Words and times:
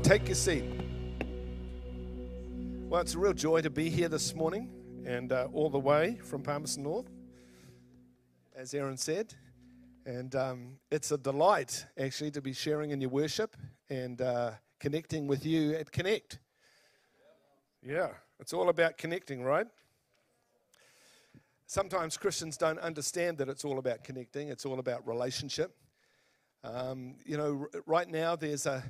and 0.00 0.08
take 0.08 0.28
your 0.28 0.34
seat. 0.34 0.64
Well, 2.88 3.02
it's 3.02 3.14
a 3.14 3.18
real 3.18 3.34
joy 3.34 3.60
to 3.60 3.68
be 3.68 3.90
here 3.90 4.08
this 4.08 4.34
morning 4.34 4.70
and 5.04 5.30
uh, 5.30 5.48
all 5.52 5.68
the 5.68 5.78
way 5.78 6.18
from 6.24 6.42
Palmerston 6.42 6.84
North, 6.84 7.10
as 8.56 8.72
Aaron 8.72 8.96
said. 8.96 9.34
And 10.06 10.34
um, 10.34 10.78
it's 10.90 11.12
a 11.12 11.18
delight, 11.18 11.84
actually, 11.98 12.30
to 12.30 12.40
be 12.40 12.54
sharing 12.54 12.92
in 12.92 13.02
your 13.02 13.10
worship 13.10 13.54
and 13.90 14.22
uh, 14.22 14.52
connecting 14.78 15.26
with 15.26 15.44
you 15.44 15.74
at 15.74 15.92
Connect. 15.92 16.38
Yeah, 17.82 18.08
it's 18.38 18.54
all 18.54 18.70
about 18.70 18.96
connecting, 18.96 19.42
right? 19.42 19.66
Sometimes 21.66 22.16
Christians 22.16 22.56
don't 22.56 22.78
understand 22.78 23.36
that 23.36 23.50
it's 23.50 23.66
all 23.66 23.78
about 23.78 24.02
connecting, 24.02 24.48
it's 24.48 24.64
all 24.64 24.78
about 24.78 25.06
relationship. 25.06 25.76
Um, 26.64 27.16
you 27.26 27.36
know, 27.36 27.66
right 27.86 28.08
now 28.08 28.34
there's 28.34 28.64
a, 28.64 28.82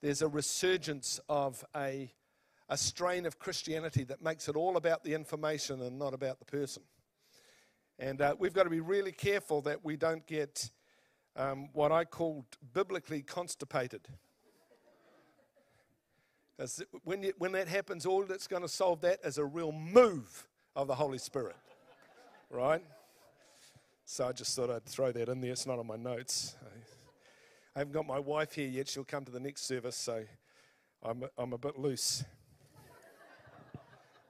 there's 0.00 0.22
a 0.22 0.28
resurgence 0.28 1.20
of 1.28 1.64
a, 1.76 2.12
a 2.68 2.76
strain 2.76 3.26
of 3.26 3.38
Christianity 3.38 4.04
that 4.04 4.22
makes 4.22 4.48
it 4.48 4.56
all 4.56 4.76
about 4.76 5.04
the 5.04 5.14
information 5.14 5.82
and 5.82 5.98
not 5.98 6.14
about 6.14 6.38
the 6.38 6.44
person. 6.44 6.82
And 7.98 8.20
uh, 8.20 8.36
we've 8.38 8.52
got 8.52 8.64
to 8.64 8.70
be 8.70 8.80
really 8.80 9.12
careful 9.12 9.60
that 9.62 9.84
we 9.84 9.96
don't 9.96 10.26
get 10.26 10.70
um, 11.36 11.68
what 11.72 11.92
I 11.92 12.04
call 12.04 12.46
biblically 12.72 13.22
constipated. 13.22 14.08
When, 17.04 17.30
when 17.38 17.52
that 17.52 17.68
happens, 17.68 18.06
all 18.06 18.24
that's 18.24 18.46
going 18.46 18.62
to 18.62 18.68
solve 18.68 19.00
that 19.02 19.20
is 19.24 19.38
a 19.38 19.44
real 19.44 19.72
move 19.72 20.48
of 20.74 20.88
the 20.88 20.94
Holy 20.94 21.18
Spirit 21.18 21.56
right? 22.50 22.82
So 24.04 24.26
I 24.26 24.32
just 24.32 24.54
thought 24.56 24.70
I'd 24.70 24.84
throw 24.84 25.12
that 25.12 25.28
in 25.28 25.40
there. 25.40 25.52
It's 25.52 25.66
not 25.66 25.78
on 25.78 25.86
my 25.86 25.96
notes. 25.96 26.56
I 27.76 27.80
haven't 27.80 27.92
got 27.92 28.06
my 28.06 28.18
wife 28.18 28.54
here 28.54 28.68
yet. 28.68 28.88
She'll 28.88 29.04
come 29.04 29.24
to 29.24 29.32
the 29.32 29.40
next 29.40 29.66
service, 29.66 29.96
so 29.96 30.24
I'm, 31.02 31.24
I'm 31.36 31.52
a 31.52 31.58
bit 31.58 31.78
loose. 31.78 32.24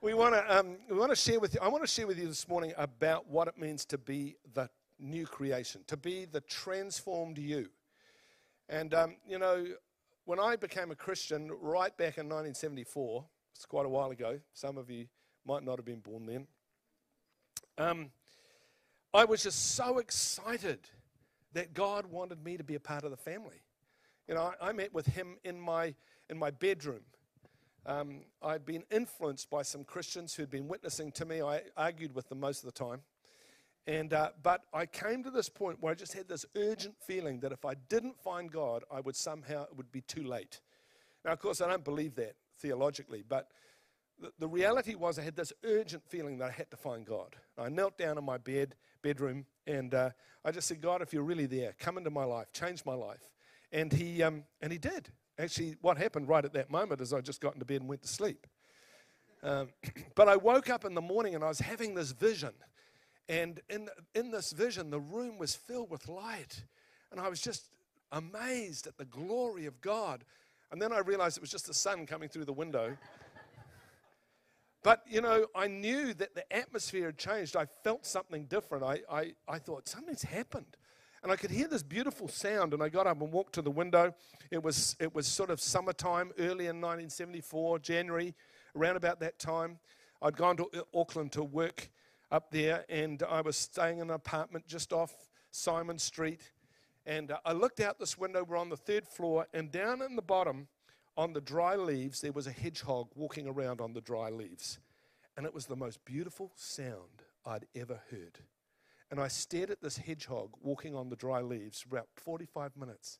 we 0.01 0.13
want 0.13 0.35
to 0.35 0.59
um, 0.59 0.77
we 0.89 0.97
want 0.97 1.11
to 1.11 1.15
share 1.15 1.39
with 1.39 1.53
you. 1.53 1.59
I 1.61 1.67
want 1.67 1.83
to 1.83 1.87
share 1.87 2.05
with 2.05 2.19
you 2.19 2.27
this 2.27 2.47
morning 2.47 2.73
about 2.77 3.27
what 3.27 3.47
it 3.47 3.57
means 3.57 3.85
to 3.85 3.97
be 3.97 4.35
the 4.53 4.69
new 4.99 5.25
creation, 5.25 5.81
to 5.87 5.97
be 5.97 6.25
the 6.25 6.41
transformed 6.41 7.37
you. 7.37 7.69
And 8.67 8.93
um, 8.93 9.15
you 9.27 9.39
know, 9.39 9.65
when 10.25 10.39
I 10.39 10.55
became 10.55 10.91
a 10.91 10.95
Christian 10.95 11.49
right 11.61 11.95
back 11.97 12.17
in 12.17 12.25
1974, 12.25 13.25
it's 13.55 13.65
quite 13.65 13.85
a 13.85 13.89
while 13.89 14.11
ago. 14.11 14.39
Some 14.53 14.77
of 14.77 14.91
you 14.91 15.07
might 15.45 15.63
not 15.63 15.77
have 15.77 15.85
been 15.85 16.01
born 16.01 16.25
then. 16.25 16.47
Um, 17.77 18.11
I 19.13 19.25
was 19.25 19.41
just 19.41 19.75
so 19.75 19.97
excited 19.97 20.81
that 21.53 21.73
God 21.73 22.05
wanted 22.07 22.43
me 22.43 22.57
to 22.57 22.63
be 22.63 22.75
a 22.75 22.79
part 22.79 23.03
of 23.03 23.11
the 23.11 23.17
family. 23.17 23.61
You 24.27 24.35
know, 24.35 24.53
I, 24.61 24.69
I 24.69 24.71
met 24.71 24.93
with 24.93 25.07
him 25.07 25.37
in 25.43 25.59
my, 25.59 25.95
in 26.29 26.37
my 26.37 26.51
bedroom. 26.51 27.01
Um, 27.85 28.21
I'd 28.41 28.65
been 28.65 28.83
influenced 28.91 29.49
by 29.49 29.63
some 29.63 29.83
Christians 29.83 30.35
who'd 30.35 30.51
been 30.51 30.67
witnessing 30.67 31.11
to 31.13 31.25
me. 31.25 31.41
I 31.41 31.61
argued 31.75 32.13
with 32.13 32.29
them 32.29 32.39
most 32.39 32.59
of 32.59 32.65
the 32.65 32.77
time. 32.77 33.01
And, 33.87 34.13
uh, 34.13 34.29
but 34.43 34.65
I 34.71 34.85
came 34.85 35.23
to 35.23 35.31
this 35.31 35.49
point 35.49 35.77
where 35.81 35.91
I 35.91 35.95
just 35.95 36.13
had 36.13 36.27
this 36.27 36.45
urgent 36.55 36.95
feeling 37.01 37.39
that 37.39 37.51
if 37.51 37.65
I 37.65 37.73
didn't 37.89 38.21
find 38.21 38.51
God, 38.51 38.83
I 38.91 38.99
would 38.99 39.15
somehow, 39.15 39.63
it 39.63 39.75
would 39.75 39.91
be 39.91 40.01
too 40.01 40.23
late. 40.23 40.61
Now, 41.25 41.31
of 41.31 41.39
course, 41.39 41.59
I 41.61 41.67
don't 41.67 41.83
believe 41.83 42.15
that 42.15 42.35
theologically, 42.59 43.23
but 43.27 43.49
the, 44.21 44.31
the 44.37 44.47
reality 44.47 44.93
was 44.95 45.17
I 45.17 45.23
had 45.23 45.35
this 45.35 45.53
urgent 45.63 46.03
feeling 46.07 46.37
that 46.37 46.49
I 46.49 46.51
had 46.51 46.69
to 46.71 46.77
find 46.77 47.05
God. 47.05 47.35
I 47.57 47.69
knelt 47.69 47.97
down 47.97 48.17
in 48.17 48.23
my 48.23 48.37
bed, 48.37 48.75
bedroom, 49.01 49.45
and 49.67 49.93
uh, 49.93 50.09
I 50.43 50.51
just 50.51 50.67
said, 50.67 50.81
God, 50.81 51.01
if 51.01 51.13
you're 51.13 51.23
really 51.23 51.45
there, 51.45 51.75
come 51.79 51.97
into 51.97 52.09
my 52.09 52.23
life, 52.23 52.51
change 52.53 52.85
my 52.85 52.93
life. 52.93 53.29
And 53.71 53.91
he, 53.91 54.23
um, 54.23 54.43
and 54.61 54.71
he 54.71 54.77
did. 54.77 55.09
Actually, 55.37 55.75
what 55.81 55.97
happened 55.97 56.27
right 56.27 56.43
at 56.43 56.53
that 56.53 56.69
moment 56.69 57.01
is 57.01 57.13
I 57.13 57.21
just 57.21 57.41
got 57.41 57.53
into 57.53 57.65
bed 57.65 57.81
and 57.81 57.89
went 57.89 58.01
to 58.01 58.07
sleep. 58.07 58.47
Um, 59.43 59.69
but 60.15 60.27
I 60.27 60.37
woke 60.37 60.69
up 60.69 60.85
in 60.85 60.93
the 60.93 61.01
morning 61.01 61.35
and 61.35 61.43
I 61.43 61.47
was 61.47 61.59
having 61.59 61.93
this 61.93 62.11
vision. 62.11 62.53
And 63.27 63.61
in, 63.69 63.89
in 64.15 64.31
this 64.31 64.51
vision, 64.51 64.89
the 64.89 64.99
room 64.99 65.37
was 65.37 65.55
filled 65.55 65.91
with 65.91 66.07
light. 66.07 66.63
And 67.11 67.19
I 67.19 67.29
was 67.29 67.41
just 67.41 67.69
amazed 68.11 68.87
at 68.87 68.97
the 68.97 69.05
glory 69.05 69.65
of 69.65 69.79
God. 69.81 70.23
And 70.71 70.81
then 70.81 70.91
I 70.91 70.99
realized 70.99 71.37
it 71.37 71.41
was 71.41 71.51
just 71.51 71.67
the 71.67 71.73
sun 71.73 72.05
coming 72.05 72.29
through 72.29 72.45
the 72.45 72.53
window. 72.53 72.97
But, 74.81 75.03
you 75.07 75.21
know, 75.21 75.47
I 75.53 75.67
knew 75.67 76.13
that 76.13 76.35
the 76.35 76.51
atmosphere 76.55 77.07
had 77.07 77.17
changed. 77.17 77.55
I 77.55 77.65
felt 77.83 78.05
something 78.05 78.45
different. 78.45 78.83
I, 78.83 79.01
I, 79.11 79.33
I 79.47 79.59
thought, 79.59 79.87
something's 79.87 80.23
happened. 80.23 80.77
And 81.21 81.31
I 81.33 81.35
could 81.35 81.51
hear 81.51 81.67
this 81.67 81.83
beautiful 81.83 82.29
sound, 82.29 82.73
and 82.73 82.81
I 82.81 82.87
got 82.87 83.05
up 83.05 83.21
and 83.21 83.29
walked 83.29 83.53
to 83.55 83.61
the 83.61 83.71
window. 83.71 84.13
It 84.51 84.63
was, 84.63 84.95
it 85.01 85.13
was 85.13 85.27
sort 85.27 85.49
of 85.49 85.59
summertime, 85.59 86.31
early 86.39 86.67
in 86.67 86.79
1974, 86.79 87.79
January, 87.79 88.35
around 88.73 88.95
about 88.95 89.19
that 89.19 89.37
time. 89.37 89.79
I'd 90.21 90.37
gone 90.37 90.55
to 90.57 90.69
Auckland 90.93 91.33
to 91.33 91.43
work 91.43 91.89
up 92.31 92.51
there, 92.51 92.85
and 92.87 93.21
I 93.23 93.41
was 93.41 93.57
staying 93.57 93.97
in 93.97 94.09
an 94.09 94.15
apartment 94.15 94.65
just 94.65 94.93
off 94.93 95.13
Simon 95.51 95.99
Street. 95.99 96.51
And 97.05 97.31
uh, 97.31 97.39
I 97.43 97.51
looked 97.51 97.81
out 97.81 97.99
this 97.99 98.17
window, 98.17 98.45
we're 98.45 98.57
on 98.57 98.69
the 98.69 98.77
third 98.77 99.05
floor, 99.05 99.45
and 99.53 99.71
down 99.71 100.01
in 100.01 100.15
the 100.15 100.21
bottom, 100.21 100.67
on 101.19 101.33
the 101.33 101.41
dry 101.41 101.75
leaves, 101.75 102.21
there 102.21 102.31
was 102.31 102.47
a 102.47 102.51
hedgehog 102.51 103.09
walking 103.13 103.45
around 103.45 103.81
on 103.81 103.91
the 103.91 103.99
dry 103.99 104.29
leaves. 104.29 104.79
And 105.35 105.45
it 105.45 105.53
was 105.53 105.65
the 105.65 105.75
most 105.75 106.03
beautiful 106.05 106.53
sound 106.55 107.23
I'd 107.45 107.65
ever 107.75 107.99
heard. 108.09 108.39
And 109.11 109.19
I 109.19 109.27
stared 109.27 109.69
at 109.69 109.81
this 109.81 109.97
hedgehog 109.97 110.51
walking 110.61 110.95
on 110.95 111.09
the 111.09 111.17
dry 111.17 111.41
leaves 111.41 111.81
for 111.81 111.97
about 111.97 112.07
45 112.15 112.77
minutes. 112.77 113.19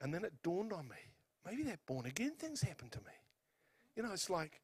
And 0.00 0.14
then 0.14 0.24
it 0.24 0.32
dawned 0.42 0.72
on 0.72 0.88
me 0.88 0.96
maybe 1.44 1.62
that 1.64 1.84
born 1.86 2.06
again 2.06 2.32
thing's 2.38 2.62
happened 2.62 2.92
to 2.92 3.00
me. 3.00 3.12
You 3.96 4.02
know, 4.02 4.12
it's 4.12 4.30
like, 4.30 4.62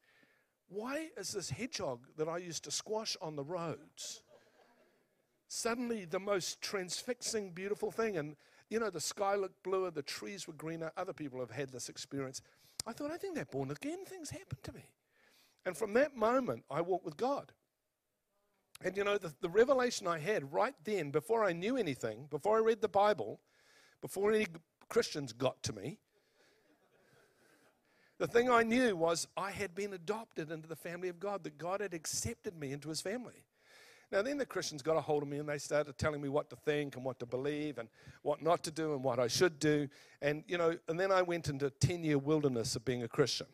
why 0.67 1.09
is 1.17 1.33
this 1.33 1.51
hedgehog 1.51 2.07
that 2.17 2.27
I 2.27 2.37
used 2.37 2.63
to 2.63 2.71
squash 2.71 3.15
on 3.21 3.35
the 3.35 3.43
roads 3.43 4.23
suddenly 5.47 6.05
the 6.05 6.19
most 6.19 6.59
transfixing, 6.59 7.51
beautiful 7.51 7.91
thing? 7.91 8.17
And 8.17 8.35
you 8.71 8.79
know, 8.79 8.89
the 8.89 9.01
sky 9.01 9.35
looked 9.35 9.61
bluer, 9.63 9.91
the 9.91 10.01
trees 10.01 10.47
were 10.47 10.53
greener. 10.53 10.91
Other 10.95 11.11
people 11.11 11.41
have 11.41 11.51
had 11.51 11.69
this 11.69 11.89
experience. 11.89 12.41
I 12.87 12.93
thought, 12.93 13.11
I 13.11 13.17
think 13.17 13.35
that 13.35 13.51
born 13.51 13.69
again 13.69 14.05
things 14.05 14.29
happened 14.29 14.63
to 14.63 14.71
me. 14.73 14.85
And 15.65 15.75
from 15.77 15.93
that 15.93 16.15
moment, 16.15 16.63
I 16.71 16.79
walked 16.79 17.03
with 17.03 17.17
God. 17.17 17.51
And 18.83 18.95
you 18.95 19.03
know, 19.03 19.17
the, 19.17 19.33
the 19.41 19.49
revelation 19.49 20.07
I 20.07 20.19
had 20.19 20.51
right 20.53 20.73
then, 20.85 21.11
before 21.11 21.43
I 21.43 21.51
knew 21.51 21.75
anything, 21.75 22.27
before 22.31 22.57
I 22.57 22.61
read 22.61 22.81
the 22.81 22.87
Bible, 22.87 23.41
before 24.01 24.31
any 24.31 24.47
Christians 24.87 25.33
got 25.33 25.61
to 25.63 25.73
me, 25.73 25.99
the 28.19 28.27
thing 28.27 28.49
I 28.49 28.63
knew 28.63 28.95
was 28.95 29.27
I 29.35 29.51
had 29.51 29.75
been 29.75 29.93
adopted 29.93 30.49
into 30.49 30.67
the 30.67 30.75
family 30.77 31.09
of 31.09 31.19
God, 31.19 31.43
that 31.43 31.57
God 31.57 31.81
had 31.81 31.93
accepted 31.93 32.57
me 32.57 32.71
into 32.71 32.87
his 32.87 33.01
family. 33.01 33.43
Now, 34.11 34.21
then 34.21 34.37
the 34.37 34.45
Christians 34.45 34.81
got 34.81 34.97
a 34.97 35.01
hold 35.01 35.23
of 35.23 35.29
me 35.29 35.37
and 35.37 35.47
they 35.47 35.57
started 35.57 35.97
telling 35.97 36.21
me 36.21 36.27
what 36.27 36.49
to 36.49 36.57
think 36.57 36.97
and 36.97 37.05
what 37.05 37.17
to 37.19 37.25
believe 37.25 37.77
and 37.77 37.87
what 38.23 38.41
not 38.41 38.61
to 38.65 38.71
do 38.71 38.93
and 38.93 39.01
what 39.03 39.19
I 39.19 39.27
should 39.27 39.57
do. 39.57 39.87
And, 40.21 40.43
you 40.47 40.57
know, 40.57 40.77
and 40.89 40.99
then 40.99 41.13
I 41.13 41.21
went 41.21 41.47
into 41.47 41.69
10 41.69 42.03
year 42.03 42.17
wilderness 42.17 42.75
of 42.75 42.83
being 42.83 43.03
a 43.03 43.07
Christian. 43.07 43.47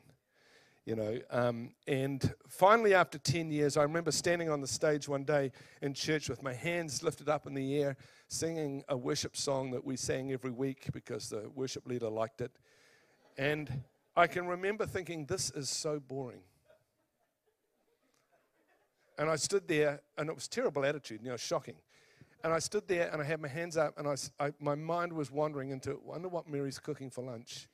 You 0.83 0.95
know, 0.95 1.19
um, 1.31 1.71
and 1.85 2.33
finally, 2.47 2.93
after 2.93 3.17
10 3.17 3.51
years, 3.51 3.75
I 3.75 3.83
remember 3.83 4.09
standing 4.09 4.49
on 4.49 4.61
the 4.61 4.67
stage 4.67 5.09
one 5.09 5.25
day 5.25 5.51
in 5.81 5.93
church 5.93 6.29
with 6.29 6.41
my 6.41 6.53
hands 6.53 7.03
lifted 7.03 7.27
up 7.27 7.45
in 7.45 7.53
the 7.53 7.81
air, 7.81 7.97
singing 8.29 8.85
a 8.87 8.95
worship 8.95 9.35
song 9.35 9.69
that 9.71 9.83
we 9.83 9.97
sang 9.97 10.31
every 10.31 10.49
week 10.49 10.87
because 10.93 11.27
the 11.27 11.51
worship 11.53 11.85
leader 11.85 12.07
liked 12.07 12.39
it. 12.39 12.51
And 13.37 13.83
I 14.15 14.27
can 14.27 14.47
remember 14.47 14.85
thinking, 14.85 15.25
this 15.25 15.51
is 15.51 15.69
so 15.69 15.99
boring. 15.99 16.39
And 19.17 19.29
I 19.29 19.35
stood 19.35 19.67
there, 19.67 20.01
and 20.17 20.29
it 20.29 20.35
was 20.35 20.47
terrible 20.47 20.85
attitude, 20.85 21.21
you 21.23 21.29
know, 21.29 21.37
shocking. 21.37 21.75
And 22.43 22.53
I 22.53 22.59
stood 22.59 22.87
there, 22.87 23.09
and 23.11 23.21
I 23.21 23.25
had 23.25 23.41
my 23.41 23.47
hands 23.47 23.75
up, 23.77 23.97
and 23.97 24.07
I, 24.07 24.15
I, 24.39 24.53
my 24.59 24.75
mind 24.75 25.11
was 25.11 25.31
wandering 25.31 25.71
into, 25.71 25.99
wonder 26.03 26.29
what 26.29 26.47
Mary's 26.47 26.77
cooking 26.77 27.09
for 27.09 27.23
lunch. 27.23 27.67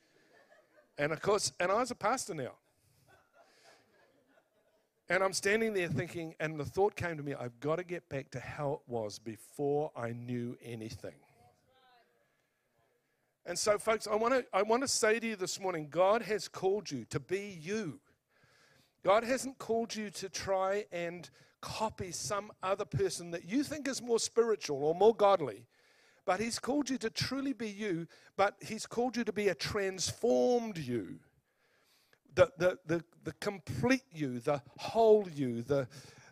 And 0.96 1.12
of 1.12 1.20
course, 1.20 1.52
and 1.60 1.70
I 1.70 1.74
was 1.74 1.90
a 1.90 1.94
pastor 1.94 2.34
now. 2.34 2.52
And 5.10 5.22
I'm 5.22 5.34
standing 5.34 5.74
there 5.74 5.88
thinking, 5.88 6.34
and 6.40 6.58
the 6.58 6.64
thought 6.64 6.96
came 6.96 7.18
to 7.18 7.22
me, 7.22 7.34
I've 7.34 7.60
got 7.60 7.76
to 7.76 7.84
get 7.84 8.08
back 8.08 8.30
to 8.30 8.40
how 8.40 8.72
it 8.72 8.80
was 8.86 9.18
before 9.18 9.90
I 9.94 10.12
knew 10.12 10.56
anything. 10.62 11.14
And 13.46 13.58
so, 13.58 13.76
folks, 13.78 14.06
I 14.06 14.14
want 14.14 14.32
to 14.32 14.46
I 14.54 14.62
want 14.62 14.82
to 14.82 14.88
say 14.88 15.20
to 15.20 15.26
you 15.26 15.36
this 15.36 15.60
morning 15.60 15.88
God 15.90 16.22
has 16.22 16.48
called 16.48 16.90
you 16.90 17.04
to 17.10 17.20
be 17.20 17.58
you. 17.60 18.00
God 19.04 19.22
hasn't 19.22 19.58
called 19.58 19.94
you 19.94 20.08
to 20.10 20.30
try 20.30 20.86
and 20.90 21.28
copy 21.60 22.10
some 22.10 22.50
other 22.62 22.86
person 22.86 23.30
that 23.32 23.44
you 23.44 23.62
think 23.62 23.86
is 23.86 24.02
more 24.02 24.18
spiritual 24.18 24.82
or 24.82 24.94
more 24.94 25.14
godly. 25.14 25.66
But 26.24 26.40
He's 26.40 26.58
called 26.58 26.88
you 26.88 26.96
to 26.98 27.10
truly 27.10 27.52
be 27.52 27.68
you, 27.68 28.06
but 28.36 28.56
He's 28.60 28.86
called 28.86 29.16
you 29.16 29.24
to 29.24 29.32
be 29.32 29.48
a 29.48 29.54
transformed 29.54 30.78
you. 30.78 31.18
The, 32.34 32.50
the, 32.56 32.78
the, 32.86 33.04
the 33.24 33.32
complete 33.40 34.04
you, 34.12 34.40
the 34.40 34.60
whole 34.78 35.28
you, 35.32 35.62
the, 35.62 35.86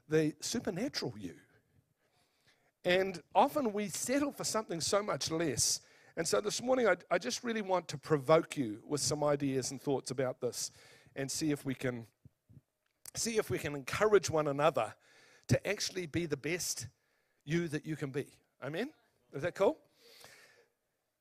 the 0.08 0.34
supernatural 0.40 1.12
you. 1.18 1.34
And 2.84 3.22
often 3.34 3.72
we 3.72 3.88
settle 3.88 4.32
for 4.32 4.44
something 4.44 4.80
so 4.80 5.02
much 5.02 5.30
less. 5.30 5.80
And 6.16 6.26
so 6.26 6.40
this 6.40 6.62
morning, 6.62 6.88
I, 6.88 6.96
I 7.10 7.18
just 7.18 7.44
really 7.44 7.62
want 7.62 7.86
to 7.88 7.98
provoke 7.98 8.56
you 8.56 8.78
with 8.88 9.02
some 9.02 9.22
ideas 9.22 9.70
and 9.70 9.80
thoughts 9.80 10.10
about 10.10 10.40
this 10.40 10.70
and 11.14 11.30
see 11.30 11.52
if 11.52 11.64
we 11.64 11.74
can 11.74 12.06
see 13.14 13.38
if 13.38 13.50
we 13.50 13.58
can 13.58 13.74
encourage 13.74 14.30
one 14.30 14.48
another 14.48 14.94
to 15.48 15.66
actually 15.66 16.06
be 16.06 16.26
the 16.26 16.36
best 16.36 16.86
you 17.44 17.68
that 17.68 17.84
you 17.84 17.96
can 17.96 18.10
be. 18.10 18.26
Amen? 18.62 18.90
Is 19.32 19.42
that 19.42 19.54
cool? 19.54 19.78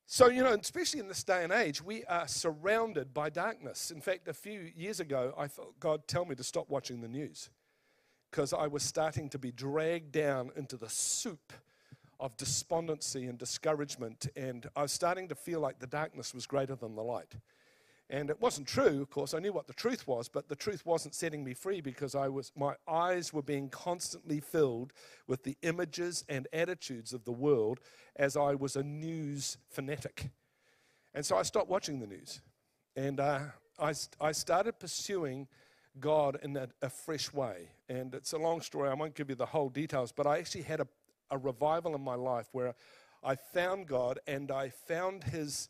So, 0.05 0.27
you 0.27 0.43
know, 0.43 0.53
especially 0.53 0.99
in 0.99 1.07
this 1.07 1.23
day 1.23 1.43
and 1.43 1.53
age, 1.53 1.81
we 1.81 2.03
are 2.03 2.27
surrounded 2.27 3.13
by 3.13 3.29
darkness. 3.29 3.91
In 3.91 4.01
fact, 4.01 4.27
a 4.27 4.33
few 4.33 4.69
years 4.75 4.99
ago, 4.99 5.33
I 5.37 5.47
felt 5.47 5.79
God 5.79 6.07
tell 6.07 6.25
me 6.25 6.35
to 6.35 6.43
stop 6.43 6.69
watching 6.69 7.01
the 7.01 7.07
news 7.07 7.49
because 8.29 8.51
I 8.53 8.67
was 8.67 8.83
starting 8.83 9.29
to 9.29 9.39
be 9.39 9.51
dragged 9.51 10.11
down 10.11 10.51
into 10.55 10.75
the 10.75 10.89
soup 10.89 11.53
of 12.19 12.37
despondency 12.37 13.25
and 13.25 13.37
discouragement, 13.37 14.27
and 14.35 14.69
I 14.75 14.83
was 14.83 14.91
starting 14.91 15.27
to 15.29 15.35
feel 15.35 15.59
like 15.59 15.79
the 15.79 15.87
darkness 15.87 16.33
was 16.33 16.45
greater 16.45 16.75
than 16.75 16.95
the 16.95 17.01
light. 17.01 17.33
And 18.11 18.29
it 18.29 18.41
wasn't 18.41 18.67
true, 18.67 19.01
of 19.01 19.09
course. 19.09 19.33
I 19.33 19.39
knew 19.39 19.53
what 19.53 19.67
the 19.67 19.73
truth 19.73 20.05
was, 20.05 20.27
but 20.27 20.49
the 20.49 20.55
truth 20.55 20.85
wasn't 20.85 21.15
setting 21.15 21.45
me 21.45 21.53
free 21.53 21.79
because 21.79 22.13
I 22.13 22.27
was, 22.27 22.51
my 22.57 22.75
eyes 22.85 23.31
were 23.31 23.41
being 23.41 23.69
constantly 23.69 24.41
filled 24.41 24.91
with 25.27 25.43
the 25.43 25.57
images 25.61 26.25
and 26.27 26.45
attitudes 26.51 27.13
of 27.13 27.23
the 27.23 27.31
world 27.31 27.79
as 28.17 28.35
I 28.35 28.53
was 28.53 28.75
a 28.75 28.83
news 28.83 29.57
fanatic. 29.69 30.29
And 31.13 31.25
so 31.25 31.37
I 31.37 31.43
stopped 31.43 31.69
watching 31.69 32.01
the 32.01 32.07
news. 32.07 32.41
And 32.97 33.21
uh, 33.21 33.39
I, 33.79 33.93
I 34.19 34.33
started 34.33 34.77
pursuing 34.77 35.47
God 35.97 36.37
in 36.43 36.57
a, 36.57 36.67
a, 36.81 36.89
fresh 36.89 37.31
way. 37.31 37.69
And 37.87 38.13
it's 38.13 38.33
a 38.33 38.37
long 38.37 38.59
story. 38.59 38.89
I 38.89 38.93
won't 38.93 39.15
give 39.15 39.29
you 39.29 39.35
the 39.35 39.45
whole 39.45 39.69
details, 39.69 40.11
but 40.11 40.27
I 40.27 40.37
actually 40.37 40.63
had 40.63 40.81
a, 40.81 40.87
a 41.29 41.37
revival 41.37 41.95
in 41.95 42.01
my 42.01 42.15
life 42.15 42.49
where 42.51 42.75
I 43.23 43.35
found 43.35 43.87
God 43.87 44.19
and 44.27 44.51
I 44.51 44.69
found 44.69 45.23
His 45.23 45.69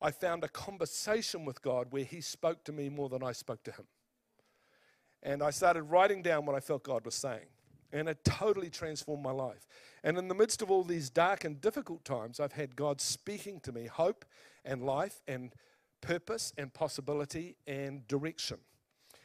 I 0.00 0.10
found 0.10 0.44
a 0.44 0.48
conversation 0.48 1.44
with 1.44 1.60
God 1.62 1.88
where 1.90 2.04
He 2.04 2.20
spoke 2.20 2.64
to 2.64 2.72
me 2.72 2.88
more 2.88 3.08
than 3.08 3.22
I 3.22 3.32
spoke 3.32 3.62
to 3.64 3.72
Him. 3.72 3.86
And 5.22 5.42
I 5.42 5.50
started 5.50 5.82
writing 5.82 6.22
down 6.22 6.46
what 6.46 6.54
I 6.54 6.60
felt 6.60 6.84
God 6.84 7.04
was 7.04 7.14
saying. 7.14 7.46
And 7.92 8.08
it 8.08 8.22
totally 8.24 8.70
transformed 8.70 9.22
my 9.22 9.30
life. 9.30 9.66
And 10.04 10.18
in 10.18 10.28
the 10.28 10.34
midst 10.34 10.62
of 10.62 10.70
all 10.70 10.84
these 10.84 11.10
dark 11.10 11.44
and 11.44 11.60
difficult 11.60 12.04
times, 12.04 12.38
I've 12.38 12.52
had 12.52 12.76
God 12.76 13.00
speaking 13.00 13.60
to 13.60 13.72
me 13.72 13.86
hope 13.86 14.24
and 14.64 14.84
life 14.84 15.22
and 15.26 15.52
purpose 16.00 16.52
and 16.56 16.72
possibility 16.72 17.56
and 17.66 18.06
direction. 18.06 18.58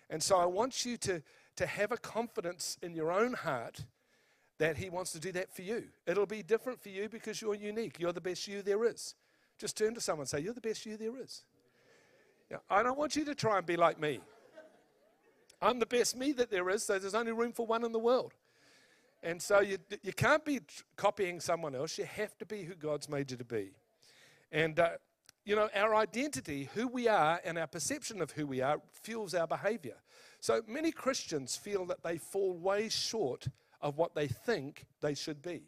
And 0.09 0.23
so 0.23 0.37
I 0.37 0.45
want 0.45 0.85
you 0.85 0.97
to, 0.97 1.21
to 1.57 1.65
have 1.65 1.91
a 1.91 1.97
confidence 1.97 2.77
in 2.81 2.95
your 2.95 3.11
own 3.11 3.33
heart 3.33 3.85
that 4.59 4.77
He 4.77 4.89
wants 4.89 5.11
to 5.11 5.19
do 5.19 5.31
that 5.33 5.53
for 5.53 5.61
you. 5.61 5.85
It'll 6.07 6.25
be 6.25 6.41
different 6.41 6.81
for 6.81 6.89
you 6.89 7.09
because 7.09 7.41
you're 7.41 7.55
unique. 7.55 7.99
You're 7.99 8.13
the 8.13 8.21
best 8.21 8.47
you 8.47 8.61
there 8.61 8.85
is. 8.85 9.15
Just 9.57 9.77
turn 9.77 9.94
to 9.95 10.01
someone 10.01 10.23
and 10.23 10.29
say, 10.29 10.39
You're 10.39 10.53
the 10.53 10.61
best 10.61 10.85
you 10.85 10.97
there 10.97 11.17
is. 11.21 11.44
Yeah, 12.51 12.57
I 12.69 12.83
don't 12.83 12.97
want 12.97 13.15
you 13.15 13.25
to 13.25 13.35
try 13.35 13.57
and 13.57 13.65
be 13.65 13.75
like 13.75 14.00
me. 14.00 14.19
I'm 15.61 15.79
the 15.79 15.85
best 15.85 16.17
me 16.17 16.33
that 16.33 16.51
there 16.51 16.69
is, 16.69 16.83
so 16.83 17.00
there's 17.00 17.15
only 17.15 17.31
room 17.31 17.53
for 17.53 17.65
one 17.65 17.85
in 17.85 17.94
the 17.94 18.00
world. 18.00 18.33
And 19.23 19.41
so 19.41 19.61
you, 19.61 19.77
you 20.01 20.11
can't 20.11 20.44
be 20.44 20.59
copying 20.97 21.39
someone 21.39 21.73
else. 21.73 21.97
You 21.97 22.03
have 22.03 22.38
to 22.39 22.45
be 22.45 22.63
who 22.63 22.75
God's 22.75 23.07
made 23.07 23.31
you 23.31 23.38
to 23.38 23.45
be. 23.45 23.71
And, 24.51 24.77
uh, 24.77 24.89
you 25.45 25.56
know, 25.56 25.69
our 25.73 25.95
identity, 25.95 26.69
who 26.73 26.89
we 26.89 27.07
are, 27.07 27.39
and 27.45 27.57
our 27.57 27.67
perception 27.67 28.21
of 28.21 28.31
who 28.31 28.45
we 28.45 28.59
are 28.59 28.81
fuels 28.91 29.33
our 29.33 29.47
behavior. 29.47 29.95
So 30.41 30.61
many 30.67 30.91
Christians 30.91 31.56
feel 31.56 31.85
that 31.85 32.03
they 32.03 32.17
fall 32.17 32.57
way 32.57 32.89
short 32.89 33.47
of 33.81 33.97
what 33.97 34.13
they 34.13 34.27
think 34.27 34.85
they 34.99 35.13
should 35.13 35.41
be. 35.41 35.63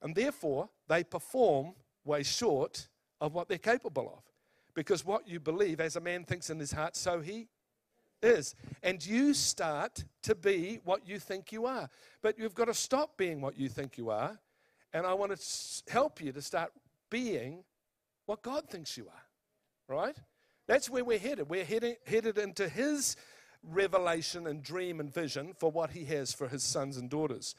And 0.00 0.14
therefore, 0.14 0.68
they 0.88 1.02
perform 1.02 1.74
way 2.04 2.22
short 2.22 2.88
of 3.24 3.32
what 3.32 3.48
they're 3.48 3.56
capable 3.56 4.12
of. 4.14 4.22
Because 4.74 5.04
what 5.04 5.26
you 5.26 5.40
believe, 5.40 5.80
as 5.80 5.96
a 5.96 6.00
man 6.00 6.24
thinks 6.24 6.50
in 6.50 6.58
his 6.58 6.72
heart, 6.72 6.94
so 6.94 7.20
he 7.20 7.48
is. 8.22 8.54
And 8.82 9.04
you 9.04 9.32
start 9.32 10.04
to 10.24 10.34
be 10.34 10.80
what 10.84 11.08
you 11.08 11.18
think 11.18 11.50
you 11.50 11.64
are. 11.64 11.88
But 12.22 12.38
you've 12.38 12.54
got 12.54 12.66
to 12.66 12.74
stop 12.74 13.16
being 13.16 13.40
what 13.40 13.56
you 13.56 13.68
think 13.68 13.96
you 13.96 14.10
are. 14.10 14.38
And 14.92 15.06
I 15.06 15.14
want 15.14 15.34
to 15.34 15.92
help 15.92 16.20
you 16.20 16.32
to 16.32 16.42
start 16.42 16.70
being 17.10 17.64
what 18.26 18.42
God 18.42 18.68
thinks 18.68 18.96
you 18.96 19.06
are. 19.06 19.94
Right? 19.96 20.16
That's 20.66 20.90
where 20.90 21.04
we're 21.04 21.18
headed. 21.18 21.48
We're 21.48 21.64
heading, 21.64 21.96
headed 22.06 22.36
into 22.36 22.68
His 22.68 23.16
revelation 23.62 24.46
and 24.46 24.62
dream 24.62 25.00
and 25.00 25.12
vision 25.12 25.54
for 25.58 25.70
what 25.70 25.90
He 25.90 26.04
has 26.06 26.32
for 26.32 26.48
His 26.48 26.62
sons 26.62 26.98
and 26.98 27.08
daughters. 27.08 27.54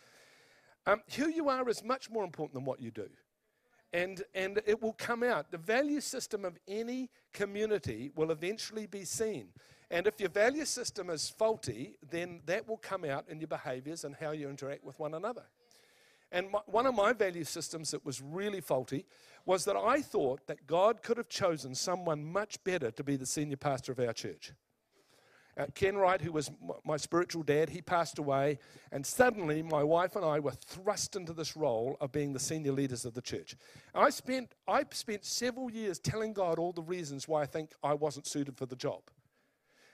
Um, 0.85 1.01
who 1.15 1.29
you 1.29 1.49
are 1.49 1.67
is 1.69 1.83
much 1.83 2.11
more 2.11 2.23
important 2.23 2.53
than 2.53 2.65
what 2.65 2.79
you 2.79 2.91
do 2.91 3.09
and, 3.93 4.23
and 4.33 4.61
it 4.65 4.81
will 4.81 4.93
come 4.93 5.23
out. 5.23 5.51
The 5.51 5.57
value 5.57 6.01
system 6.01 6.45
of 6.45 6.57
any 6.67 7.09
community 7.33 8.11
will 8.15 8.31
eventually 8.31 8.87
be 8.87 9.05
seen. 9.05 9.49
And 9.91 10.07
if 10.07 10.19
your 10.19 10.29
value 10.29 10.65
system 10.65 11.09
is 11.09 11.29
faulty, 11.29 11.97
then 12.09 12.41
that 12.45 12.67
will 12.67 12.77
come 12.77 13.05
out 13.05 13.25
in 13.29 13.39
your 13.39 13.47
behaviors 13.47 14.03
and 14.03 14.15
how 14.15 14.31
you 14.31 14.49
interact 14.49 14.83
with 14.83 14.99
one 14.99 15.13
another. 15.13 15.43
And 16.31 16.51
my, 16.51 16.59
one 16.65 16.85
of 16.85 16.95
my 16.95 17.13
value 17.13 17.43
systems 17.43 17.91
that 17.91 18.05
was 18.05 18.21
really 18.21 18.61
faulty 18.61 19.05
was 19.45 19.63
that 19.65 19.75
I 19.77 20.01
thought 20.01 20.47
that 20.47 20.65
God 20.65 21.03
could 21.03 21.17
have 21.17 21.29
chosen 21.29 21.75
someone 21.75 22.25
much 22.25 22.61
better 22.63 22.91
to 22.91 23.03
be 23.03 23.15
the 23.15 23.25
senior 23.25 23.57
pastor 23.57 23.91
of 23.91 23.99
our 23.99 24.13
church. 24.13 24.51
Uh, 25.57 25.67
Ken 25.73 25.95
Wright, 25.95 26.19
who 26.19 26.33
was 26.33 26.51
my 26.83 26.97
spiritual 26.97 27.41
dad, 27.41 27.69
he 27.69 27.81
passed 27.81 28.19
away, 28.19 28.59
and 28.91 29.05
suddenly 29.05 29.63
my 29.63 29.83
wife 29.83 30.17
and 30.17 30.25
I 30.25 30.39
were 30.39 30.51
thrust 30.51 31.15
into 31.15 31.31
this 31.31 31.55
role 31.55 31.95
of 32.01 32.11
being 32.11 32.33
the 32.33 32.39
senior 32.39 32.73
leaders 32.73 33.05
of 33.05 33.13
the 33.13 33.21
church. 33.21 33.55
And 33.93 34.03
I 34.03 34.09
spent, 34.09 34.53
I 34.67 34.83
spent 34.91 35.23
several 35.23 35.71
years 35.71 35.97
telling 35.97 36.33
God 36.33 36.59
all 36.59 36.73
the 36.73 36.81
reasons 36.81 37.27
why 37.27 37.41
I 37.41 37.45
think 37.45 37.71
I 37.81 37.93
wasn't 37.93 38.27
suited 38.27 38.57
for 38.57 38.65
the 38.65 38.75
job. 38.75 39.03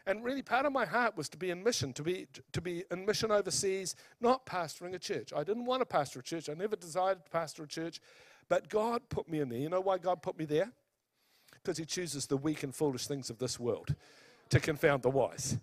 And 0.08 0.24
really, 0.24 0.42
part 0.42 0.66
of 0.66 0.74
my 0.74 0.86
heart 0.86 1.16
was 1.16 1.30
to 1.30 1.38
be 1.38 1.52
in 1.52 1.64
mission, 1.64 1.94
to 1.94 2.02
be, 2.02 2.26
to 2.54 2.62
be 2.62 2.84
in 2.90 3.06
mission 3.06 3.30
overseas, 3.30 3.96
not 4.20 4.48
pastoring 4.48 4.96
a 4.96 5.00
church. 5.00 5.32
I 5.32 5.44
didn't 5.44 5.66
want 5.66 5.82
to 5.82 5.86
pastor 5.86 6.22
a 6.22 6.24
church. 6.24 6.50
I 6.50 6.54
never 6.54 6.76
desired 6.76 7.24
to 7.24 7.30
pastor 7.30 7.64
a 7.64 7.68
church. 7.68 8.02
But 8.50 8.68
God 8.68 9.04
put 9.10 9.30
me 9.30 9.42
in 9.42 9.50
there. 9.50 9.60
You 9.60 9.70
know 9.70 9.80
why 9.80 10.00
God 10.00 10.24
put 10.24 10.40
me 10.40 10.46
there? 10.46 10.72
Because 11.54 11.78
He 11.78 11.86
chooses 11.86 12.26
the 12.26 12.38
weak 12.38 12.64
and 12.64 12.74
foolish 12.74 13.06
things 13.06 13.30
of 13.30 13.38
this 13.38 13.60
world 13.60 13.96
to 14.52 14.60
confound 14.60 15.02
the 15.02 15.10
wise. 15.10 15.58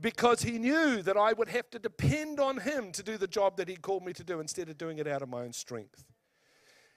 Because 0.00 0.42
he 0.42 0.58
knew 0.58 1.00
that 1.02 1.16
I 1.16 1.32
would 1.32 1.48
have 1.48 1.70
to 1.70 1.78
depend 1.78 2.40
on 2.40 2.58
him 2.58 2.92
to 2.92 3.02
do 3.02 3.16
the 3.16 3.28
job 3.28 3.56
that 3.56 3.68
he 3.68 3.76
called 3.76 4.04
me 4.04 4.12
to 4.14 4.24
do 4.24 4.40
instead 4.40 4.68
of 4.68 4.76
doing 4.76 4.98
it 4.98 5.06
out 5.06 5.22
of 5.22 5.28
my 5.28 5.42
own 5.42 5.52
strength. 5.52 6.04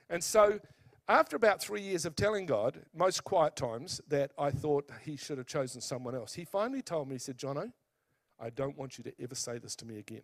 And 0.09 0.23
so, 0.23 0.59
after 1.07 1.35
about 1.35 1.61
three 1.61 1.81
years 1.81 2.05
of 2.05 2.15
telling 2.15 2.47
God, 2.47 2.81
most 2.95 3.23
quiet 3.23 3.55
times, 3.55 4.01
that 4.07 4.31
I 4.39 4.49
thought 4.49 4.89
he 5.03 5.17
should 5.17 5.37
have 5.37 5.45
chosen 5.45 5.81
someone 5.81 6.15
else, 6.15 6.33
he 6.33 6.45
finally 6.45 6.81
told 6.81 7.07
me, 7.07 7.15
he 7.15 7.19
said, 7.19 7.37
Jono, 7.37 7.71
I 8.39 8.49
don't 8.49 8.75
want 8.75 8.97
you 8.97 9.03
to 9.03 9.13
ever 9.21 9.35
say 9.35 9.59
this 9.59 9.75
to 9.77 9.85
me 9.85 9.99
again. 9.99 10.23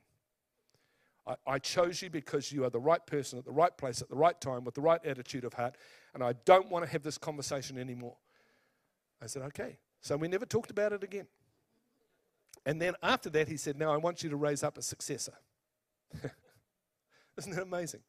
I, 1.28 1.36
I, 1.46 1.60
chose 1.60 2.02
you 2.02 2.10
because 2.10 2.52
you 2.52 2.66
are 2.66 2.72
the 2.72 2.80
right 2.80 3.06
person 3.06 3.38
at 3.38 3.46
the 3.46 3.52
right 3.52 3.76
place 3.78 4.02
at 4.02 4.10
the 4.10 4.16
right 4.16 4.40
time 4.42 4.64
with 4.64 4.74
the 4.74 4.82
right 4.82 5.04
attitude 5.06 5.44
of 5.46 5.54
heart, 5.54 5.76
and 6.16 6.24
I 6.24 6.34
don't 6.46 6.70
want 6.72 6.84
to 6.84 6.92
have 6.92 7.04
this 7.04 7.20
conversation 7.20 7.78
anymore. 7.78 8.16
I 9.22 9.28
said, 9.28 9.44
okay. 9.44 9.78
So 10.02 10.18
we 10.18 10.28
never 10.28 10.46
talked 10.46 10.72
about 10.72 10.94
it 10.94 11.04
again. 11.04 11.28
And 12.66 12.82
then 12.82 12.96
after 13.02 13.30
that, 13.32 13.48
he 13.48 13.58
said, 13.58 13.78
Now 13.78 13.92
I 13.92 13.98
want 13.98 14.24
you 14.24 14.30
to 14.30 14.36
raise 14.36 14.64
up 14.64 14.78
a 14.78 14.82
successor. 14.82 15.34
Isn't 17.38 17.56
that 17.56 17.64
amazing? 17.64 18.02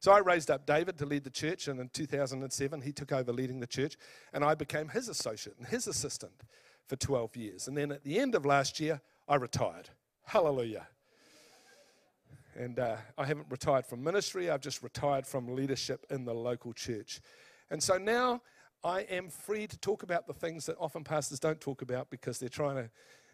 So 0.00 0.12
I 0.12 0.18
raised 0.18 0.50
up 0.50 0.66
David 0.66 0.98
to 0.98 1.06
lead 1.06 1.24
the 1.24 1.30
church, 1.30 1.68
and 1.68 1.80
in 1.80 1.88
2007, 1.88 2.82
he 2.82 2.92
took 2.92 3.12
over 3.12 3.32
leading 3.32 3.60
the 3.60 3.66
church, 3.66 3.96
and 4.32 4.44
I 4.44 4.54
became 4.54 4.88
his 4.88 5.08
associate 5.08 5.56
and 5.58 5.66
his 5.66 5.86
assistant 5.86 6.42
for 6.86 6.96
12 6.96 7.36
years. 7.36 7.68
And 7.68 7.76
then 7.76 7.90
at 7.90 8.04
the 8.04 8.18
end 8.18 8.34
of 8.34 8.44
last 8.44 8.80
year, 8.80 9.00
I 9.28 9.36
retired. 9.36 9.88
Hallelujah. 10.26 10.86
And 12.56 12.78
uh, 12.78 12.96
I 13.16 13.24
haven't 13.24 13.46
retired 13.50 13.86
from 13.86 14.04
ministry, 14.04 14.50
I've 14.50 14.60
just 14.60 14.82
retired 14.82 15.26
from 15.26 15.54
leadership 15.54 16.04
in 16.10 16.24
the 16.24 16.34
local 16.34 16.72
church. 16.72 17.20
And 17.70 17.82
so 17.82 17.96
now 17.96 18.42
I 18.84 19.00
am 19.02 19.30
free 19.30 19.66
to 19.66 19.78
talk 19.78 20.02
about 20.02 20.26
the 20.26 20.34
things 20.34 20.66
that 20.66 20.76
often 20.78 21.04
pastors 21.04 21.40
don't 21.40 21.60
talk 21.60 21.80
about 21.80 22.10
because 22.10 22.38
they're 22.38 22.50
trying 22.50 22.76
to, 22.76 22.90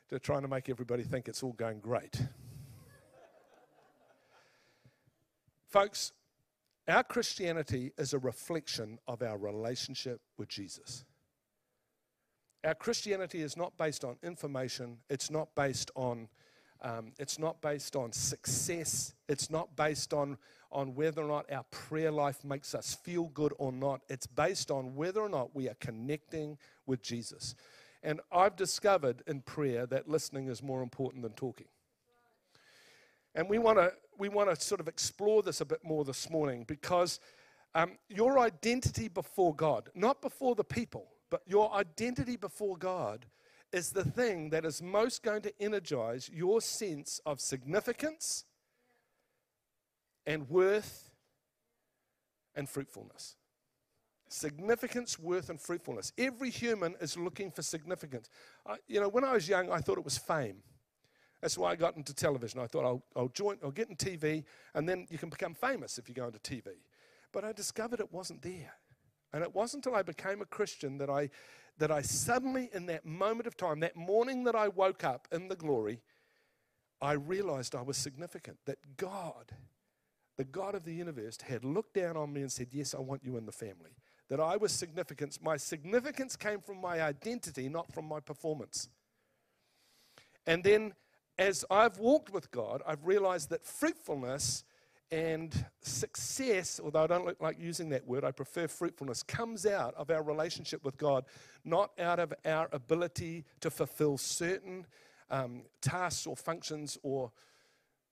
they're 0.08 0.20
trying 0.20 0.42
to 0.42 0.48
make 0.48 0.68
everybody 0.68 1.02
think 1.02 1.26
it's 1.26 1.42
all 1.42 1.54
going 1.54 1.80
great. 1.80 2.22
Folks, 5.68 6.12
our 6.86 7.02
Christianity 7.02 7.92
is 7.98 8.12
a 8.12 8.18
reflection 8.18 9.00
of 9.08 9.22
our 9.22 9.36
relationship 9.36 10.20
with 10.38 10.48
Jesus. 10.48 11.04
Our 12.64 12.74
Christianity 12.74 13.42
is 13.42 13.56
not 13.56 13.76
based 13.76 14.04
on 14.04 14.18
information, 14.22 14.98
it's 15.08 15.32
not 15.32 15.52
based 15.56 15.90
on 15.96 16.28
um, 16.82 17.12
it's 17.18 17.38
not 17.38 17.60
based 17.60 17.94
on 17.94 18.12
success. 18.12 19.14
It's 19.28 19.50
not 19.50 19.76
based 19.76 20.14
on, 20.14 20.38
on 20.70 20.94
whether 20.94 21.22
or 21.22 21.28
not 21.28 21.50
our 21.52 21.64
prayer 21.70 22.10
life 22.10 22.44
makes 22.44 22.74
us 22.74 22.94
feel 22.94 23.24
good 23.24 23.52
or 23.58 23.72
not. 23.72 24.00
It's 24.08 24.26
based 24.26 24.70
on 24.70 24.94
whether 24.94 25.20
or 25.20 25.28
not 25.28 25.54
we 25.54 25.68
are 25.68 25.76
connecting 25.80 26.58
with 26.86 27.02
Jesus. 27.02 27.54
And 28.02 28.20
I've 28.32 28.56
discovered 28.56 29.22
in 29.26 29.42
prayer 29.42 29.86
that 29.86 30.08
listening 30.08 30.48
is 30.48 30.62
more 30.62 30.82
important 30.82 31.22
than 31.22 31.32
talking. 31.32 31.68
And 33.34 33.48
we 33.48 33.58
want 33.58 33.78
to 33.78 33.92
we 34.18 34.28
want 34.28 34.50
to 34.50 34.56
sort 34.60 34.80
of 34.80 34.88
explore 34.88 35.42
this 35.42 35.60
a 35.60 35.64
bit 35.64 35.84
more 35.84 36.04
this 36.04 36.28
morning 36.30 36.64
because 36.66 37.20
Um, 37.72 37.98
your 38.08 38.36
identity 38.46 39.08
before 39.08 39.54
God, 39.54 39.90
not 39.94 40.20
before 40.20 40.56
the 40.56 40.64
people, 40.64 41.06
but 41.30 41.42
your 41.46 41.72
identity 41.72 42.36
before 42.36 42.76
God 42.76 43.26
is 43.72 43.92
the 43.92 44.04
thing 44.04 44.50
that 44.50 44.64
is 44.64 44.82
most 44.82 45.22
going 45.22 45.42
to 45.42 45.52
energize 45.60 46.28
your 46.34 46.60
sense 46.60 47.20
of 47.24 47.38
significance 47.38 48.44
and 50.26 50.48
worth 50.48 51.10
and 52.54 52.68
fruitfulness. 52.68 53.36
Significance, 54.28 55.18
worth, 55.18 55.50
and 55.50 55.60
fruitfulness. 55.60 56.12
Every 56.16 56.50
human 56.50 56.94
is 57.00 57.16
looking 57.16 57.50
for 57.50 57.62
significance. 57.62 58.28
I, 58.66 58.76
you 58.86 59.00
know, 59.00 59.08
when 59.08 59.24
I 59.24 59.32
was 59.32 59.48
young, 59.48 59.70
I 59.70 59.78
thought 59.78 59.98
it 59.98 60.04
was 60.04 60.18
fame. 60.18 60.62
That's 61.40 61.56
why 61.56 61.72
I 61.72 61.76
got 61.76 61.96
into 61.96 62.14
television. 62.14 62.60
I 62.60 62.66
thought 62.66 62.84
I'll, 62.84 63.02
I'll 63.16 63.28
join, 63.28 63.56
I'll 63.64 63.70
get 63.70 63.88
in 63.88 63.96
TV, 63.96 64.44
and 64.74 64.88
then 64.88 65.06
you 65.10 65.18
can 65.18 65.30
become 65.30 65.54
famous 65.54 65.98
if 65.98 66.08
you 66.08 66.14
go 66.14 66.26
into 66.26 66.38
TV. 66.38 66.68
But 67.32 67.44
I 67.44 67.52
discovered 67.52 68.00
it 68.00 68.12
wasn't 68.12 68.42
there. 68.42 68.74
And 69.32 69.42
it 69.42 69.54
wasn't 69.54 69.86
until 69.86 69.98
I 69.98 70.02
became 70.02 70.42
a 70.42 70.46
Christian 70.46 70.98
that 70.98 71.08
I, 71.08 71.30
that 71.78 71.90
I 71.90 72.02
suddenly, 72.02 72.68
in 72.72 72.86
that 72.86 73.06
moment 73.06 73.46
of 73.46 73.56
time, 73.56 73.80
that 73.80 73.96
morning 73.96 74.44
that 74.44 74.54
I 74.54 74.68
woke 74.68 75.04
up 75.04 75.28
in 75.32 75.48
the 75.48 75.56
glory, 75.56 76.02
I 77.00 77.12
realized 77.12 77.74
I 77.74 77.82
was 77.82 77.96
significant. 77.96 78.58
That 78.66 78.78
God, 78.96 79.52
the 80.40 80.44
God 80.44 80.74
of 80.74 80.84
the 80.84 80.94
universe, 80.94 81.36
had 81.46 81.66
looked 81.66 81.92
down 81.92 82.16
on 82.16 82.32
me 82.32 82.40
and 82.40 82.50
said, 82.50 82.68
Yes, 82.70 82.94
I 82.94 82.98
want 82.98 83.22
you 83.22 83.36
in 83.36 83.44
the 83.44 83.52
family. 83.52 83.90
That 84.30 84.40
I 84.40 84.56
was 84.56 84.72
significance. 84.72 85.38
My 85.42 85.58
significance 85.58 86.34
came 86.34 86.60
from 86.62 86.80
my 86.80 87.02
identity, 87.02 87.68
not 87.68 87.92
from 87.92 88.06
my 88.06 88.20
performance. 88.20 88.88
And 90.46 90.64
then 90.64 90.94
as 91.36 91.62
I've 91.70 91.98
walked 91.98 92.32
with 92.32 92.50
God, 92.50 92.80
I've 92.86 93.04
realized 93.04 93.50
that 93.50 93.66
fruitfulness 93.66 94.64
and 95.12 95.66
success, 95.82 96.80
although 96.82 97.04
I 97.04 97.06
don't 97.06 97.38
like 97.42 97.60
using 97.60 97.90
that 97.90 98.06
word, 98.06 98.24
I 98.24 98.30
prefer 98.30 98.66
fruitfulness, 98.66 99.22
comes 99.22 99.66
out 99.66 99.92
of 99.96 100.08
our 100.08 100.22
relationship 100.22 100.82
with 100.86 100.96
God, 100.96 101.26
not 101.66 101.90
out 101.98 102.18
of 102.18 102.32
our 102.46 102.70
ability 102.72 103.44
to 103.60 103.70
fulfill 103.70 104.16
certain 104.16 104.86
um, 105.28 105.64
tasks 105.82 106.26
or 106.26 106.34
functions 106.34 106.96
or 107.02 107.30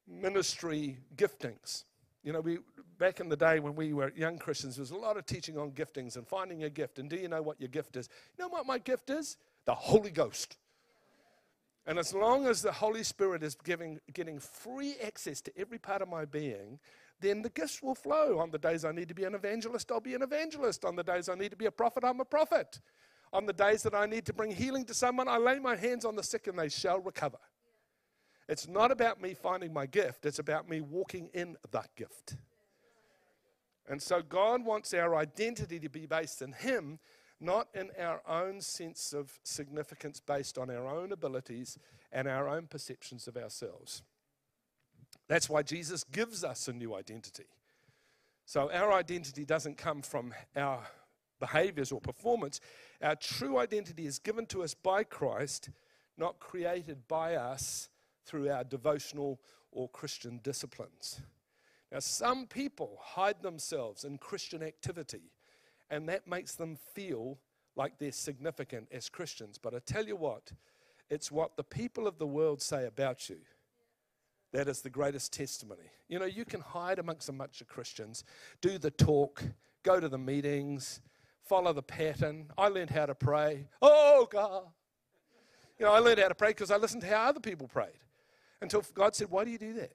ministry 0.07 0.99
giftings. 1.17 1.85
You 2.23 2.33
know, 2.33 2.41
we 2.41 2.59
back 2.99 3.21
in 3.21 3.29
the 3.29 3.37
day 3.37 3.61
when 3.61 3.75
we 3.75 3.93
were 3.93 4.13
young 4.17 4.39
Christians, 4.39 4.77
there 4.77 4.83
was 4.83 4.91
a 4.91 4.97
lot 4.97 5.17
of 5.17 5.27
teaching 5.27 5.57
on 5.57 5.71
giftings 5.71 6.17
and 6.17 6.27
finding 6.27 6.65
a 6.65 6.71
gift. 6.71 6.99
And 6.99 7.09
do 7.09 7.17
you 7.17 7.29
know 7.29 7.43
what 7.43 7.61
your 7.61 7.69
gift 7.69 7.97
is? 7.97 8.09
You 8.37 8.45
know 8.45 8.49
what 8.49 8.67
my 8.67 8.79
gift 8.79 9.11
is? 9.11 9.37
The 9.67 9.75
Holy 9.75 10.11
Ghost. 10.11 10.57
And 11.87 11.99
as 11.99 12.13
long 12.13 12.47
as 12.47 12.61
the 12.61 12.73
Holy 12.73 13.03
Spirit 13.03 13.43
is 13.43 13.55
giving, 13.55 13.99
getting 14.13 14.39
free 14.39 14.97
access 15.03 15.41
to 15.41 15.53
every 15.59 15.79
part 15.79 16.03
of 16.03 16.09
my 16.09 16.27
being, 16.27 16.79
then 17.21 17.41
the 17.41 17.49
gifts 17.49 17.83
will 17.83 17.95
flow. 17.95 18.39
On 18.39 18.51
the 18.51 18.59
days 18.59 18.85
I 18.85 18.93
need 18.93 19.09
to 19.09 19.15
be 19.15 19.25
an 19.25 19.35
evangelist, 19.35 19.91
I'll 19.91 20.01
be 20.01 20.15
an 20.15 20.23
evangelist. 20.23 20.85
On 20.85 20.97
the 20.97 21.03
days 21.03 21.29
I 21.29 21.35
need 21.35 21.51
to 21.51 21.57
be 21.57 21.67
a 21.67 21.71
prophet, 21.71 22.05
I'm 22.05 22.21
a 22.21 22.25
prophet. 22.25 22.81
On 23.33 23.47
the 23.47 23.53
days 23.53 23.83
that 23.85 23.95
I 23.95 24.07
need 24.07 24.27
to 24.27 24.33
bring 24.33 24.51
healing 24.51 24.85
to 24.85 24.95
someone, 24.95 25.29
I 25.29 25.39
lay 25.39 25.59
my 25.59 25.77
hands 25.77 26.05
on 26.05 26.15
the 26.15 26.23
sick 26.23 26.47
and 26.47 26.59
they 26.59 26.69
shall 26.69 27.01
recover. 27.01 27.39
It's 28.49 28.67
not 28.67 28.90
about 28.90 29.21
me 29.21 29.35
finding 29.35 29.73
my 29.73 29.87
gift, 29.87 30.25
it's 30.26 30.38
about 30.38 30.69
me 30.69 30.81
walking 30.81 31.31
in 31.35 31.57
that 31.71 31.95
gift. 31.97 32.37
And 33.88 34.02
so 34.02 34.21
God 34.23 34.64
wants 34.64 34.93
our 34.93 35.17
identity 35.17 35.81
to 35.81 35.88
be 35.88 36.07
based 36.07 36.43
in 36.43 36.52
Him 36.52 36.99
not 37.40 37.69
in 37.75 37.90
our 37.99 38.23
own 38.28 38.61
sense 38.61 39.12
of 39.12 39.38
significance 39.45 40.21
based 40.21 40.59
on 40.59 40.71
our 40.71 40.88
own 40.88 41.12
abilities 41.12 41.78
and 42.12 42.26
our 42.26 42.49
own 42.49 42.67
perceptions 42.67 43.28
of 43.28 43.37
ourselves. 43.37 44.02
That's 45.28 45.49
why 45.49 45.62
Jesus 45.62 46.05
gives 46.05 46.43
us 46.43 46.69
a 46.69 46.73
new 46.73 46.95
identity. 46.95 47.47
So 48.45 48.71
our 48.73 48.93
identity 48.93 49.45
doesn't 49.45 49.76
come 49.76 50.02
from 50.02 50.35
our 50.57 50.87
behaviors 51.38 51.93
or 51.93 52.00
performance. 52.00 52.61
Our 53.00 53.14
true 53.14 53.59
identity 53.59 54.07
is 54.07 54.19
given 54.19 54.47
to 54.47 54.62
us 54.62 54.75
by 54.75 55.05
Christ, 55.05 55.71
not 56.17 56.40
created 56.40 57.07
by 57.07 57.37
us 57.37 57.88
through 58.29 58.51
our 58.51 58.63
devotional 58.63 59.41
or 59.73 59.89
Christian 59.89 60.41
disciplines. 60.43 61.21
Now, 61.91 62.01
some 62.01 62.47
people 62.47 62.99
hide 63.03 63.43
themselves 63.43 64.05
in 64.05 64.19
Christian 64.19 64.63
activity 64.63 65.33
and 65.91 66.09
that 66.09 66.29
makes 66.29 66.55
them 66.55 66.77
feel 66.95 67.39
like 67.77 67.99
they're 67.99 68.13
significant 68.13 68.89
as 68.93 69.09
Christians. 69.09 69.57
But 69.57 69.75
I 69.75 69.79
tell 69.87 70.07
you 70.07 70.17
what, 70.17 70.53
it's 71.09 71.33
what 71.33 71.57
the 71.57 71.65
people 71.65 72.07
of 72.07 72.19
the 72.19 72.27
world 72.27 72.61
say 72.61 72.87
about 72.87 73.29
you 73.31 73.39
that 74.53 74.69
is 74.69 74.81
the 74.81 74.91
greatest 74.91 75.33
testimony. 75.33 75.91
You 76.09 76.19
know, 76.19 76.25
you 76.25 76.45
can 76.45 76.61
hide 76.61 76.99
amongst 76.99 77.29
a 77.29 77.33
bunch 77.33 77.61
of 77.61 77.69
Christians, 77.69 78.25
do 78.61 78.79
the 78.79 78.91
talk, 78.91 79.43
go 79.83 80.01
to 80.01 80.09
the 80.09 80.19
meetings, 80.19 81.01
follow 81.45 81.73
the 81.73 81.83
pattern. 81.83 82.51
I 82.57 82.69
learned 82.69 82.91
how 82.91 83.07
to 83.07 83.15
pray. 83.15 83.69
Oh, 83.83 84.27
God. 84.31 84.65
You 85.79 85.87
know, 85.87 85.93
I 85.93 85.99
learned 85.99 86.19
how 86.19 86.29
to 86.29 86.35
pray 86.35 86.49
because 86.51 86.71
I 86.71 86.77
listened 86.77 87.03
to 87.03 87.09
how 87.09 87.29
other 87.29 87.41
people 87.41 87.69
prayed 87.69 87.99
until 88.61 88.83
God 88.95 89.15
said, 89.15 89.31
Why 89.31 89.45
do 89.45 89.50
you 89.50 89.59
do 89.59 89.75
that? 89.75 89.93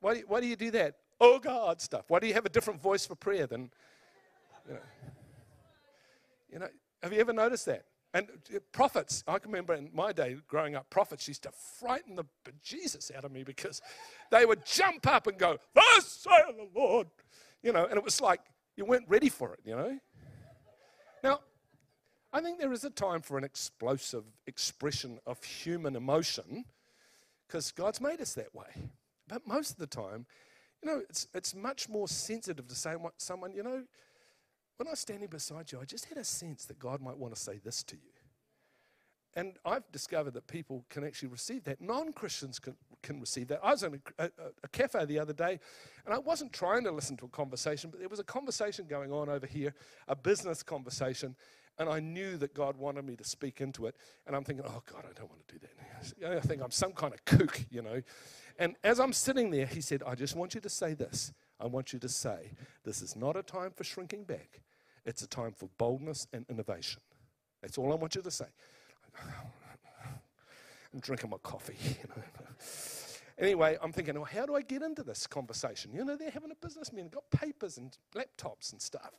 Why 0.00 0.14
do 0.14 0.18
you, 0.20 0.24
why 0.26 0.40
do, 0.40 0.46
you 0.46 0.56
do 0.56 0.70
that? 0.72 0.96
oh 1.22 1.38
God 1.38 1.80
stuff. 1.80 2.04
Why 2.08 2.18
do 2.18 2.26
you 2.26 2.34
have 2.34 2.44
a 2.44 2.50
different 2.50 2.82
voice 2.82 3.06
for 3.06 3.14
prayer 3.14 3.46
than, 3.46 3.70
you 4.68 4.74
know? 4.74 4.80
You 6.52 6.58
know, 6.58 6.68
have 7.02 7.12
you 7.14 7.20
ever 7.20 7.32
noticed 7.32 7.64
that? 7.66 7.84
And 8.12 8.28
uh, 8.54 8.58
prophets, 8.72 9.24
I 9.26 9.38
can 9.38 9.50
remember 9.50 9.72
in 9.72 9.88
my 9.94 10.12
day 10.12 10.36
growing 10.46 10.74
up, 10.74 10.90
prophets 10.90 11.26
used 11.26 11.44
to 11.44 11.50
frighten 11.80 12.14
the 12.14 12.24
Jesus 12.62 13.10
out 13.16 13.24
of 13.24 13.32
me 13.32 13.42
because 13.42 13.80
they 14.30 14.44
would 14.44 14.66
jump 14.66 15.06
up 15.06 15.26
and 15.28 15.38
go, 15.38 15.56
Thus 15.74 16.06
saith 16.08 16.56
the 16.56 16.68
Lord. 16.78 17.06
You 17.62 17.72
know, 17.72 17.86
and 17.86 17.96
it 17.96 18.04
was 18.04 18.20
like 18.20 18.40
you 18.76 18.84
weren't 18.84 19.08
ready 19.08 19.30
for 19.30 19.54
it, 19.54 19.60
you 19.64 19.74
know. 19.74 19.98
Now, 21.22 21.40
I 22.32 22.40
think 22.40 22.58
there 22.58 22.72
is 22.72 22.84
a 22.84 22.90
time 22.90 23.20
for 23.20 23.36
an 23.36 23.44
explosive 23.44 24.24
expression 24.46 25.18
of 25.26 25.42
human 25.44 25.96
emotion 25.96 26.64
because 27.46 27.70
God's 27.72 28.00
made 28.00 28.20
us 28.20 28.32
that 28.34 28.54
way. 28.54 28.68
But 29.28 29.46
most 29.46 29.72
of 29.72 29.76
the 29.76 29.86
time, 29.86 30.24
you 30.82 30.90
know, 30.90 31.02
it's, 31.08 31.28
it's 31.34 31.54
much 31.54 31.88
more 31.88 32.08
sensitive 32.08 32.66
to 32.66 32.74
say 32.74 32.96
what 32.96 33.20
someone, 33.20 33.52
you 33.52 33.62
know, 33.62 33.84
when 34.76 34.88
I 34.88 34.90
was 34.90 35.00
standing 35.00 35.28
beside 35.28 35.70
you, 35.70 35.78
I 35.80 35.84
just 35.84 36.06
had 36.06 36.16
a 36.16 36.24
sense 36.24 36.64
that 36.64 36.78
God 36.78 37.02
might 37.02 37.18
want 37.18 37.34
to 37.34 37.40
say 37.40 37.60
this 37.62 37.82
to 37.84 37.96
you. 37.96 38.10
And 39.34 39.54
I've 39.64 39.90
discovered 39.92 40.34
that 40.34 40.46
people 40.46 40.84
can 40.90 41.04
actually 41.04 41.28
receive 41.28 41.64
that. 41.64 41.80
Non 41.80 42.12
Christians 42.12 42.58
can, 42.58 42.74
can 43.02 43.20
receive 43.20 43.48
that. 43.48 43.60
I 43.62 43.70
was 43.70 43.82
in 43.82 44.00
a, 44.18 44.24
a, 44.24 44.30
a, 44.64 44.68
cafe 44.68 45.04
the 45.06 45.18
other 45.18 45.32
day, 45.32 45.58
and 46.04 46.14
I 46.14 46.18
wasn't 46.18 46.52
trying 46.52 46.84
to 46.84 46.90
listen 46.90 47.16
to 47.18 47.26
a 47.26 47.28
conversation, 47.28 47.90
but 47.90 48.00
there 48.00 48.10
was 48.10 48.18
a 48.18 48.24
conversation 48.24 48.86
going 48.86 49.10
on 49.10 49.30
over 49.30 49.46
here, 49.46 49.74
a 50.08 50.16
business 50.16 50.62
conversation, 50.62 51.34
and 51.78 51.88
I 51.88 52.00
knew 52.00 52.36
that 52.36 52.54
God 52.54 52.76
wanted 52.76 53.04
me 53.04 53.16
to 53.16 53.24
speak 53.24 53.60
into 53.60 53.86
it. 53.86 53.96
And 54.26 54.36
I'm 54.36 54.44
thinking, 54.44 54.64
oh, 54.66 54.82
God, 54.90 55.04
I 55.08 55.12
don't 55.18 55.28
want 55.30 55.46
to 55.48 55.54
do 55.54 55.60
that. 55.60 56.36
I 56.36 56.40
think 56.40 56.62
I'm 56.62 56.70
some 56.70 56.92
kind 56.92 57.14
of 57.14 57.24
kook, 57.24 57.64
you 57.70 57.82
know. 57.82 58.02
And 58.58 58.76
as 58.84 59.00
I'm 59.00 59.12
sitting 59.12 59.50
there, 59.50 59.66
he 59.66 59.80
said, 59.80 60.02
I 60.06 60.14
just 60.14 60.36
want 60.36 60.54
you 60.54 60.60
to 60.60 60.68
say 60.68 60.94
this. 60.94 61.32
I 61.58 61.66
want 61.66 61.92
you 61.92 61.98
to 62.00 62.08
say, 62.08 62.52
this 62.84 63.02
is 63.02 63.16
not 63.16 63.36
a 63.36 63.42
time 63.42 63.70
for 63.74 63.84
shrinking 63.84 64.24
back, 64.24 64.60
it's 65.04 65.22
a 65.22 65.26
time 65.26 65.52
for 65.52 65.68
boldness 65.78 66.26
and 66.32 66.44
innovation. 66.48 67.00
That's 67.60 67.78
all 67.78 67.92
I 67.92 67.96
want 67.96 68.14
you 68.14 68.22
to 68.22 68.30
say. 68.30 68.46
I'm 70.92 71.00
drinking 71.00 71.30
my 71.30 71.38
coffee. 71.42 71.76
You 72.02 72.08
know. 72.08 72.22
Anyway, 73.38 73.76
I'm 73.82 73.92
thinking, 73.92 74.14
well, 74.14 74.24
how 74.24 74.46
do 74.46 74.54
I 74.54 74.62
get 74.62 74.82
into 74.82 75.02
this 75.02 75.26
conversation? 75.26 75.92
You 75.92 76.04
know, 76.04 76.16
they're 76.16 76.30
having 76.30 76.50
a 76.52 76.54
business 76.54 76.92
meeting, 76.92 77.10
got 77.10 77.28
papers 77.30 77.78
and 77.78 77.96
laptops 78.14 78.72
and 78.72 78.80
stuff. 78.80 79.12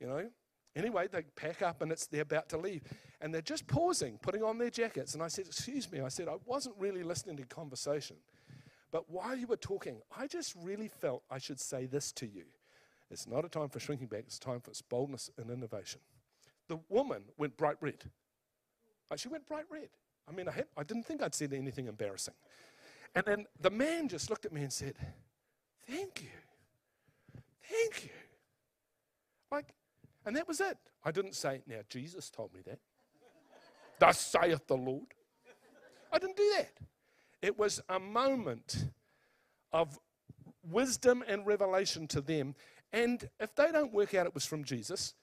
You 0.00 0.08
know. 0.08 0.28
Anyway, 0.74 1.06
they 1.10 1.22
pack 1.36 1.60
up 1.60 1.82
and 1.82 1.92
it's 1.92 2.06
they're 2.06 2.22
about 2.22 2.48
to 2.48 2.56
leave, 2.56 2.82
and 3.20 3.32
they're 3.32 3.42
just 3.42 3.66
pausing, 3.66 4.18
putting 4.22 4.42
on 4.42 4.58
their 4.58 4.70
jackets. 4.70 5.14
And 5.14 5.22
I 5.22 5.28
said, 5.28 5.46
"Excuse 5.46 5.90
me," 5.90 6.00
I 6.00 6.08
said, 6.08 6.28
"I 6.28 6.36
wasn't 6.46 6.76
really 6.78 7.02
listening 7.02 7.36
to 7.36 7.44
conversation." 7.44 8.16
But 8.90 9.10
while 9.10 9.36
you 9.36 9.46
were 9.46 9.56
talking, 9.56 10.00
I 10.16 10.26
just 10.26 10.54
really 10.62 10.88
felt 10.88 11.22
I 11.30 11.38
should 11.38 11.60
say 11.60 11.86
this 11.86 12.12
to 12.12 12.26
you. 12.26 12.44
It's 13.10 13.26
not 13.26 13.44
a 13.44 13.48
time 13.48 13.68
for 13.68 13.80
shrinking 13.80 14.06
back, 14.06 14.24
it's 14.26 14.38
time 14.38 14.60
for 14.60 14.70
its 14.70 14.82
boldness 14.82 15.30
and 15.36 15.50
innovation. 15.50 16.00
The 16.68 16.78
woman 16.88 17.24
went 17.36 17.56
bright 17.56 17.76
red. 17.80 18.10
Like 19.10 19.18
she 19.18 19.28
went 19.28 19.46
bright 19.46 19.64
red. 19.70 19.88
I 20.28 20.32
mean, 20.32 20.48
I, 20.48 20.52
had, 20.52 20.66
I 20.76 20.82
didn't 20.82 21.04
think 21.04 21.22
I'd 21.22 21.34
said 21.34 21.52
anything 21.52 21.88
embarrassing. 21.88 22.34
And 23.14 23.24
then 23.26 23.46
the 23.60 23.70
man 23.70 24.08
just 24.08 24.30
looked 24.30 24.46
at 24.46 24.52
me 24.52 24.62
and 24.62 24.72
said, 24.72 24.94
Thank 25.86 26.22
you. 26.22 27.40
Thank 27.68 28.04
you. 28.04 28.10
Like, 29.50 29.66
and 30.24 30.36
that 30.36 30.46
was 30.46 30.60
it. 30.60 30.78
I 31.04 31.10
didn't 31.10 31.34
say, 31.34 31.62
Now, 31.66 31.80
Jesus 31.88 32.30
told 32.30 32.54
me 32.54 32.60
that. 32.66 32.78
Thus 33.98 34.20
saith 34.20 34.66
the 34.66 34.76
Lord. 34.76 35.14
I 36.12 36.18
didn't 36.18 36.36
do 36.36 36.52
that. 36.58 36.70
It 37.40 37.58
was 37.58 37.80
a 37.88 37.98
moment 37.98 38.86
of 39.72 39.98
wisdom 40.70 41.24
and 41.26 41.46
revelation 41.46 42.06
to 42.08 42.20
them. 42.20 42.54
And 42.92 43.28
if 43.40 43.54
they 43.54 43.72
don't 43.72 43.92
work 43.92 44.14
out 44.14 44.26
it 44.26 44.34
was 44.34 44.44
from 44.44 44.64
Jesus, 44.64 45.14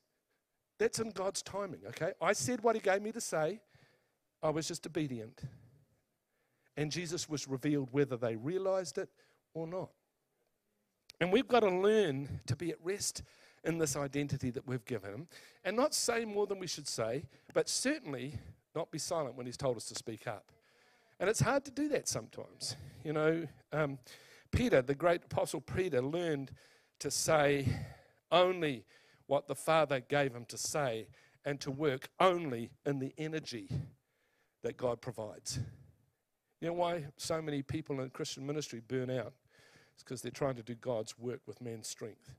that's 0.79 0.99
in 0.99 1.11
God's 1.11 1.41
timing, 1.41 1.81
okay? 1.89 2.13
I 2.21 2.33
said 2.33 2.63
what 2.63 2.75
He 2.75 2.81
gave 2.81 3.01
me 3.01 3.11
to 3.11 3.21
say, 3.21 3.61
I 4.41 4.49
was 4.49 4.67
just 4.67 4.85
obedient. 4.87 5.41
And 6.77 6.91
Jesus 6.91 7.27
was 7.27 7.47
revealed 7.47 7.89
whether 7.91 8.15
they 8.17 8.35
realized 8.35 8.97
it 8.97 9.09
or 9.53 9.67
not. 9.67 9.89
And 11.19 11.31
we've 11.31 11.47
got 11.47 11.59
to 11.61 11.69
learn 11.69 12.39
to 12.47 12.55
be 12.55 12.71
at 12.71 12.77
rest 12.81 13.23
in 13.63 13.77
this 13.77 13.95
identity 13.95 14.49
that 14.51 14.67
we've 14.67 14.85
given 14.85 15.13
him 15.13 15.27
and 15.63 15.75
not 15.75 15.93
say 15.93 16.25
more 16.25 16.47
than 16.47 16.59
we 16.59 16.67
should 16.67 16.87
say, 16.87 17.25
but 17.53 17.67
certainly 17.67 18.35
not 18.75 18.91
be 18.91 18.99
silent 18.99 19.35
when 19.35 19.45
he's 19.45 19.57
told 19.57 19.77
us 19.77 19.85
to 19.85 19.95
speak 19.95 20.27
up. 20.27 20.51
And 21.19 21.29
it's 21.29 21.41
hard 21.41 21.65
to 21.65 21.71
do 21.71 21.89
that 21.89 22.07
sometimes. 22.07 22.75
You 23.03 23.13
know, 23.13 23.47
um, 23.73 23.99
Peter, 24.51 24.81
the 24.81 24.95
great 24.95 25.25
apostle 25.25 25.61
Peter, 25.61 26.01
learned 26.01 26.51
to 26.99 27.11
say 27.11 27.67
only 28.31 28.85
what 29.27 29.47
the 29.47 29.55
Father 29.55 29.99
gave 29.99 30.33
him 30.33 30.45
to 30.45 30.57
say 30.57 31.07
and 31.45 31.59
to 31.61 31.71
work 31.71 32.09
only 32.19 32.71
in 32.85 32.99
the 32.99 33.13
energy 33.17 33.69
that 34.63 34.77
God 34.77 35.01
provides. 35.01 35.59
You 36.61 36.67
know 36.67 36.73
why 36.73 37.05
so 37.17 37.41
many 37.41 37.61
people 37.61 38.01
in 38.01 38.09
Christian 38.09 38.45
ministry 38.45 38.81
burn 38.85 39.09
out? 39.09 39.33
It's 39.93 40.03
because 40.03 40.21
they're 40.21 40.31
trying 40.31 40.55
to 40.55 40.63
do 40.63 40.75
God's 40.75 41.17
work 41.17 41.41
with 41.45 41.61
man's 41.61 41.87
strength. 41.87 42.31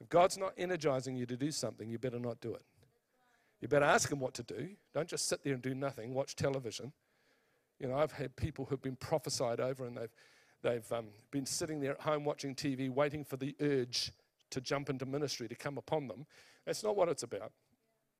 If 0.00 0.08
God's 0.08 0.38
not 0.38 0.54
energizing 0.56 1.16
you 1.16 1.26
to 1.26 1.36
do 1.36 1.50
something, 1.50 1.88
you 1.88 1.98
better 1.98 2.18
not 2.18 2.40
do 2.40 2.54
it. 2.54 2.62
You 3.60 3.68
better 3.68 3.84
ask 3.84 4.10
Him 4.10 4.20
what 4.20 4.34
to 4.34 4.42
do. 4.42 4.70
Don't 4.94 5.08
just 5.08 5.28
sit 5.28 5.44
there 5.44 5.52
and 5.52 5.62
do 5.62 5.74
nothing, 5.74 6.14
watch 6.14 6.34
television. 6.34 6.92
You 7.78 7.88
know, 7.88 7.96
I've 7.96 8.12
had 8.12 8.36
people 8.36 8.66
who've 8.66 8.80
been 8.80 8.96
prophesied 8.96 9.60
over 9.60 9.86
and 9.86 9.96
they've, 9.96 10.14
they've 10.62 10.92
um, 10.92 11.06
been 11.30 11.46
sitting 11.46 11.80
there 11.80 11.92
at 11.92 12.00
home 12.00 12.24
watching 12.24 12.54
TV, 12.54 12.90
waiting 12.90 13.24
for 13.24 13.36
the 13.36 13.54
urge 13.60 14.12
to 14.50 14.60
jump 14.60 14.90
into 14.90 15.06
ministry 15.06 15.48
to 15.48 15.54
come 15.54 15.78
upon 15.78 16.08
them. 16.08 16.26
That's 16.66 16.82
not 16.82 16.96
what 16.96 17.08
it's 17.08 17.22
about. 17.22 17.52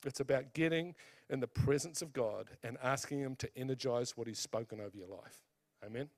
It's 0.05 0.21
about 0.21 0.55
getting 0.55 0.95
in 1.29 1.41
the 1.41 1.47
presence 1.47 2.01
of 2.01 2.13
God 2.13 2.49
and 2.63 2.79
asking 2.83 3.21
Him 3.21 3.37
to 3.37 3.49
energize 3.57 4.17
what 4.17 4.27
He's 4.27 4.39
spoken 4.39 4.81
over 4.81 4.97
your 4.97 5.09
life. 5.09 5.43
Amen? 5.85 6.09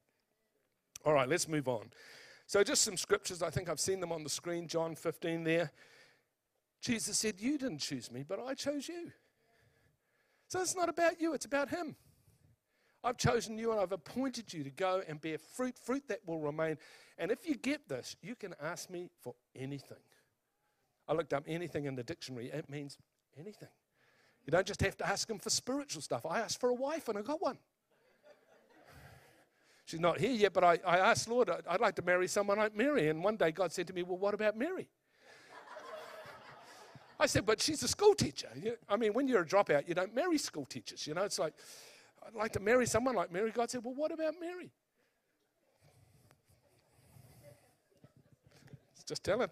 All 1.05 1.15
right, 1.15 1.29
let's 1.29 1.49
move 1.49 1.69
on. 1.69 1.91
So, 2.47 2.63
just 2.63 2.83
some 2.83 2.97
scriptures. 2.97 3.43
I 3.43 3.51
think 3.51 3.69
I've 3.69 3.81
seen 3.81 4.01
them 4.01 4.13
on 4.13 4.25
the 4.25 4.31
screen. 4.31 4.67
John 4.67 4.95
15 4.95 5.45
there. 5.45 5.71
Jesus 6.81 7.19
said, 7.19 7.35
You 7.39 7.59
didn't 7.59 7.79
choose 7.79 8.11
me, 8.11 8.25
but 8.27 8.41
I 8.41 8.55
chose 8.55 8.89
you. 8.89 9.13
So, 10.49 10.61
it's 10.61 10.77
not 10.77 10.89
about 10.89 11.21
you, 11.21 11.35
it's 11.35 11.47
about 11.47 11.71
Him. 11.71 11.97
I've 13.05 13.17
chosen 13.17 13.59
you 13.59 13.73
and 13.73 13.81
I've 13.81 13.93
appointed 13.93 14.53
you 14.53 14.63
to 14.63 14.71
go 14.71 15.03
and 15.09 15.21
bear 15.21 15.39
fruit, 15.39 15.77
fruit 15.77 16.05
that 16.09 16.21
will 16.25 16.39
remain. 16.39 16.79
And 17.19 17.31
if 17.31 17.49
you 17.49 17.57
get 17.57 17.89
this, 17.89 18.17
you 18.23 18.37
can 18.37 18.55
ask 18.63 18.91
me 18.91 19.11
for 19.21 19.35
anything. 19.57 19.99
I 21.09 21.15
looked 21.15 21.35
up 21.35 21.45
anything 21.49 21.87
in 21.87 21.97
the 21.97 22.05
dictionary, 22.05 22.51
it 22.51 22.71
means 22.71 22.97
anything. 23.39 23.69
You 24.47 24.51
don't 24.51 24.67
just 24.67 24.81
have 24.83 24.97
to 24.99 25.07
ask 25.07 25.29
him 25.29 25.39
for 25.39 25.51
spiritual 25.51 26.03
stuff. 26.03 26.27
I 26.27 26.41
asked 26.41 26.61
for 26.61 26.69
a 26.69 26.75
wife 26.75 27.09
and 27.09 27.19
I 27.19 27.23
got 27.23 27.43
one. 27.43 27.59
She's 29.85 30.01
not 30.01 30.19
here 30.19 30.31
yet, 30.31 30.53
but 30.53 30.65
I, 30.65 30.79
I 30.87 30.99
asked 30.99 31.29
Lord, 31.29 31.51
I'd 31.69 31.81
like 31.81 31.97
to 31.97 32.03
marry 32.03 32.29
someone 32.29 32.59
like 32.59 32.77
Mary. 32.77 33.09
And 33.09 33.23
one 33.23 33.37
day 33.37 33.51
God 33.51 33.73
said 33.73 33.87
to 33.89 33.93
me, 33.93 34.03
Well, 34.03 34.19
what 34.19 34.35
about 34.35 34.57
Mary? 34.57 34.89
I 37.19 37.27
said, 37.27 37.47
But 37.47 37.61
she's 37.61 37.83
a 37.83 37.89
school 37.89 38.15
teacher. 38.15 38.49
I 38.89 38.97
mean, 38.97 39.13
when 39.13 39.29
you're 39.29 39.43
a 39.43 39.47
dropout, 39.47 39.89
you 39.89 39.95
don't 39.95 40.15
marry 40.15 40.39
school 40.39 40.65
teachers. 40.65 41.07
You 41.07 41.15
know, 41.15 41.23
it's 41.23 41.39
like, 41.39 41.55
I'd 42.27 42.35
like 42.35 42.53
to 42.53 42.61
marry 42.61 42.87
someone 42.87 43.15
like 43.15 43.33
Mary. 43.33 43.51
God 43.51 43.71
said, 43.71 43.85
Well, 43.85 43.95
what 43.95 44.13
about 44.13 44.35
Mary? 44.41 44.71
Just 49.07 49.25
tell 49.25 49.41
him. 49.43 49.51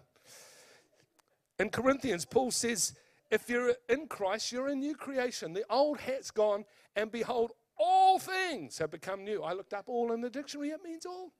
In 1.59 1.69
Corinthians, 1.69 2.25
Paul 2.25 2.51
says, 2.51 2.95
if 3.29 3.49
you're 3.49 3.73
in 3.87 4.07
Christ, 4.07 4.51
you're 4.51 4.67
a 4.67 4.75
new 4.75 4.95
creation. 4.95 5.53
The 5.53 5.63
old 5.69 5.99
hat's 5.99 6.31
gone, 6.31 6.65
and 6.95 7.11
behold, 7.11 7.51
all 7.81 8.19
things 8.19 8.77
have 8.77 8.91
become 8.91 9.23
new. 9.23 9.41
I 9.43 9.53
looked 9.53 9.73
up 9.73 9.85
all 9.87 10.11
in 10.11 10.21
the 10.21 10.29
dictionary, 10.29 10.69
it 10.69 10.83
means 10.83 11.05
all. 11.05 11.31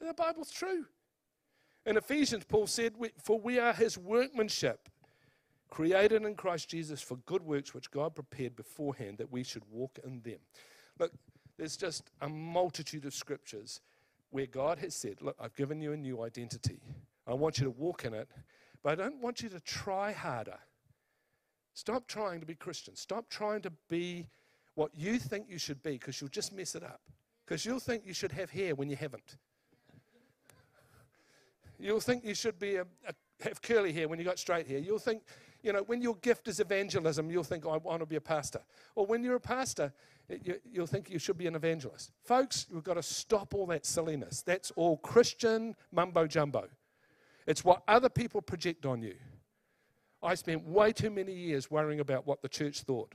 Yeah. 0.00 0.08
The 0.08 0.14
Bible's 0.14 0.50
true. 0.50 0.86
In 1.84 1.96
Ephesians, 1.96 2.44
Paul 2.44 2.66
said, 2.66 2.94
For 3.22 3.38
we 3.38 3.58
are 3.58 3.72
his 3.72 3.98
workmanship, 3.98 4.88
created 5.68 6.24
in 6.24 6.34
Christ 6.34 6.68
Jesus 6.68 7.00
for 7.00 7.16
good 7.26 7.42
works 7.42 7.74
which 7.74 7.90
God 7.90 8.14
prepared 8.14 8.56
beforehand 8.56 9.18
that 9.18 9.32
we 9.32 9.42
should 9.42 9.64
walk 9.70 9.98
in 10.04 10.20
them. 10.22 10.38
Look, 10.98 11.12
there's 11.56 11.76
just 11.76 12.10
a 12.20 12.28
multitude 12.28 13.04
of 13.04 13.14
scriptures 13.14 13.80
where 14.30 14.46
God 14.46 14.78
has 14.78 14.94
said, 14.94 15.22
Look, 15.22 15.36
I've 15.40 15.56
given 15.56 15.80
you 15.80 15.92
a 15.92 15.96
new 15.96 16.22
identity. 16.22 16.80
I 17.26 17.34
want 17.34 17.58
you 17.58 17.64
to 17.64 17.70
walk 17.70 18.04
in 18.04 18.14
it 18.14 18.28
but 18.82 18.92
I 18.92 19.04
don't 19.04 19.22
want 19.22 19.42
you 19.42 19.48
to 19.50 19.60
try 19.60 20.12
harder. 20.12 20.58
Stop 21.74 22.06
trying 22.06 22.40
to 22.40 22.46
be 22.46 22.54
Christian. 22.54 22.96
Stop 22.96 23.30
trying 23.30 23.62
to 23.62 23.72
be 23.88 24.28
what 24.74 24.90
you 24.94 25.18
think 25.18 25.46
you 25.48 25.58
should 25.58 25.82
be 25.82 25.92
because 25.92 26.20
you'll 26.20 26.30
just 26.30 26.54
mess 26.54 26.74
it 26.74 26.82
up. 26.82 27.00
Because 27.44 27.64
you'll 27.66 27.80
think 27.80 28.04
you 28.06 28.14
should 28.14 28.32
have 28.32 28.50
hair 28.50 28.74
when 28.74 28.88
you 28.88 28.96
haven't. 28.96 29.36
You'll 31.78 32.00
think 32.00 32.24
you 32.24 32.34
should 32.34 32.58
be 32.58 32.76
a, 32.76 32.82
a, 33.06 33.14
have 33.42 33.60
curly 33.60 33.92
hair 33.92 34.08
when 34.08 34.18
you 34.18 34.24
got 34.24 34.38
straight 34.38 34.68
hair. 34.68 34.78
You'll 34.78 35.00
think, 35.00 35.22
you 35.62 35.72
know, 35.72 35.82
when 35.82 36.00
your 36.00 36.14
gift 36.16 36.46
is 36.46 36.60
evangelism, 36.60 37.30
you'll 37.30 37.42
think, 37.42 37.66
oh, 37.66 37.70
I 37.70 37.76
want 37.78 38.00
to 38.00 38.06
be 38.06 38.16
a 38.16 38.20
pastor. 38.20 38.60
Or 38.94 39.04
when 39.04 39.24
you're 39.24 39.36
a 39.36 39.40
pastor, 39.40 39.92
you, 40.28 40.54
you'll 40.70 40.86
think 40.86 41.10
you 41.10 41.18
should 41.18 41.36
be 41.36 41.48
an 41.48 41.56
evangelist. 41.56 42.12
Folks, 42.24 42.66
we've 42.72 42.84
got 42.84 42.94
to 42.94 43.02
stop 43.02 43.54
all 43.54 43.66
that 43.66 43.84
silliness. 43.84 44.42
That's 44.42 44.70
all 44.76 44.96
Christian 44.98 45.74
mumbo 45.90 46.26
jumbo. 46.26 46.68
It's 47.46 47.64
what 47.64 47.82
other 47.88 48.08
people 48.08 48.40
project 48.40 48.86
on 48.86 49.02
you. 49.02 49.16
I 50.22 50.36
spent 50.36 50.64
way 50.64 50.92
too 50.92 51.10
many 51.10 51.32
years 51.32 51.68
worrying 51.68 51.98
about 51.98 52.26
what 52.28 52.42
the 52.42 52.48
church 52.48 52.82
thought 52.82 53.12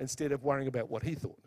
instead 0.00 0.32
of 0.32 0.42
worrying 0.42 0.66
about 0.66 0.90
what 0.90 1.04
he 1.04 1.14
thought. 1.14 1.38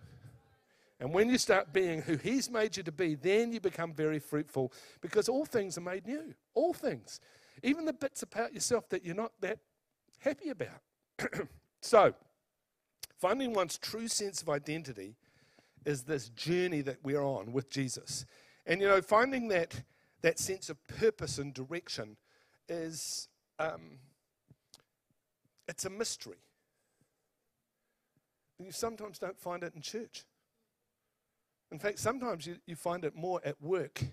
And 0.99 1.13
when 1.13 1.29
you 1.29 1.37
start 1.37 1.73
being 1.73 2.01
who 2.01 2.15
he's 2.15 2.49
made 2.49 2.77
you 2.77 2.83
to 2.83 2.91
be, 2.91 3.15
then 3.15 3.51
you 3.51 3.59
become 3.59 3.93
very 3.93 4.19
fruitful 4.19 4.71
because 5.01 5.27
all 5.27 5.43
things 5.43 5.77
are 5.77 5.81
made 5.81 6.07
new. 6.07 6.33
All 6.53 6.73
things. 6.73 7.19
Even 7.61 7.83
the 7.83 7.91
bits 7.91 8.23
about 8.23 8.53
yourself 8.53 8.87
that 8.89 9.03
you're 9.03 9.15
not 9.15 9.33
that 9.41 9.59
happy 10.19 10.49
about. 10.49 10.79
so, 11.81 12.13
finding 13.17 13.53
one's 13.53 13.77
true 13.77 14.07
sense 14.07 14.41
of 14.41 14.49
identity 14.49 15.15
is 15.85 16.03
this 16.03 16.29
journey 16.29 16.81
that 16.81 16.97
we're 17.03 17.23
on 17.23 17.51
with 17.51 17.69
Jesus. 17.69 18.25
And 18.65 18.79
you 18.79 18.87
know, 18.87 19.01
finding 19.01 19.49
that 19.49 19.83
that 20.21 20.39
sense 20.39 20.69
of 20.69 20.81
purpose 20.87 21.37
and 21.37 21.53
direction 21.53 22.15
is 22.69 23.27
um, 23.59 23.99
it's 25.67 25.83
a 25.83 25.89
mystery. 25.89 26.37
And 28.57 28.65
you 28.67 28.71
sometimes 28.71 29.19
don't 29.19 29.39
find 29.39 29.63
it 29.63 29.73
in 29.75 29.81
church. 29.81 30.25
In 31.71 31.79
fact, 31.79 31.99
sometimes 31.99 32.45
you, 32.45 32.57
you 32.67 32.75
find 32.75 33.03
it 33.03 33.15
more 33.15 33.41
at 33.43 33.61
work 33.61 34.03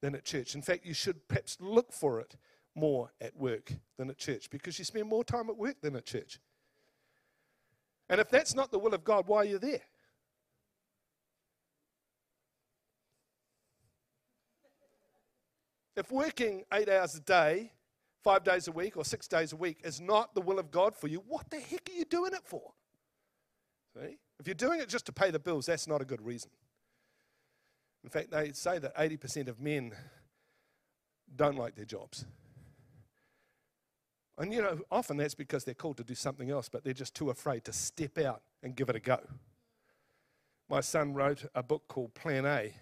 than 0.00 0.14
at 0.14 0.24
church. 0.24 0.54
In 0.54 0.62
fact, 0.62 0.86
you 0.86 0.94
should 0.94 1.26
perhaps 1.28 1.56
look 1.60 1.92
for 1.92 2.20
it 2.20 2.36
more 2.74 3.12
at 3.20 3.36
work 3.36 3.72
than 3.96 4.10
at 4.10 4.18
church 4.18 4.50
because 4.50 4.78
you 4.78 4.84
spend 4.84 5.08
more 5.08 5.24
time 5.24 5.48
at 5.48 5.56
work 5.56 5.80
than 5.80 5.96
at 5.96 6.04
church. 6.04 6.38
And 8.08 8.20
if 8.20 8.28
that's 8.28 8.54
not 8.54 8.70
the 8.70 8.78
will 8.78 8.94
of 8.94 9.02
God, 9.02 9.26
why 9.26 9.38
are 9.38 9.44
you 9.44 9.58
there? 9.58 9.80
If 15.96 16.10
working 16.10 16.64
eight 16.72 16.88
hours 16.88 17.14
a 17.14 17.20
day, 17.20 17.72
five 18.22 18.42
days 18.42 18.68
a 18.68 18.72
week, 18.72 18.96
or 18.96 19.04
six 19.04 19.28
days 19.28 19.52
a 19.52 19.56
week 19.56 19.80
is 19.84 20.00
not 20.00 20.34
the 20.34 20.40
will 20.40 20.58
of 20.58 20.70
God 20.70 20.96
for 20.96 21.08
you, 21.08 21.22
what 21.26 21.48
the 21.50 21.60
heck 21.60 21.88
are 21.88 21.96
you 21.96 22.04
doing 22.04 22.32
it 22.32 22.42
for? 22.44 22.72
See? 23.96 24.18
If 24.40 24.46
you're 24.46 24.54
doing 24.54 24.80
it 24.80 24.88
just 24.88 25.06
to 25.06 25.12
pay 25.12 25.30
the 25.30 25.38
bills, 25.38 25.66
that's 25.66 25.86
not 25.86 26.00
a 26.00 26.04
good 26.04 26.20
reason. 26.20 26.50
In 28.02 28.10
fact, 28.10 28.30
they 28.30 28.52
say 28.52 28.78
that 28.78 28.96
80% 28.96 29.48
of 29.48 29.60
men 29.60 29.92
don't 31.34 31.56
like 31.56 31.74
their 31.74 31.84
jobs. 31.84 32.26
And 34.36 34.52
you 34.52 34.60
know, 34.60 34.80
often 34.90 35.16
that's 35.16 35.34
because 35.34 35.64
they're 35.64 35.74
called 35.74 35.96
to 35.98 36.04
do 36.04 36.14
something 36.14 36.50
else, 36.50 36.68
but 36.68 36.84
they're 36.84 36.92
just 36.92 37.14
too 37.14 37.30
afraid 37.30 37.64
to 37.64 37.72
step 37.72 38.18
out 38.18 38.42
and 38.62 38.74
give 38.74 38.88
it 38.88 38.96
a 38.96 39.00
go. 39.00 39.20
My 40.68 40.80
son 40.80 41.14
wrote 41.14 41.44
a 41.54 41.62
book 41.62 41.84
called 41.88 42.14
Plan 42.14 42.44
A 42.44 42.74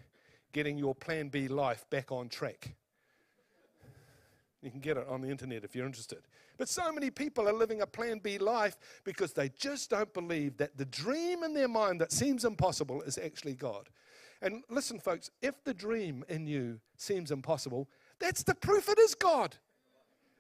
Getting 0.53 0.79
Your 0.79 0.95
Plan 0.95 1.29
B 1.29 1.49
Life 1.49 1.85
Back 1.91 2.11
on 2.11 2.29
Track. 2.29 2.75
You 4.63 4.71
can 4.71 4.81
get 4.81 4.97
it 4.97 5.07
on 5.09 5.21
the 5.21 5.29
internet 5.29 5.65
if 5.65 5.75
you're 5.75 5.87
interested. 5.87 6.21
But 6.57 6.69
so 6.69 6.93
many 6.93 7.11
people 7.11 7.49
are 7.49 7.53
living 7.53 7.81
a 7.81 7.87
plan 7.87 8.21
B 8.21 8.39
life 8.39 8.77
because 9.03 9.33
they 9.33 9.49
just 9.51 9.91
don't 9.91 10.13
believe 10.15 10.57
that 10.59 10.77
the 10.77 10.85
dream 10.85 11.43
in 11.43 11.53
their 11.53 11.69
mind 11.69 12.01
that 12.01 12.13
seems 12.13 12.45
impossible 12.45 13.03
is 13.03 13.19
actually 13.19 13.55
God. 13.55 13.89
And 14.41 14.63
listen, 14.71 15.01
folks, 15.01 15.31
if 15.41 15.63
the 15.65 15.75
dream 15.75 16.25
in 16.29 16.47
you 16.47 16.79
seems 16.97 17.33
impossible, 17.33 17.89
that's 18.21 18.45
the 18.45 18.55
proof 18.55 18.89
it 18.89 18.99
is 18.99 19.15
God. 19.17 19.57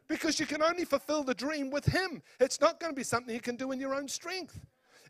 Because 0.06 0.38
you 0.38 0.46
can 0.46 0.62
only 0.62 0.84
fulfill 0.84 1.24
the 1.24 1.34
dream 1.34 1.70
with 1.70 1.86
Him. 1.86 2.22
It's 2.38 2.60
not 2.60 2.78
going 2.78 2.92
to 2.92 2.96
be 2.96 3.04
something 3.04 3.34
you 3.34 3.40
can 3.40 3.56
do 3.56 3.72
in 3.72 3.80
your 3.80 3.94
own 3.94 4.08
strength. 4.08 4.60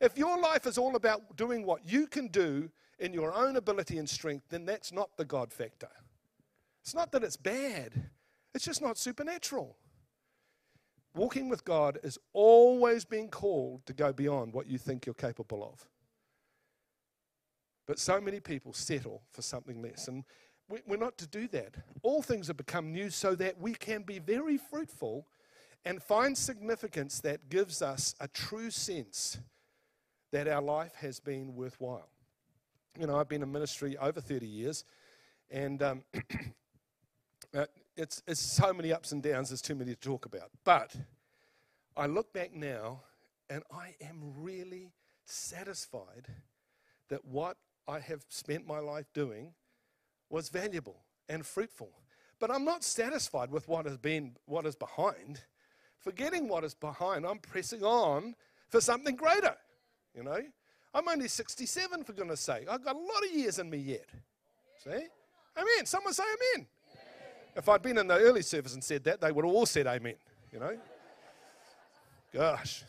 If 0.01 0.17
your 0.17 0.41
life 0.41 0.67
is 0.67 0.79
all 0.79 0.97
about 0.97 1.37
doing 1.37 1.67
what 1.67 1.87
you 1.87 2.07
can 2.07 2.29
do 2.29 2.71
in 2.99 3.13
your 3.13 3.35
own 3.35 3.57
ability 3.57 3.99
and 3.99 4.09
strength, 4.09 4.47
then 4.49 4.65
that's 4.65 4.93
not 4.93 5.17
the 5.17 5.25
God 5.25 5.53
factor. 5.53 5.89
It's 6.83 6.95
not 6.95 7.13
that 7.13 7.23
it's 7.23 7.37
bad, 7.37 8.11
it's 8.55 8.65
just 8.65 8.83
not 8.83 8.99
supernatural. 8.99 9.77
Walking 11.15 11.49
with 11.49 11.65
God 11.65 11.99
is 12.03 12.19
always 12.33 13.05
being 13.05 13.29
called 13.29 13.85
to 13.87 13.93
go 13.93 14.13
beyond 14.13 14.55
what 14.55 14.67
you 14.67 14.79
think 14.79 15.05
you're 15.05 15.15
capable 15.15 15.63
of. 15.63 15.87
But 17.87 17.99
so 17.99 18.21
many 18.21 18.41
people 18.41 18.73
settle 18.73 19.23
for 19.31 19.43
something 19.43 19.83
less. 19.83 20.09
And 20.09 20.25
we're 20.87 20.97
not 20.97 21.19
to 21.19 21.27
do 21.27 21.49
that. 21.49 21.75
All 22.03 22.23
things 22.23 22.47
have 22.47 22.57
become 22.57 22.93
new 22.93 23.11
so 23.11 23.35
that 23.35 23.61
we 23.61 23.75
can 23.75 24.03
be 24.03 24.19
very 24.19 24.57
fruitful 24.57 25.27
and 25.85 26.03
find 26.03 26.39
significance 26.39 27.21
that 27.21 27.49
gives 27.51 27.83
us 27.83 28.15
a 28.21 28.29
true 28.29 28.71
sense 28.71 29.39
that 30.31 30.49
our 30.49 30.63
life 30.63 30.95
has 30.95 31.21
been 31.21 31.55
worthwhile. 31.55 32.09
You 32.99 33.07
know, 33.07 33.19
I've 33.19 33.29
been 33.29 33.43
in 33.43 33.51
ministry 33.51 33.97
over 33.99 34.21
30 34.21 34.47
years, 34.47 34.85
and 35.51 35.83
um, 35.83 36.03
uh, 37.55 37.67
it's, 37.97 38.23
it's 38.27 38.41
so 38.41 38.73
many 38.73 38.93
ups 38.93 39.13
and 39.13 39.23
downs, 39.23 39.51
there's 39.51 39.63
too 39.63 39.75
many 39.75 39.95
to 39.95 40.01
talk 40.01 40.27
about. 40.27 40.51
But 40.65 40.95
I 41.97 42.07
look 42.07 42.33
back 42.33 42.55
now, 42.55 43.03
and 43.51 43.63
I 43.73 43.95
am 44.01 44.33
really 44.37 44.93
satisfied 45.25 46.27
that 47.09 47.25
what 47.25 47.57
I 47.87 48.01
have 48.01 48.25
spent 48.29 48.67
my 48.67 48.79
life 48.79 49.07
doing 49.13 49.53
was 50.31 50.49
valuable 50.49 51.03
and 51.29 51.45
fruitful. 51.45 51.91
But 52.39 52.51
I'm 52.51 52.65
not 52.65 52.83
satisfied 52.83 53.51
with 53.51 53.69
what 53.69 53.87
has 53.87 53.99
been, 53.99 54.37
what 54.47 54.67
is 54.67 54.75
behind. 54.75 55.41
Forgetting 56.01 56.49
what 56.49 56.65
is 56.65 56.75
behind, 56.75 57.27
I'm 57.27 57.39
pressing 57.39 57.85
on 57.85 58.35
for 58.69 58.81
something 58.81 59.15
greater. 59.15 59.55
You 60.17 60.25
know, 60.25 60.41
I'm 60.95 61.09
only 61.09 61.29
67 61.29 62.05
for 62.05 62.13
goodness 62.13 62.41
sake. 62.41 62.67
I've 62.69 62.85
got 62.85 62.97
a 62.97 62.99
lot 62.99 63.25
of 63.25 63.33
years 63.33 63.59
in 63.59 63.71
me 63.71 63.79
yet. 63.79 64.09
See? 64.83 65.07
Amen. 65.57 65.87
Someone 65.87 66.13
say 66.13 66.25
amen. 66.25 66.67
If 67.55 67.69
I'd 67.69 67.83
been 67.83 67.99
in 67.99 68.07
the 68.07 68.17
early 68.17 68.43
service 68.43 68.75
and 68.75 68.83
said 68.83 69.05
that, 69.05 69.21
they 69.21 69.31
would 69.31 69.45
have 69.45 69.55
all 69.55 69.67
said 69.67 69.87
amen. 69.87 70.15
You 70.53 70.61
know? 70.61 70.79
Gosh. 72.33 72.85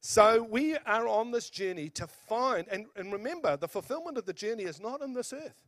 So 0.00 0.46
we 0.48 0.76
are 0.76 1.08
on 1.08 1.30
this 1.30 1.50
journey 1.50 1.88
to 1.90 2.06
find, 2.06 2.66
and, 2.70 2.86
and 2.94 3.12
remember, 3.12 3.56
the 3.56 3.66
fulfillment 3.66 4.18
of 4.18 4.26
the 4.26 4.32
journey 4.32 4.64
is 4.64 4.78
not 4.78 5.00
in 5.00 5.14
this 5.14 5.32
earth. 5.32 5.64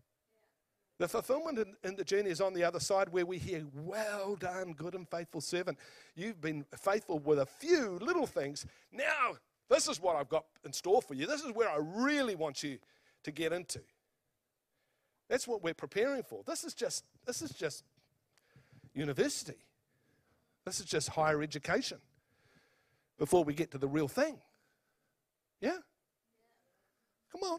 The 0.98 1.08
fulfillment 1.08 1.58
in, 1.58 1.74
in, 1.84 1.96
the 1.96 2.04
journey 2.04 2.30
is 2.30 2.40
on 2.40 2.54
the 2.54 2.64
other 2.64 2.80
side 2.80 3.08
where 3.10 3.26
we 3.26 3.38
hear, 3.38 3.64
Well 3.74 4.36
done, 4.36 4.72
good 4.72 4.94
and 4.94 5.08
faithful 5.08 5.40
servant. 5.40 5.78
You've 6.14 6.40
been 6.40 6.64
faithful 6.78 7.18
with 7.18 7.38
a 7.38 7.46
few 7.46 7.98
little 8.00 8.26
things. 8.26 8.66
Now, 8.92 9.36
this 9.68 9.88
is 9.88 10.00
what 10.00 10.16
I've 10.16 10.28
got 10.28 10.44
in 10.64 10.72
store 10.72 11.02
for 11.02 11.14
you. 11.14 11.26
This 11.26 11.42
is 11.42 11.52
where 11.52 11.68
I 11.68 11.78
really 11.78 12.34
want 12.34 12.62
you 12.62 12.78
to 13.24 13.30
get 13.30 13.52
into. 13.52 13.80
That's 15.28 15.48
what 15.48 15.62
we're 15.62 15.74
preparing 15.74 16.22
for. 16.22 16.42
This 16.46 16.64
is 16.64 16.74
just, 16.74 17.04
this 17.26 17.42
is 17.42 17.50
just 17.50 17.84
university. 18.94 19.56
This 20.64 20.80
is 20.80 20.86
just 20.86 21.10
higher 21.10 21.42
education 21.42 21.98
before 23.18 23.44
we 23.44 23.54
get 23.54 23.70
to 23.72 23.78
the 23.78 23.88
real 23.88 24.08
thing. 24.08 24.38
Yeah? 25.60 25.78
Come 27.32 27.42
on. 27.42 27.58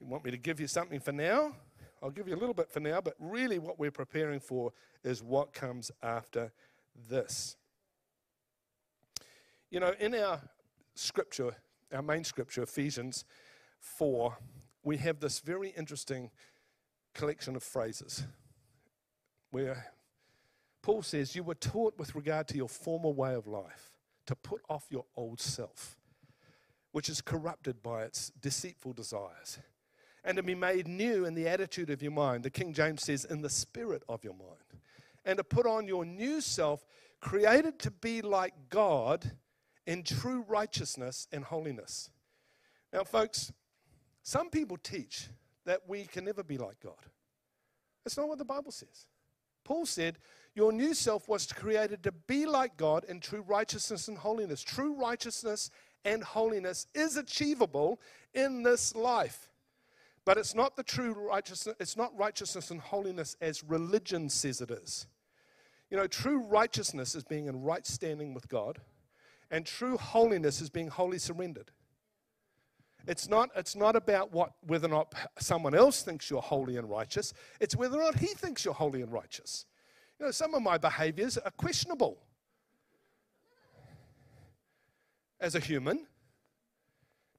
You 0.00 0.06
want 0.06 0.24
me 0.24 0.30
to 0.30 0.36
give 0.36 0.60
you 0.60 0.66
something 0.66 1.00
for 1.00 1.12
now? 1.12 1.54
I'll 2.02 2.10
give 2.10 2.26
you 2.26 2.34
a 2.34 2.36
little 2.36 2.54
bit 2.54 2.68
for 2.68 2.80
now, 2.80 3.00
but 3.00 3.14
really 3.20 3.58
what 3.58 3.78
we're 3.78 3.92
preparing 3.92 4.40
for 4.40 4.72
is 5.04 5.22
what 5.22 5.52
comes 5.52 5.92
after 6.02 6.52
this. 7.08 7.56
You 9.70 9.80
know, 9.80 9.94
in 10.00 10.14
our 10.14 10.40
scripture, 10.94 11.54
our 11.92 12.02
main 12.02 12.24
scripture, 12.24 12.64
Ephesians 12.64 13.24
4, 13.78 14.36
we 14.82 14.96
have 14.98 15.20
this 15.20 15.40
very 15.40 15.70
interesting 15.70 16.30
collection 17.14 17.56
of 17.56 17.62
phrases 17.62 18.24
where 19.50 19.86
Paul 20.82 21.02
says, 21.02 21.36
You 21.36 21.44
were 21.44 21.54
taught 21.54 21.96
with 21.98 22.14
regard 22.14 22.48
to 22.48 22.56
your 22.56 22.68
former 22.68 23.10
way 23.10 23.34
of 23.34 23.46
life 23.46 23.92
to 24.26 24.34
put 24.34 24.62
off 24.68 24.86
your 24.90 25.04
old 25.16 25.40
self, 25.40 25.96
which 26.90 27.08
is 27.08 27.20
corrupted 27.20 27.82
by 27.82 28.04
its 28.04 28.30
deceitful 28.40 28.92
desires, 28.92 29.58
and 30.24 30.36
to 30.36 30.42
be 30.42 30.54
made 30.54 30.88
new 30.88 31.24
in 31.24 31.34
the 31.34 31.48
attitude 31.48 31.90
of 31.90 32.02
your 32.02 32.12
mind. 32.12 32.42
The 32.42 32.50
King 32.50 32.72
James 32.72 33.02
says, 33.02 33.24
In 33.24 33.42
the 33.42 33.50
spirit 33.50 34.02
of 34.08 34.24
your 34.24 34.34
mind. 34.34 34.80
And 35.24 35.36
to 35.36 35.44
put 35.44 35.66
on 35.66 35.86
your 35.86 36.04
new 36.04 36.40
self, 36.40 36.84
created 37.20 37.78
to 37.78 37.90
be 37.92 38.22
like 38.22 38.54
God 38.68 39.32
in 39.86 40.02
true 40.02 40.44
righteousness 40.48 41.28
and 41.30 41.44
holiness. 41.44 42.10
Now, 42.92 43.04
folks, 43.04 43.52
some 44.22 44.50
people 44.50 44.76
teach 44.76 45.28
that 45.64 45.80
we 45.88 46.04
can 46.04 46.24
never 46.24 46.42
be 46.42 46.58
like 46.58 46.80
God. 46.80 46.94
That's 48.04 48.16
not 48.16 48.28
what 48.28 48.38
the 48.38 48.44
Bible 48.44 48.72
says. 48.72 49.06
Paul 49.64 49.86
said, 49.86 50.18
Your 50.54 50.72
new 50.72 50.94
self 50.94 51.28
was 51.28 51.46
created 51.46 52.02
to 52.02 52.12
be 52.12 52.46
like 52.46 52.76
God 52.76 53.04
in 53.04 53.20
true 53.20 53.44
righteousness 53.46 54.08
and 54.08 54.18
holiness. 54.18 54.62
True 54.62 54.94
righteousness 54.94 55.70
and 56.04 56.22
holiness 56.22 56.86
is 56.94 57.16
achievable 57.16 58.00
in 58.34 58.62
this 58.62 58.94
life. 58.94 59.48
But 60.24 60.38
it's 60.38 60.54
not 60.54 60.76
the 60.76 60.82
true 60.82 61.12
righteousness, 61.12 61.76
it's 61.80 61.96
not 61.96 62.16
righteousness 62.16 62.70
and 62.70 62.80
holiness 62.80 63.36
as 63.40 63.64
religion 63.64 64.28
says 64.28 64.60
it 64.60 64.70
is. 64.70 65.06
You 65.90 65.96
know, 65.96 66.06
true 66.06 66.38
righteousness 66.46 67.14
is 67.14 67.24
being 67.24 67.46
in 67.46 67.62
right 67.62 67.86
standing 67.86 68.32
with 68.32 68.48
God, 68.48 68.78
and 69.50 69.66
true 69.66 69.98
holiness 69.98 70.60
is 70.60 70.70
being 70.70 70.88
wholly 70.88 71.18
surrendered. 71.18 71.70
It's 73.06 73.28
not, 73.28 73.50
it's 73.56 73.74
not 73.74 73.96
about 73.96 74.32
what, 74.32 74.52
whether 74.66 74.86
or 74.86 74.90
not 74.90 75.14
someone 75.38 75.74
else 75.74 76.02
thinks 76.02 76.30
you're 76.30 76.40
holy 76.40 76.76
and 76.76 76.88
righteous. 76.88 77.32
It's 77.60 77.76
whether 77.76 77.98
or 77.98 78.02
not 78.02 78.18
he 78.18 78.28
thinks 78.28 78.64
you're 78.64 78.74
holy 78.74 79.02
and 79.02 79.12
righteous. 79.12 79.66
You 80.18 80.26
know, 80.26 80.32
some 80.32 80.54
of 80.54 80.62
my 80.62 80.78
behaviors 80.78 81.36
are 81.38 81.50
questionable 81.50 82.18
as 85.40 85.54
a 85.54 85.60
human 85.60 86.06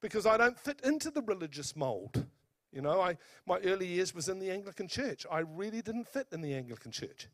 because 0.02 0.26
I 0.26 0.36
don't 0.36 0.60
fit 0.60 0.82
into 0.84 1.10
the 1.10 1.22
religious 1.22 1.76
mold. 1.76 2.26
You 2.74 2.82
know, 2.82 3.00
I, 3.00 3.18
my 3.48 3.60
early 3.60 3.88
years 3.88 4.14
was 4.14 4.28
in 4.28 4.40
the 4.40 4.52
Anglican 4.52 4.88
church. 4.88 5.26
I 5.32 5.40
really 5.40 5.82
didn't 5.82 6.08
fit 6.08 6.28
in 6.32 6.42
the 6.42 6.54
Anglican 6.54 6.92
church. 6.92 7.30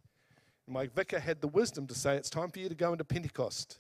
My 0.67 0.85
vicar 0.85 1.19
had 1.19 1.41
the 1.41 1.47
wisdom 1.47 1.87
to 1.87 1.95
say, 1.95 2.15
it's 2.15 2.29
time 2.29 2.51
for 2.51 2.59
you 2.59 2.69
to 2.69 2.75
go 2.75 2.91
into 2.91 3.03
Pentecost. 3.03 3.79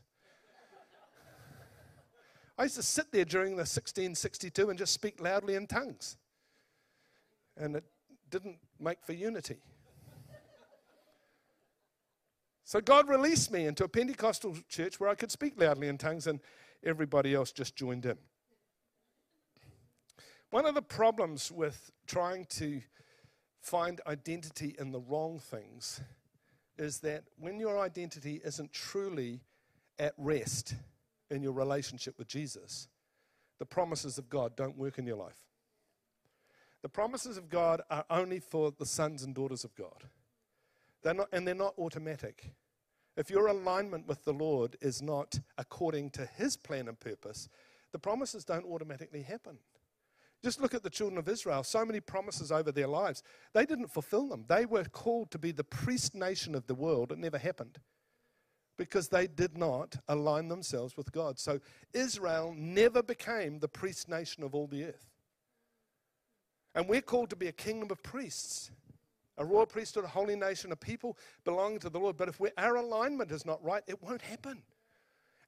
I 2.59 2.63
used 2.63 2.75
to 2.75 2.83
sit 2.83 3.09
there 3.13 3.23
during 3.23 3.51
the 3.51 3.61
1662 3.61 4.69
and 4.69 4.77
just 4.77 4.91
speak 4.91 5.21
loudly 5.21 5.55
in 5.55 5.65
tongues. 5.65 6.17
And 7.55 7.77
it 7.77 7.85
didn't 8.29 8.57
make 8.77 8.97
for 9.01 9.13
unity. 9.13 9.55
So 12.65 12.81
God 12.81 13.07
released 13.07 13.49
me 13.49 13.65
into 13.65 13.85
a 13.85 13.87
Pentecostal 13.87 14.57
church 14.67 14.99
where 14.99 15.09
I 15.09 15.15
could 15.15 15.31
speak 15.31 15.53
loudly 15.55 15.87
in 15.87 15.97
tongues, 15.97 16.27
and 16.27 16.41
everybody 16.83 17.33
else 17.33 17.53
just 17.53 17.77
joined 17.77 18.05
in. 18.05 18.17
One 20.49 20.65
of 20.65 20.75
the 20.75 20.81
problems 20.81 21.53
with 21.53 21.91
trying 22.07 22.45
to 22.57 22.81
find 23.61 24.01
identity 24.05 24.75
in 24.77 24.91
the 24.91 24.99
wrong 24.99 25.39
things 25.39 26.01
is 26.77 26.99
that 26.99 27.23
when 27.37 27.57
your 27.57 27.79
identity 27.79 28.41
isn't 28.43 28.73
truly 28.73 29.39
at 29.97 30.13
rest, 30.17 30.75
in 31.29 31.41
your 31.41 31.53
relationship 31.53 32.17
with 32.17 32.27
Jesus, 32.27 32.87
the 33.59 33.65
promises 33.65 34.17
of 34.17 34.29
God 34.29 34.55
don't 34.55 34.77
work 34.77 34.97
in 34.97 35.05
your 35.05 35.17
life. 35.17 35.45
The 36.81 36.89
promises 36.89 37.37
of 37.37 37.49
God 37.49 37.81
are 37.89 38.05
only 38.09 38.39
for 38.39 38.71
the 38.71 38.85
sons 38.85 39.23
and 39.23 39.35
daughters 39.35 39.63
of 39.63 39.75
God. 39.75 40.05
They're 41.03 41.13
not, 41.13 41.27
and 41.31 41.47
they're 41.47 41.55
not 41.55 41.73
automatic. 41.77 42.51
If 43.17 43.29
your 43.29 43.47
alignment 43.47 44.07
with 44.07 44.23
the 44.23 44.33
Lord 44.33 44.77
is 44.81 45.01
not 45.01 45.39
according 45.57 46.11
to 46.11 46.25
His 46.25 46.55
plan 46.55 46.87
and 46.87 46.99
purpose, 46.99 47.49
the 47.91 47.99
promises 47.99 48.45
don't 48.45 48.65
automatically 48.65 49.23
happen. 49.23 49.57
Just 50.41 50.61
look 50.61 50.73
at 50.73 50.83
the 50.83 50.89
children 50.89 51.17
of 51.17 51.27
Israel. 51.27 51.63
So 51.63 51.83
many 51.83 51.99
promises 51.99 52.49
over 52.49 52.71
their 52.71 52.87
lives. 52.87 53.23
They 53.53 53.65
didn't 53.65 53.91
fulfill 53.91 54.29
them. 54.29 54.45
They 54.47 54.65
were 54.65 54.85
called 54.85 55.31
to 55.31 55.37
be 55.37 55.51
the 55.51 55.65
priest 55.65 56.15
nation 56.15 56.55
of 56.55 56.67
the 56.67 56.75
world. 56.75 57.11
It 57.11 57.17
never 57.17 57.37
happened 57.37 57.79
because 58.79 59.09
they 59.09 59.27
did 59.27 59.57
not 59.57 59.97
align 60.07 60.47
themselves 60.47 60.95
with 60.95 61.11
God. 61.11 61.37
So 61.37 61.59
Israel 61.93 62.55
never 62.57 63.03
became 63.03 63.59
the 63.59 63.67
priest 63.67 64.07
nation 64.07 64.41
of 64.41 64.55
all 64.55 64.67
the 64.67 64.85
earth. 64.85 65.05
And 66.73 66.87
we're 66.87 67.01
called 67.01 67.29
to 67.31 67.35
be 67.35 67.47
a 67.47 67.51
kingdom 67.51 67.91
of 67.91 68.01
priests, 68.01 68.71
a 69.37 69.43
royal 69.43 69.65
priesthood, 69.65 70.05
a 70.05 70.07
holy 70.07 70.37
nation, 70.37 70.71
a 70.71 70.77
people 70.77 71.17
belonging 71.43 71.79
to 71.79 71.89
the 71.89 71.99
Lord. 71.99 72.15
But 72.15 72.29
if 72.29 72.39
our 72.57 72.77
alignment 72.77 73.31
is 73.31 73.45
not 73.45 73.61
right, 73.61 73.83
it 73.85 74.01
won't 74.01 74.21
happen. 74.21 74.63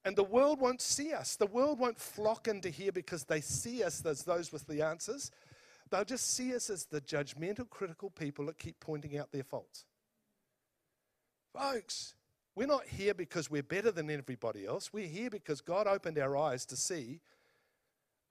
And 0.04 0.14
the 0.14 0.24
world 0.24 0.60
won't 0.60 0.82
see 0.82 1.14
us. 1.14 1.36
The 1.36 1.46
world 1.46 1.78
won't 1.78 1.98
flock 1.98 2.48
into 2.48 2.68
here 2.68 2.92
because 2.92 3.24
they 3.24 3.40
see 3.40 3.82
us 3.82 4.04
as 4.04 4.24
those 4.24 4.52
with 4.52 4.66
the 4.66 4.82
answers. 4.82 5.30
They'll 5.90 6.04
just 6.04 6.34
see 6.34 6.54
us 6.54 6.68
as 6.68 6.84
the 6.84 7.00
judgmental, 7.00 7.70
critical 7.70 8.10
people 8.10 8.44
that 8.46 8.58
keep 8.58 8.78
pointing 8.78 9.16
out 9.16 9.32
their 9.32 9.44
faults. 9.44 9.86
Folks, 11.54 12.14
we're 12.54 12.66
not 12.66 12.86
here 12.86 13.14
because 13.14 13.50
we're 13.50 13.62
better 13.62 13.90
than 13.90 14.10
everybody 14.10 14.66
else. 14.66 14.92
We're 14.92 15.06
here 15.06 15.30
because 15.30 15.60
God 15.60 15.86
opened 15.86 16.18
our 16.18 16.36
eyes 16.36 16.66
to 16.66 16.76
see 16.76 17.20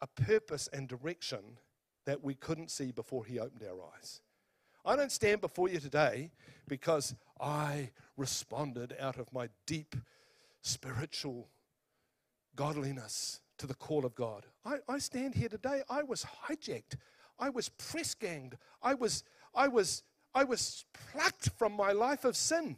a 0.02 0.08
purpose 0.08 0.70
and 0.72 0.88
direction 0.88 1.58
that 2.06 2.24
we 2.24 2.36
couldn't 2.36 2.72
see 2.72 2.92
before 2.92 3.26
He 3.26 3.40
opened 3.40 3.64
our 3.64 3.80
eyes. 3.96 4.22
I 4.86 4.96
don't 4.96 5.12
stand 5.12 5.42
before 5.42 5.70
you 5.70 5.80
today 5.80 6.32
because 6.68 7.16
I 7.40 7.92
responded 8.18 8.96
out 9.00 9.18
of 9.18 9.32
my 9.32 9.50
deep 9.68 9.96
spiritual 10.62 11.50
godliness 12.56 13.42
to 13.58 13.68
the 13.68 13.76
call 13.76 14.06
of 14.06 14.16
God. 14.16 14.46
I, 14.66 14.78
I 14.88 14.98
stand 14.98 15.36
here 15.36 15.50
today. 15.50 15.84
I 15.90 16.04
was 16.04 16.26
hijacked. 16.48 16.98
I 17.40 17.50
was 17.50 17.70
press 17.70 18.14
ganged. 18.14 18.58
I 18.82 18.94
was, 18.96 19.24
I 19.54 19.68
was, 19.68 20.04
I 20.34 20.44
was 20.44 20.86
plucked 21.12 21.50
from 21.58 21.74
my 21.74 21.92
life 21.92 22.26
of 22.26 22.36
sin. 22.36 22.78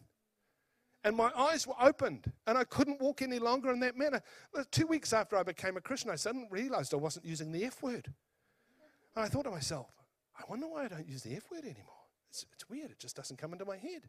And 1.04 1.18
my 1.18 1.32
eyes 1.36 1.68
were 1.68 1.76
opened, 1.82 2.32
and 2.48 2.58
I 2.58 2.64
couldn't 2.64 3.02
walk 3.02 3.22
any 3.22 3.38
longer 3.38 3.72
in 3.72 3.80
that 3.82 3.98
manner. 3.98 4.22
Two 4.72 4.88
weeks 4.88 5.12
after 5.12 5.36
I 5.36 5.44
became 5.44 5.76
a 5.76 5.82
Christian, 5.82 6.10
I 6.10 6.16
suddenly 6.16 6.48
realized 6.50 6.94
I 6.94 6.98
wasn't 6.98 7.26
using 7.26 7.52
the 7.52 7.66
F 7.66 7.84
word. 7.84 8.14
And 9.16 9.26
I 9.26 9.28
thought 9.28 9.44
to 9.44 9.52
myself, 9.52 9.88
I 10.38 10.44
wonder 10.50 10.68
why 10.68 10.86
I 10.86 10.88
don't 10.88 11.08
use 11.08 11.24
the 11.24 11.36
F 11.36 11.52
word 11.52 11.66
anymore. 11.66 11.94
It's, 12.30 12.46
it's 12.54 12.70
weird, 12.70 12.90
it 12.90 13.00
just 13.00 13.16
doesn't 13.16 13.38
come 13.38 13.52
into 13.52 13.66
my 13.66 13.78
head. 13.78 14.04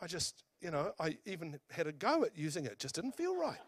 I 0.00 0.06
just, 0.06 0.42
you 0.60 0.70
know, 0.70 0.92
I 0.98 1.18
even 1.24 1.58
had 1.70 1.86
a 1.86 1.92
go 1.92 2.24
at 2.24 2.36
using 2.36 2.66
it, 2.66 2.72
it 2.72 2.78
just 2.78 2.96
didn't 2.96 3.12
feel 3.12 3.36
right. 3.36 3.60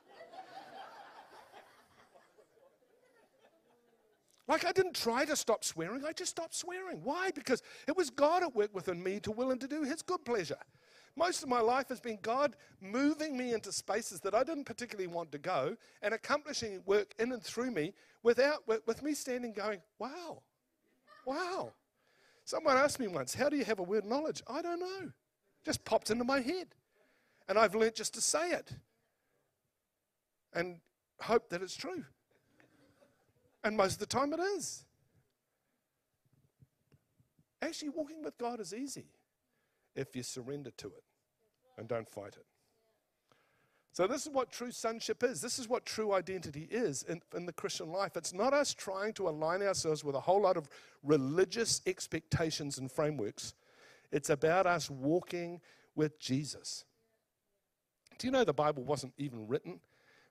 Like 4.49 4.65
I 4.65 4.73
didn't 4.73 4.95
try 4.95 5.27
to 5.27 5.37
stop 5.37 5.63
swearing, 5.63 6.05
I 6.05 6.13
just 6.13 6.31
stopped 6.31 6.55
swearing. 6.55 7.01
Why? 7.05 7.31
Because 7.31 7.63
it 7.87 7.97
was 7.97 8.09
God 8.09 8.43
at 8.43 8.57
work 8.57 8.75
within 8.75 9.03
me 9.03 9.21
to 9.21 9.31
willing 9.31 9.59
to 9.59 9.69
do 9.69 9.83
His 9.83 10.01
good 10.03 10.25
pleasure. 10.25 10.59
Most 11.19 11.43
of 11.43 11.49
my 11.49 11.61
life 11.61 11.89
has 11.89 11.99
been 11.99 12.21
God 12.23 12.55
moving 12.81 13.37
me 13.37 13.53
into 13.53 13.73
spaces 13.73 14.21
that 14.21 14.37
I 14.37 14.45
didn't 14.45 14.67
particularly 14.67 15.09
want 15.09 15.33
to 15.33 15.39
go 15.39 15.77
and 16.01 16.15
accomplishing 16.15 16.81
work 16.87 17.13
in 17.19 17.33
and 17.33 17.43
through 17.43 17.73
me 17.73 17.93
without 18.23 18.69
with, 18.69 19.03
me 19.03 19.15
standing 19.15 19.53
going, 19.53 19.81
wow, 19.99 20.43
wow. 21.27 21.73
Someone 22.45 22.77
asked 22.77 23.01
me 23.01 23.09
once, 23.09 23.35
how 23.35 23.49
do 23.49 23.57
you 23.57 23.65
have 23.65 23.81
a 23.81 23.83
word 23.83 24.05
knowledge? 24.05 24.45
I 24.47 24.63
don't 24.63 24.79
know. 24.79 25.11
Just 25.65 25.85
popped 25.85 26.11
into 26.11 26.23
my 26.23 26.41
head. 26.41 26.69
And 27.49 27.59
I've 27.59 27.75
learnt 27.75 27.97
just 27.97 28.15
to 28.15 28.21
say 28.21 28.53
it 28.53 28.71
and 30.53 30.77
hope 31.21 31.49
that 31.49 31.63
it's 31.63 31.75
true. 31.75 32.05
And 33.65 33.77
most 33.77 33.95
of 33.95 33.99
the 33.99 34.07
time 34.07 34.33
it 34.33 34.41
is. 34.57 34.85
Actually, 37.61 37.89
walking 37.89 38.23
with 38.23 38.39
God 38.39 38.61
is 38.61 38.73
easy 38.73 39.07
if 39.97 40.15
you 40.15 40.23
surrender 40.23 40.71
to 40.77 40.87
it 40.87 41.03
and 41.79 41.89
don't 41.89 42.09
fight 42.09 42.35
it. 42.37 42.45
So, 43.93 44.07
this 44.07 44.27
is 44.27 44.33
what 44.33 44.53
true 44.53 44.71
sonship 44.71 45.25
is. 45.25 45.41
This 45.41 45.59
is 45.59 45.69
what 45.69 45.85
true 45.85 46.13
identity 46.13 46.69
is 46.71 47.03
in, 47.05 47.21
in, 47.35 47.47
the 47.47 47.53
Christian 47.53 47.91
life. 47.91 48.17
It's 48.17 48.33
not 48.33 48.53
us 48.53 48.73
trying 48.73 49.13
to 49.15 49.29
align 49.29 49.61
ourselves 49.61 50.05
with 50.05 50.15
a 50.15 50.21
whole 50.21 50.41
lot 50.41 50.57
of 50.57 50.69
religious 51.03 51.81
expectations 51.87 52.79
and 52.79 52.93
frameworks, 52.93 53.55
it's 54.13 54.31
about 54.31 54.67
us 54.67 54.89
walking 54.89 55.61
with 55.95 56.21
Jesus. 56.21 56.85
Do 58.19 58.27
you 58.27 58.31
know 58.31 58.45
the 58.45 58.53
Bible 58.53 58.85
wasn't 58.85 59.15
even 59.19 59.47
written 59.47 59.81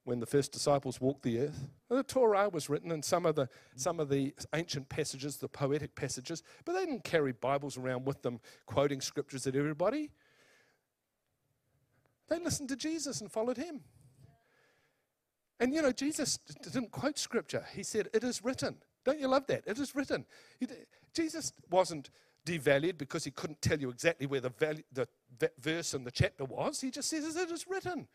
when 0.03 0.21
the 0.21 0.25
first 0.25 0.53
disciples 0.53 1.01
walked 1.01 1.23
the 1.23 1.39
earth? 1.39 1.67
The 1.89 2.03
Torah 2.03 2.49
was 2.49 2.69
written 2.69 2.91
and 2.91 3.03
some 3.03 3.25
of 3.25 3.35
the, 3.35 3.49
some 3.75 3.99
of 3.99 4.09
the 4.09 4.33
ancient 4.53 4.87
passages, 4.87 5.37
the 5.37 5.49
poetic 5.49 5.93
passages, 5.95 6.41
but 6.63 6.73
they 6.73 6.85
didn't 6.85 7.03
carry 7.03 7.33
Bibles 7.33 7.77
around 7.77 8.05
with 8.05 8.21
them 8.21 8.39
quoting 8.65 9.01
scriptures 9.01 9.45
at 9.45 9.55
everybody. 9.55 10.09
They 12.29 12.39
listened 12.39 12.69
to 12.69 12.75
Jesus 12.75 13.21
and 13.21 13.31
followed 13.31 13.57
him. 13.57 13.81
And 15.59 15.73
you 15.73 15.81
know, 15.81 15.91
Jesus 15.91 16.37
didn't 16.61 16.91
quote 16.91 17.17
scripture. 17.17 17.65
He 17.73 17.83
said, 17.83 18.09
It 18.13 18.23
is 18.23 18.43
written. 18.43 18.77
Don't 19.03 19.19
you 19.19 19.27
love 19.27 19.47
that? 19.47 19.63
It 19.65 19.79
is 19.79 19.95
written. 19.95 20.25
Jesus 21.13 21.53
wasn't 21.69 22.09
devalued 22.45 22.97
because 22.97 23.23
he 23.23 23.31
couldn't 23.31 23.61
tell 23.61 23.79
you 23.79 23.89
exactly 23.89 24.27
where 24.27 24.41
the, 24.41 24.49
value, 24.49 24.83
the 24.93 25.07
verse 25.59 25.93
and 25.93 26.05
the 26.05 26.11
chapter 26.11 26.45
was. 26.45 26.81
He 26.81 26.91
just 26.91 27.09
says, 27.09 27.35
It 27.35 27.49
is 27.49 27.65
written. 27.67 28.07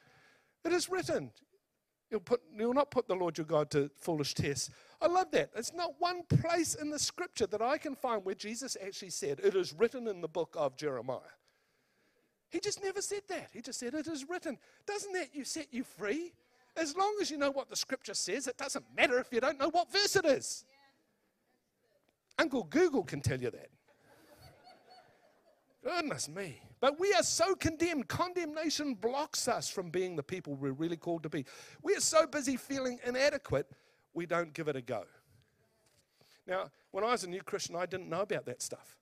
It 0.64 0.72
is 0.72 0.88
written. 0.88 1.32
You'll, 2.10 2.20
put, 2.20 2.42
you'll 2.54 2.74
not 2.74 2.90
put 2.90 3.08
the 3.08 3.16
Lord 3.16 3.38
your 3.38 3.46
God 3.46 3.70
to 3.70 3.90
foolish 3.98 4.34
tests. 4.34 4.70
I 5.00 5.06
love 5.06 5.30
that. 5.30 5.48
It's 5.56 5.72
not 5.72 5.94
one 5.98 6.24
place 6.24 6.74
in 6.74 6.90
the 6.90 6.98
scripture 6.98 7.46
that 7.46 7.62
I 7.62 7.78
can 7.78 7.94
find 7.94 8.22
where 8.22 8.34
Jesus 8.34 8.76
actually 8.84 9.10
said, 9.10 9.40
It 9.42 9.56
is 9.56 9.72
written 9.72 10.06
in 10.06 10.20
the 10.20 10.28
book 10.28 10.54
of 10.56 10.76
Jeremiah. 10.76 11.18
He 12.52 12.60
just 12.60 12.82
never 12.84 13.00
said 13.00 13.22
that. 13.28 13.48
He 13.52 13.62
just 13.62 13.80
said, 13.80 13.94
It 13.94 14.06
is 14.06 14.28
written. 14.28 14.58
Doesn't 14.86 15.12
that 15.14 15.34
you 15.34 15.42
set 15.42 15.68
you 15.72 15.84
free? 15.84 16.34
As 16.76 16.94
long 16.94 17.16
as 17.20 17.30
you 17.30 17.38
know 17.38 17.50
what 17.50 17.70
the 17.70 17.76
scripture 17.76 18.14
says, 18.14 18.46
it 18.46 18.58
doesn't 18.58 18.84
matter 18.94 19.18
if 19.18 19.32
you 19.32 19.40
don't 19.40 19.58
know 19.58 19.70
what 19.70 19.90
verse 19.90 20.16
it 20.16 20.26
is. 20.26 20.64
Uncle 22.38 22.64
Google 22.64 23.04
can 23.04 23.22
tell 23.22 23.40
you 23.40 23.50
that. 23.50 23.70
Goodness 25.82 26.28
me. 26.28 26.60
But 26.80 27.00
we 27.00 27.12
are 27.14 27.22
so 27.22 27.54
condemned. 27.54 28.08
Condemnation 28.08 28.94
blocks 28.94 29.48
us 29.48 29.70
from 29.70 29.88
being 29.88 30.14
the 30.14 30.22
people 30.22 30.54
we're 30.54 30.72
really 30.72 30.96
called 30.96 31.22
to 31.22 31.30
be. 31.30 31.46
We 31.82 31.96
are 31.96 32.00
so 32.00 32.26
busy 32.26 32.56
feeling 32.56 32.98
inadequate, 33.06 33.66
we 34.12 34.26
don't 34.26 34.52
give 34.52 34.68
it 34.68 34.76
a 34.76 34.82
go. 34.82 35.04
Now, 36.46 36.70
when 36.90 37.02
I 37.02 37.12
was 37.12 37.24
a 37.24 37.30
new 37.30 37.42
Christian, 37.42 37.76
I 37.76 37.86
didn't 37.86 38.10
know 38.10 38.20
about 38.20 38.44
that 38.46 38.60
stuff. 38.60 38.98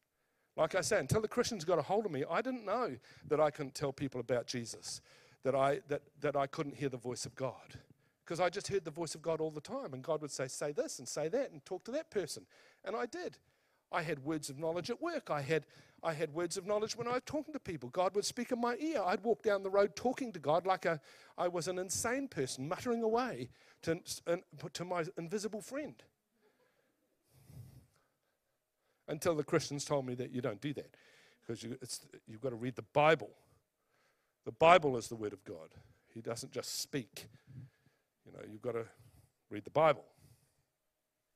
Like 0.57 0.75
I 0.75 0.81
say, 0.81 0.99
until 0.99 1.21
the 1.21 1.29
Christians 1.29 1.65
got 1.65 1.79
a 1.79 1.83
hold 1.83 2.07
of 2.07 2.13
me, 2.13 2.25
I 2.29 2.43
didn't 2.43 2.65
know 2.65 2.97
that 3.29 3.41
I 3.41 3.51
couldn't 3.51 3.75
tell 3.75 3.93
people 3.93 4.21
about 4.21 4.47
Jesus, 4.47 5.01
that 5.43 5.55
I, 5.55 5.81
that, 5.89 6.03
that 6.21 6.37
I 6.37 6.47
couldn't 6.47 6.77
hear 6.77 6.89
the 6.89 6.97
voice 6.97 7.25
of 7.25 7.35
God. 7.35 7.79
Because 8.25 8.41
I 8.41 8.49
just 8.49 8.69
heard 8.69 8.85
the 8.85 8.91
voice 8.91 9.15
of 9.15 9.23
God 9.23 9.41
all 9.41 9.51
the 9.51 9.61
time, 9.61 9.93
and 9.93 10.03
God 10.03 10.23
would 10.23 10.31
say, 10.31 10.47
Say 10.49 10.73
this 10.73 10.99
and 10.99 11.09
say 11.09 11.29
that, 11.29 11.51
and 11.51 11.65
talk 11.65 11.85
to 11.85 11.91
that 11.93 12.11
person. 12.11 12.47
And 12.85 12.95
I 12.95 13.07
did. 13.07 13.39
I 13.93 14.03
had 14.03 14.25
words 14.25 14.51
of 14.51 14.59
knowledge 14.59 14.89
at 14.89 15.03
work. 15.03 15.31
I 15.31 15.41
had, 15.41 15.67
I 16.03 16.13
had 16.13 16.33
words 16.33 16.57
of 16.57 16.67
knowledge 16.67 16.97
when 16.97 17.09
I 17.09 17.13
was 17.13 17.23
talking 17.27 17.53
to 17.55 17.59
people. 17.59 17.89
God 17.89 18.15
would 18.15 18.25
speak 18.25 18.53
in 18.53 18.61
my 18.61 18.77
ear. 18.79 19.03
I'd 19.05 19.25
walk 19.25 19.43
down 19.43 19.65
the 19.65 19.71
road 19.71 19.97
talking 19.97 20.33
to 20.33 20.39
God 20.39 20.65
like 20.65 20.85
a, 20.85 21.01
I 21.37 21.49
was 21.49 21.67
an 21.67 21.79
insane 21.79 22.29
person, 22.29 22.69
muttering 22.69 23.03
away 23.03 23.51
to, 23.83 24.01
to 24.75 24.85
my 24.85 25.05
invisible 25.19 25.61
friend 25.61 26.01
until 29.11 29.35
the 29.35 29.45
Christians 29.45 29.85
told 29.85 30.07
me 30.07 30.15
that 30.15 30.31
you 30.31 30.41
don't 30.41 30.61
do 30.61 30.73
that 30.75 30.95
because 31.41 31.63
you, 31.63 31.77
you've 32.27 32.41
got 32.41 32.51
to 32.51 32.57
read 32.57 32.77
the 32.77 32.85
Bible. 32.95 33.31
The 34.45 34.53
Bible 34.53 34.97
is 34.97 35.09
the 35.09 35.17
Word 35.17 35.33
of 35.33 35.45
God. 35.45 35.75
He 36.15 36.21
doesn't 36.21 36.53
just 36.53 36.81
speak. 36.81 37.27
You 38.25 38.33
know, 38.33 38.39
you've 38.51 38.63
got 38.63 38.73
to 38.73 38.87
read 39.51 39.65
the 39.65 39.71
Bible. 39.71 40.05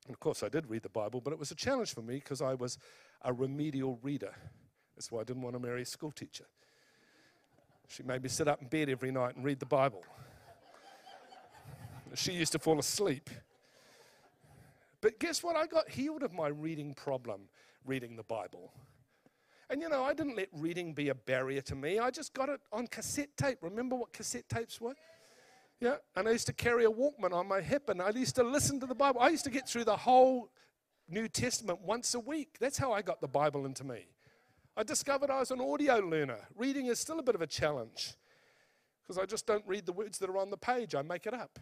And 0.06 0.14
of 0.14 0.20
course, 0.20 0.42
I 0.42 0.48
did 0.48 0.70
read 0.70 0.82
the 0.82 0.88
Bible, 0.88 1.20
but 1.20 1.32
it 1.32 1.38
was 1.38 1.50
a 1.50 1.54
challenge 1.54 1.94
for 1.94 2.02
me 2.02 2.14
because 2.14 2.40
I 2.40 2.54
was 2.54 2.78
a 3.22 3.32
remedial 3.32 3.98
reader. 4.02 4.34
That's 4.94 5.10
why 5.10 5.20
I 5.20 5.24
didn't 5.24 5.42
want 5.42 5.54
to 5.56 5.60
marry 5.60 5.82
a 5.82 5.86
school 5.86 6.12
teacher. 6.12 6.44
She 7.88 8.02
made 8.02 8.22
me 8.22 8.28
sit 8.28 8.48
up 8.48 8.62
in 8.62 8.68
bed 8.68 8.88
every 8.88 9.10
night 9.10 9.36
and 9.36 9.44
read 9.44 9.60
the 9.60 9.66
Bible. 9.66 10.04
she 12.14 12.32
used 12.32 12.52
to 12.52 12.58
fall 12.58 12.78
asleep. 12.78 13.28
But 15.04 15.20
guess 15.20 15.42
what? 15.42 15.54
I 15.54 15.66
got 15.66 15.90
healed 15.90 16.22
of 16.22 16.32
my 16.32 16.48
reading 16.48 16.94
problem 16.94 17.42
reading 17.84 18.16
the 18.16 18.22
Bible. 18.22 18.72
And 19.68 19.82
you 19.82 19.90
know, 19.90 20.02
I 20.02 20.14
didn't 20.14 20.34
let 20.34 20.48
reading 20.54 20.94
be 20.94 21.10
a 21.10 21.14
barrier 21.14 21.60
to 21.60 21.74
me. 21.74 21.98
I 21.98 22.10
just 22.10 22.32
got 22.32 22.48
it 22.48 22.60
on 22.72 22.86
cassette 22.86 23.36
tape. 23.36 23.58
Remember 23.60 23.96
what 23.96 24.14
cassette 24.14 24.48
tapes 24.48 24.80
were? 24.80 24.94
Yeah, 25.78 25.96
and 26.16 26.26
I 26.26 26.30
used 26.30 26.46
to 26.46 26.54
carry 26.54 26.86
a 26.86 26.90
Walkman 26.90 27.34
on 27.34 27.46
my 27.46 27.60
hip 27.60 27.90
and 27.90 28.00
I 28.00 28.08
used 28.12 28.34
to 28.36 28.42
listen 28.42 28.80
to 28.80 28.86
the 28.86 28.94
Bible. 28.94 29.20
I 29.20 29.28
used 29.28 29.44
to 29.44 29.50
get 29.50 29.68
through 29.68 29.84
the 29.84 29.94
whole 29.94 30.48
New 31.06 31.28
Testament 31.28 31.82
once 31.82 32.14
a 32.14 32.20
week. 32.20 32.56
That's 32.58 32.78
how 32.78 32.94
I 32.94 33.02
got 33.02 33.20
the 33.20 33.28
Bible 33.28 33.66
into 33.66 33.84
me. 33.84 34.06
I 34.74 34.84
discovered 34.84 35.28
I 35.28 35.40
was 35.40 35.50
an 35.50 35.60
audio 35.60 35.98
learner. 35.98 36.48
Reading 36.56 36.86
is 36.86 36.98
still 36.98 37.18
a 37.18 37.22
bit 37.22 37.34
of 37.34 37.42
a 37.42 37.46
challenge 37.46 38.14
because 39.02 39.18
I 39.18 39.26
just 39.26 39.46
don't 39.46 39.66
read 39.66 39.84
the 39.84 39.92
words 39.92 40.16
that 40.20 40.30
are 40.30 40.38
on 40.38 40.48
the 40.48 40.56
page, 40.56 40.94
I 40.94 41.02
make 41.02 41.26
it 41.26 41.34
up 41.34 41.58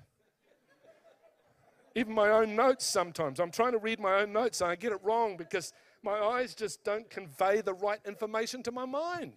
even 1.95 2.15
my 2.15 2.31
own 2.31 2.57
notes 2.57 2.87
sometimes. 2.87 3.41
I'm 3.41 3.51
trying 3.51 3.73
to 3.73 3.79
read 3.79 4.01
my 4.01 4.21
own 4.23 4.33
notes 4.33 4.61
and 4.61 4.71
I 4.71 4.77
get 4.77 4.93
it 4.93 5.01
wrong 5.03 5.37
because 5.37 5.73
my 6.03 6.19
eyes 6.19 6.55
just 6.55 6.83
don't 6.85 7.09
convey 7.11 7.61
the 7.61 7.75
right 7.75 8.01
information 8.07 8.63
to 8.65 8.73
my 8.73 8.85
mind. 8.85 9.35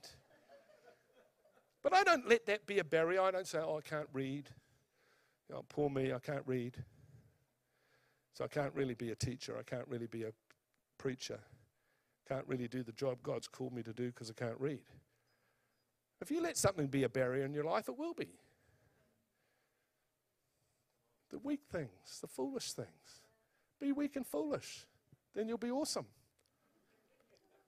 But 1.84 1.94
I 1.94 2.04
don't 2.04 2.28
let 2.28 2.46
that 2.48 2.65
be 2.65 2.80
a 2.80 2.84
barrier. 2.84 3.22
I 3.22 3.32
don't 3.32 3.48
say, 3.48 3.60
oh, 3.60 3.78
I 3.78 3.88
can't 3.88 4.08
read. 4.13 4.50
Know, 5.50 5.63
poor 5.70 5.89
me, 5.89 6.12
I 6.12 6.20
can't 6.20 6.41
read. 6.46 6.84
So 8.34 8.44
I 8.44 8.48
can't 8.48 8.74
really 8.74 8.96
be 8.96 9.12
a 9.12 9.15
teacher. 9.15 9.56
I 9.60 9.63
can't 9.63 9.88
really 9.88 10.08
be 10.08 10.24
a 10.24 10.32
preacher. 10.98 11.39
Can't 12.28 12.48
really 12.48 12.68
do 12.68 12.82
the 12.82 12.91
job 12.94 13.20
God's 13.22 13.48
called 13.48 13.74
me 13.74 13.84
to 13.84 13.94
do 13.94 14.08
because 14.08 14.32
I 14.32 14.34
can't 14.34 14.60
read. 14.60 14.82
If 16.22 16.32
you 16.32 16.41
let 16.41 16.58
something 16.58 16.88
be 16.88 17.04
a 17.04 17.10
barrier 17.10 17.46
in 17.46 17.54
your 17.54 17.65
life, 17.65 17.88
it 17.88 17.98
will 17.98 18.13
be 18.15 18.30
the 21.29 21.39
weak 21.39 21.61
things, 21.71 22.19
the 22.21 22.27
foolish 22.27 22.73
things. 22.73 23.21
Be 23.79 23.91
weak 23.91 24.15
and 24.15 24.25
foolish. 24.25 24.85
Then 25.33 25.47
you'll 25.47 25.57
be 25.57 25.71
awesome. 25.71 26.05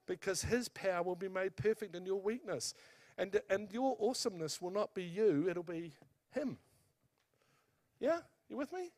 Because 0.06 0.42
His 0.42 0.68
power 0.68 1.02
will 1.02 1.16
be 1.16 1.28
made 1.28 1.56
perfect 1.56 1.94
in 1.94 2.06
your 2.06 2.20
weakness. 2.20 2.74
And, 3.18 3.40
and 3.50 3.70
your 3.70 3.96
awesomeness 4.00 4.62
will 4.62 4.70
not 4.70 4.94
be 4.94 5.04
you, 5.04 5.48
it'll 5.48 5.62
be 5.62 5.92
Him. 6.30 6.58
Yeah? 8.00 8.20
You 8.48 8.56
with 8.56 8.72
me? 8.72 8.90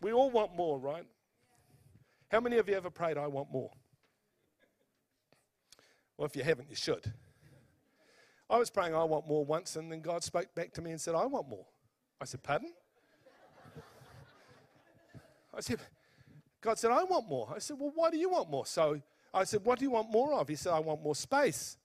We 0.00 0.12
all 0.12 0.30
want 0.30 0.54
more, 0.56 0.78
right? 0.78 1.04
How 2.28 2.40
many 2.40 2.58
of 2.58 2.68
you 2.68 2.76
ever 2.76 2.90
prayed, 2.90 3.16
I 3.16 3.26
want 3.26 3.50
more? 3.50 3.70
Well, 6.16 6.26
if 6.26 6.36
you 6.36 6.42
haven't, 6.42 6.68
you 6.68 6.76
should. 6.76 7.12
I 8.50 8.58
was 8.58 8.70
praying, 8.70 8.94
I 8.94 9.04
want 9.04 9.28
more 9.28 9.44
once, 9.44 9.76
and 9.76 9.92
then 9.92 10.00
God 10.00 10.24
spoke 10.24 10.54
back 10.54 10.72
to 10.74 10.82
me 10.82 10.90
and 10.90 11.00
said, 11.00 11.14
I 11.14 11.26
want 11.26 11.48
more. 11.48 11.66
I 12.20 12.24
said, 12.24 12.42
Pardon? 12.42 12.72
I 15.54 15.60
said, 15.60 15.78
God 16.60 16.78
said, 16.78 16.90
I 16.90 17.02
want 17.04 17.28
more. 17.28 17.52
I 17.54 17.58
said, 17.58 17.76
Well, 17.78 17.92
why 17.94 18.10
do 18.10 18.16
you 18.16 18.30
want 18.30 18.50
more? 18.50 18.66
So 18.66 19.00
I 19.34 19.44
said, 19.44 19.64
What 19.64 19.78
do 19.78 19.84
you 19.84 19.90
want 19.90 20.10
more 20.10 20.34
of? 20.34 20.48
He 20.48 20.56
said, 20.56 20.72
I 20.72 20.78
want 20.80 21.02
more 21.02 21.14
space. 21.14 21.76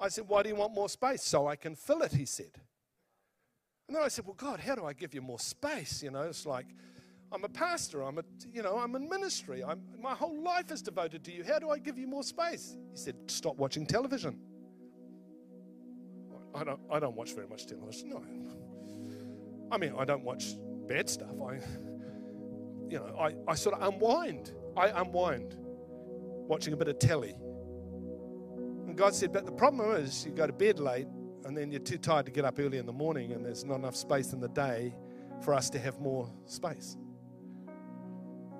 I 0.00 0.08
said, 0.08 0.26
Why 0.26 0.42
do 0.42 0.48
you 0.48 0.56
want 0.56 0.74
more 0.74 0.88
space? 0.88 1.22
So 1.22 1.46
I 1.46 1.56
can 1.56 1.74
fill 1.74 2.02
it, 2.02 2.12
he 2.12 2.24
said. 2.24 2.52
And 3.88 3.96
then 3.96 4.02
I 4.02 4.08
said, 4.08 4.24
Well, 4.24 4.34
God, 4.34 4.60
how 4.60 4.74
do 4.74 4.84
I 4.84 4.92
give 4.92 5.14
you 5.14 5.22
more 5.22 5.38
space? 5.38 6.02
You 6.02 6.10
know, 6.10 6.22
it's 6.22 6.46
like, 6.46 6.66
I'm 7.32 7.44
a 7.44 7.48
pastor. 7.48 8.02
I'm 8.02 8.18
a, 8.18 8.24
you 8.52 8.62
know, 8.62 8.78
I'm 8.78 8.94
in 8.94 9.08
ministry. 9.08 9.62
I'm, 9.64 9.82
my 10.00 10.14
whole 10.14 10.42
life 10.42 10.70
is 10.70 10.80
devoted 10.80 11.24
to 11.24 11.32
you. 11.32 11.44
How 11.44 11.58
do 11.58 11.70
I 11.70 11.78
give 11.78 11.98
you 11.98 12.06
more 12.06 12.22
space? 12.22 12.76
He 12.92 12.96
said, 12.96 13.16
Stop 13.26 13.56
watching 13.56 13.86
television. 13.86 14.38
I 16.56 16.64
don't, 16.64 16.80
I 16.90 16.98
don't 16.98 17.14
watch 17.14 17.34
very 17.34 17.46
much 17.46 17.66
television. 17.66 18.08
No. 18.10 18.22
I 19.70 19.78
mean, 19.78 19.94
I 19.98 20.04
don't 20.04 20.24
watch 20.24 20.54
bad 20.86 21.08
stuff. 21.08 21.34
I, 21.40 21.54
you 22.88 22.98
know, 22.98 23.16
I, 23.18 23.34
I 23.46 23.54
sort 23.54 23.74
of 23.76 23.92
unwind. 23.92 24.52
I 24.76 24.88
unwind 24.88 25.56
watching 25.58 26.72
a 26.72 26.76
bit 26.76 26.88
of 26.88 26.98
telly. 26.98 27.34
And 28.86 28.96
God 28.96 29.14
said, 29.14 29.32
but 29.32 29.44
the 29.44 29.52
problem 29.52 29.94
is 29.96 30.24
you 30.24 30.32
go 30.32 30.46
to 30.46 30.52
bed 30.52 30.78
late 30.78 31.08
and 31.44 31.56
then 31.56 31.70
you're 31.70 31.80
too 31.80 31.98
tired 31.98 32.26
to 32.26 32.32
get 32.32 32.44
up 32.44 32.58
early 32.58 32.78
in 32.78 32.86
the 32.86 32.92
morning 32.92 33.32
and 33.32 33.44
there's 33.44 33.64
not 33.64 33.76
enough 33.76 33.96
space 33.96 34.32
in 34.32 34.40
the 34.40 34.48
day 34.48 34.94
for 35.42 35.52
us 35.52 35.68
to 35.70 35.78
have 35.78 36.00
more 36.00 36.32
space. 36.46 36.96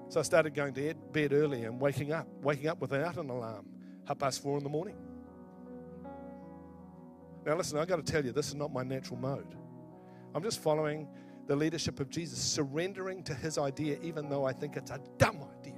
So 0.09 0.21
I 0.21 0.23
started 0.23 0.55
going 0.55 0.75
to 0.75 0.95
bed 1.13 1.33
early 1.33 1.65
and 1.65 1.81
waking 1.81 2.13
up, 2.13 2.29
waking 2.43 2.69
up 2.69 2.81
without 2.81 3.17
an 3.17 3.31
alarm, 3.31 3.67
half 4.07 4.19
past 4.19 4.43
four 4.43 4.59
in 4.59 4.65
the 4.65 4.71
morning. 4.71 4.97
Now, 7.47 7.55
listen, 7.55 7.79
I've 7.79 7.87
got 7.87 8.05
to 8.05 8.13
tell 8.13 8.25
you, 8.25 8.33
this 8.33 8.49
is 8.49 8.57
not 8.57 8.73
my 8.73 8.83
natural 8.83 9.17
mode. 9.19 9.55
I'm 10.35 10.43
just 10.43 10.61
following 10.61 11.07
the 11.47 11.55
leadership 11.55 12.01
of 12.01 12.11
Jesus, 12.11 12.41
surrendering 12.41 13.23
to 13.23 13.35
his 13.35 13.57
idea, 13.57 13.99
even 14.03 14.29
though 14.29 14.45
I 14.45 14.53
think 14.53 14.77
it's 14.77 14.91
a 14.91 14.99
dumb 15.17 15.39
idea. 15.61 15.75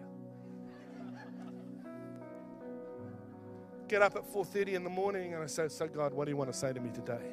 Get 3.86 4.00
up 4.00 4.16
at 4.16 4.24
4:30 4.24 4.74
in 4.74 4.84
the 4.84 4.90
morning 4.90 5.34
and 5.34 5.42
I 5.42 5.46
say, 5.46 5.68
So 5.68 5.86
God, 5.86 6.14
what 6.14 6.24
do 6.24 6.30
you 6.30 6.36
want 6.38 6.50
to 6.50 6.58
say 6.58 6.72
to 6.72 6.80
me 6.80 6.90
today? 6.90 7.32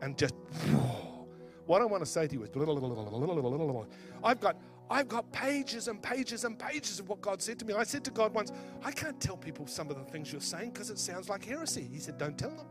And 0.00 0.16
just 0.16 0.34
what 1.66 1.82
I 1.82 1.84
want 1.84 2.04
to 2.04 2.10
say 2.10 2.28
to 2.28 2.34
you 2.34 2.42
is 2.44 2.50
I've 4.24 4.40
got 4.40 4.56
I've 4.90 5.08
got 5.08 5.32
pages 5.32 5.88
and 5.88 6.02
pages 6.02 6.44
and 6.44 6.58
pages 6.58 7.00
of 7.00 7.08
what 7.08 7.20
God 7.20 7.40
said 7.40 7.58
to 7.60 7.64
me. 7.64 7.74
I 7.74 7.84
said 7.84 8.04
to 8.04 8.10
God 8.10 8.34
once, 8.34 8.52
I 8.84 8.92
can't 8.92 9.20
tell 9.20 9.36
people 9.36 9.66
some 9.66 9.90
of 9.90 9.96
the 9.96 10.04
things 10.04 10.32
you're 10.32 10.40
saying 10.40 10.70
because 10.70 10.90
it 10.90 10.98
sounds 10.98 11.28
like 11.28 11.44
heresy. 11.44 11.88
He 11.90 11.98
said, 11.98 12.18
Don't 12.18 12.38
tell 12.38 12.50
them. 12.50 12.66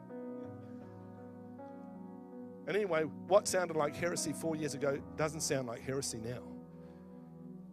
And 2.71 2.77
anyway, 2.77 3.03
what 3.27 3.49
sounded 3.49 3.75
like 3.75 3.97
heresy 3.97 4.31
four 4.31 4.55
years 4.55 4.75
ago 4.75 4.97
doesn't 5.17 5.41
sound 5.41 5.67
like 5.67 5.81
heresy 5.81 6.19
now. 6.19 6.41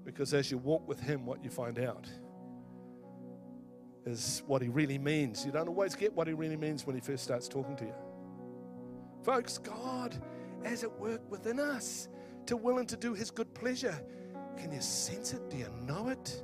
Because 0.05 0.35
as 0.35 0.51
you 0.51 0.59
walk 0.59 0.89
with 0.89 0.99
Him, 0.99 1.25
what 1.25 1.45
you 1.45 1.51
find 1.51 1.79
out 1.79 2.09
is 4.05 4.43
what 4.49 4.61
He 4.61 4.69
really 4.69 4.99
means. 4.99 5.47
You 5.47 5.53
don't 5.53 5.69
always 5.69 5.95
get 5.95 6.13
what 6.13 6.27
He 6.27 6.33
really 6.33 6.57
means 6.57 6.85
when 6.85 6.97
He 6.97 7.01
first 7.01 7.23
starts 7.23 7.47
talking 7.47 7.77
to 7.77 7.85
you. 7.85 7.95
Folks, 9.23 9.59
God, 9.59 10.21
as 10.65 10.83
at 10.83 10.99
work 10.99 11.21
within 11.31 11.61
us, 11.61 12.09
to 12.47 12.57
willing 12.57 12.87
to 12.89 12.97
do 12.97 13.15
His 13.15 13.31
good 13.31 13.55
pleasure. 13.55 14.05
Can 14.57 14.73
you 14.73 14.81
sense 14.81 15.33
it? 15.33 15.49
Do 15.49 15.59
you 15.59 15.71
know 15.87 16.09
it? 16.09 16.43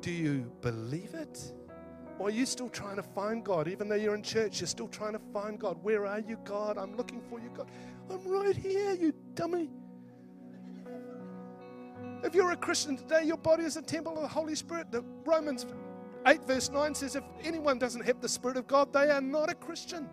Do 0.00 0.10
you 0.10 0.50
believe 0.60 1.14
it? 1.14 1.52
Or 2.20 2.28
are 2.28 2.30
you 2.30 2.44
still 2.44 2.68
trying 2.68 2.96
to 2.96 3.02
find 3.02 3.42
God? 3.42 3.66
Even 3.66 3.88
though 3.88 3.94
you're 3.94 4.14
in 4.14 4.22
church, 4.22 4.60
you're 4.60 4.68
still 4.68 4.88
trying 4.88 5.14
to 5.14 5.20
find 5.32 5.58
God. 5.58 5.78
Where 5.82 6.04
are 6.04 6.20
you, 6.20 6.36
God? 6.44 6.76
I'm 6.76 6.94
looking 6.94 7.22
for 7.30 7.40
you, 7.40 7.48
God. 7.56 7.70
I'm 8.10 8.22
right 8.28 8.54
here, 8.54 8.92
you 8.92 9.14
dummy. 9.34 9.70
If 12.22 12.34
you're 12.34 12.50
a 12.50 12.58
Christian 12.58 12.98
today, 12.98 13.22
your 13.24 13.38
body 13.38 13.64
is 13.64 13.78
a 13.78 13.82
temple 13.82 14.16
of 14.16 14.20
the 14.20 14.28
Holy 14.28 14.54
Spirit. 14.54 14.92
The 14.92 15.02
Romans 15.24 15.64
8, 16.26 16.44
verse 16.46 16.68
9 16.68 16.94
says, 16.94 17.16
If 17.16 17.24
anyone 17.42 17.78
doesn't 17.78 18.04
have 18.04 18.20
the 18.20 18.28
Spirit 18.28 18.58
of 18.58 18.66
God, 18.66 18.92
they 18.92 19.08
are 19.10 19.22
not 19.22 19.48
a 19.48 19.54
Christian. 19.54 20.06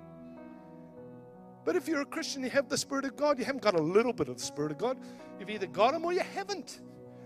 But 1.66 1.76
if 1.76 1.90
you're 1.90 2.04
a 2.04 2.06
Christian, 2.06 2.42
you 2.42 2.50
have 2.52 2.70
the 2.70 2.78
Spirit 2.78 3.04
of 3.04 3.18
God, 3.18 3.38
you 3.38 3.44
haven't 3.44 3.64
got 3.64 3.78
a 3.78 3.84
little 3.84 4.14
bit 4.14 4.30
of 4.30 4.38
the 4.38 4.44
Spirit 4.44 4.72
of 4.72 4.78
God. 4.78 4.98
You've 5.42 5.50
either 5.50 5.68
got 5.68 5.94
Him 5.94 6.06
or 6.06 6.14
you 6.14 6.22
haven't. 6.22 6.80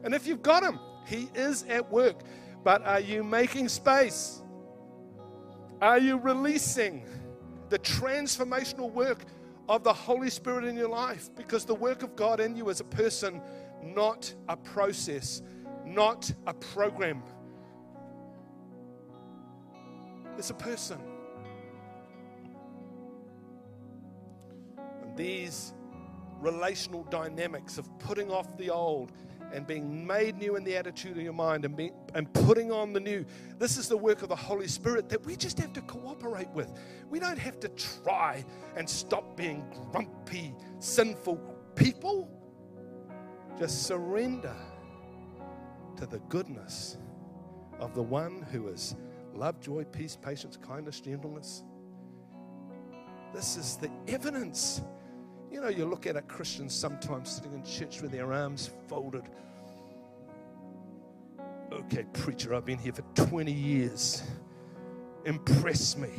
And 0.03 0.15
if 0.15 0.25
you've 0.25 0.41
got 0.41 0.63
Him, 0.63 0.79
He 1.05 1.29
is 1.35 1.65
at 1.69 1.87
work. 1.91 2.23
But 2.63 2.83
are 2.83 2.99
you 2.99 3.23
making 3.23 3.69
space? 3.69 4.41
Are 5.81 5.97
you 5.97 6.17
releasing 6.17 7.03
the 7.69 7.79
transformational 7.79 8.91
work 8.91 9.25
of 9.67 9.83
the 9.83 9.93
Holy 9.93 10.29
Spirit 10.29 10.65
in 10.65 10.77
your 10.77 10.89
life? 10.89 11.29
Because 11.35 11.65
the 11.65 11.73
work 11.73 12.03
of 12.03 12.15
God 12.15 12.39
in 12.39 12.55
you 12.55 12.69
is 12.69 12.81
a 12.81 12.83
person, 12.83 13.41
not 13.83 14.31
a 14.47 14.55
process, 14.55 15.41
not 15.83 16.31
a 16.45 16.53
program. 16.53 17.23
It's 20.37 20.51
a 20.51 20.55
person. 20.55 20.99
And 25.01 25.17
these 25.17 25.73
relational 26.39 27.03
dynamics 27.05 27.79
of 27.79 27.87
putting 27.97 28.29
off 28.29 28.55
the 28.57 28.69
old 28.69 29.11
and 29.53 29.67
being 29.67 30.05
made 30.05 30.37
new 30.37 30.55
in 30.55 30.63
the 30.63 30.75
attitude 30.75 31.17
of 31.17 31.23
your 31.23 31.33
mind 31.33 31.65
and, 31.65 31.91
and 32.15 32.31
putting 32.33 32.71
on 32.71 32.93
the 32.93 32.99
new. 32.99 33.25
This 33.57 33.77
is 33.77 33.87
the 33.87 33.97
work 33.97 34.21
of 34.21 34.29
the 34.29 34.35
Holy 34.35 34.67
Spirit 34.67 35.09
that 35.09 35.25
we 35.25 35.35
just 35.35 35.59
have 35.59 35.73
to 35.73 35.81
cooperate 35.81 36.49
with. 36.49 36.71
We 37.09 37.19
don't 37.19 37.39
have 37.39 37.59
to 37.61 37.69
try 37.69 38.45
and 38.75 38.89
stop 38.89 39.35
being 39.35 39.65
grumpy, 39.91 40.55
sinful 40.79 41.37
people. 41.75 42.29
Just 43.59 43.83
surrender 43.83 44.55
to 45.97 46.05
the 46.05 46.19
goodness 46.29 46.97
of 47.79 47.93
the 47.93 48.01
one 48.01 48.41
who 48.51 48.69
is 48.69 48.95
love, 49.33 49.59
joy, 49.59 49.83
peace, 49.83 50.17
patience, 50.19 50.57
kindness, 50.57 50.99
gentleness. 51.01 51.63
This 53.33 53.55
is 53.57 53.77
the 53.77 53.89
evidence 54.07 54.81
you 55.51 55.59
know, 55.59 55.67
you 55.67 55.85
look 55.85 56.07
at 56.07 56.15
a 56.15 56.21
Christian 56.21 56.69
sometimes 56.69 57.29
sitting 57.29 57.53
in 57.53 57.63
church 57.63 58.01
with 58.01 58.11
their 58.11 58.31
arms 58.31 58.71
folded. 58.87 59.23
Okay, 61.71 62.05
preacher, 62.13 62.55
I've 62.55 62.65
been 62.65 62.77
here 62.77 62.93
for 62.93 63.03
20 63.15 63.51
years. 63.51 64.23
Impress 65.25 65.97
me. 65.97 66.09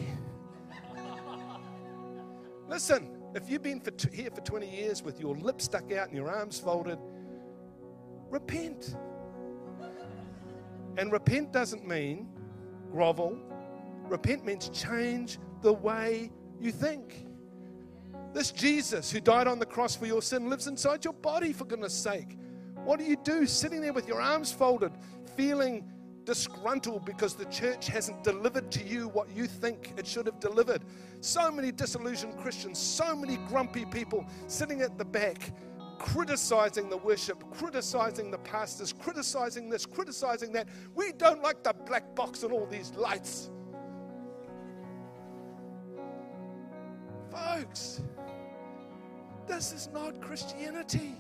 Listen, 2.68 3.22
if 3.34 3.48
you've 3.48 3.62
been 3.62 3.80
for 3.80 3.90
t- 3.90 4.14
here 4.14 4.30
for 4.30 4.42
20 4.42 4.68
years 4.68 5.02
with 5.02 5.18
your 5.18 5.34
lips 5.36 5.64
stuck 5.64 5.92
out 5.92 6.08
and 6.08 6.16
your 6.16 6.30
arms 6.30 6.58
folded, 6.58 6.98
repent. 8.30 8.96
And 10.98 11.10
repent 11.10 11.52
doesn't 11.52 11.86
mean 11.86 12.28
grovel. 12.90 13.38
Repent 14.04 14.44
means 14.44 14.68
change 14.68 15.38
the 15.62 15.72
way 15.72 16.30
you 16.60 16.70
think. 16.70 17.26
This 18.32 18.50
Jesus 18.50 19.10
who 19.10 19.20
died 19.20 19.46
on 19.46 19.58
the 19.58 19.66
cross 19.66 19.94
for 19.94 20.06
your 20.06 20.22
sin 20.22 20.48
lives 20.48 20.66
inside 20.66 21.04
your 21.04 21.14
body, 21.14 21.52
for 21.52 21.64
goodness 21.64 21.92
sake. 21.92 22.38
What 22.84 22.98
do 22.98 23.04
you 23.04 23.16
do 23.16 23.46
sitting 23.46 23.80
there 23.80 23.92
with 23.92 24.08
your 24.08 24.20
arms 24.20 24.50
folded, 24.50 24.92
feeling 25.36 25.84
disgruntled 26.24 27.04
because 27.04 27.34
the 27.34 27.44
church 27.46 27.88
hasn't 27.88 28.24
delivered 28.24 28.70
to 28.72 28.82
you 28.84 29.08
what 29.08 29.28
you 29.36 29.46
think 29.46 29.92
it 29.98 30.06
should 30.06 30.26
have 30.26 30.40
delivered? 30.40 30.82
So 31.20 31.50
many 31.50 31.72
disillusioned 31.72 32.38
Christians, 32.38 32.78
so 32.78 33.14
many 33.14 33.36
grumpy 33.48 33.84
people 33.84 34.26
sitting 34.46 34.80
at 34.80 34.96
the 34.96 35.04
back, 35.04 35.52
criticizing 35.98 36.88
the 36.88 36.96
worship, 36.96 37.44
criticizing 37.52 38.30
the 38.30 38.38
pastors, 38.38 38.92
criticizing 38.92 39.68
this, 39.68 39.84
criticizing 39.84 40.52
that. 40.52 40.68
We 40.94 41.12
don't 41.12 41.42
like 41.42 41.62
the 41.62 41.74
black 41.86 42.14
box 42.14 42.42
and 42.42 42.52
all 42.52 42.66
these 42.66 42.92
lights. 42.94 43.50
Folks, 47.33 48.02
this 49.46 49.72
is 49.72 49.88
not 49.92 50.20
Christianity. 50.20 51.14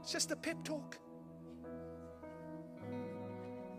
It's 0.00 0.12
just 0.12 0.30
a 0.30 0.36
pep 0.36 0.62
talk. 0.62 0.96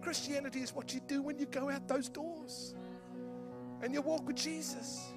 Christianity 0.02 0.60
is 0.60 0.76
what 0.76 0.94
you 0.94 1.00
do 1.08 1.22
when 1.22 1.40
you 1.40 1.46
go 1.46 1.70
out 1.70 1.88
those 1.88 2.10
doors 2.10 2.76
and 3.82 3.94
you 3.94 4.02
walk 4.02 4.28
with 4.28 4.36
Jesus 4.36 5.14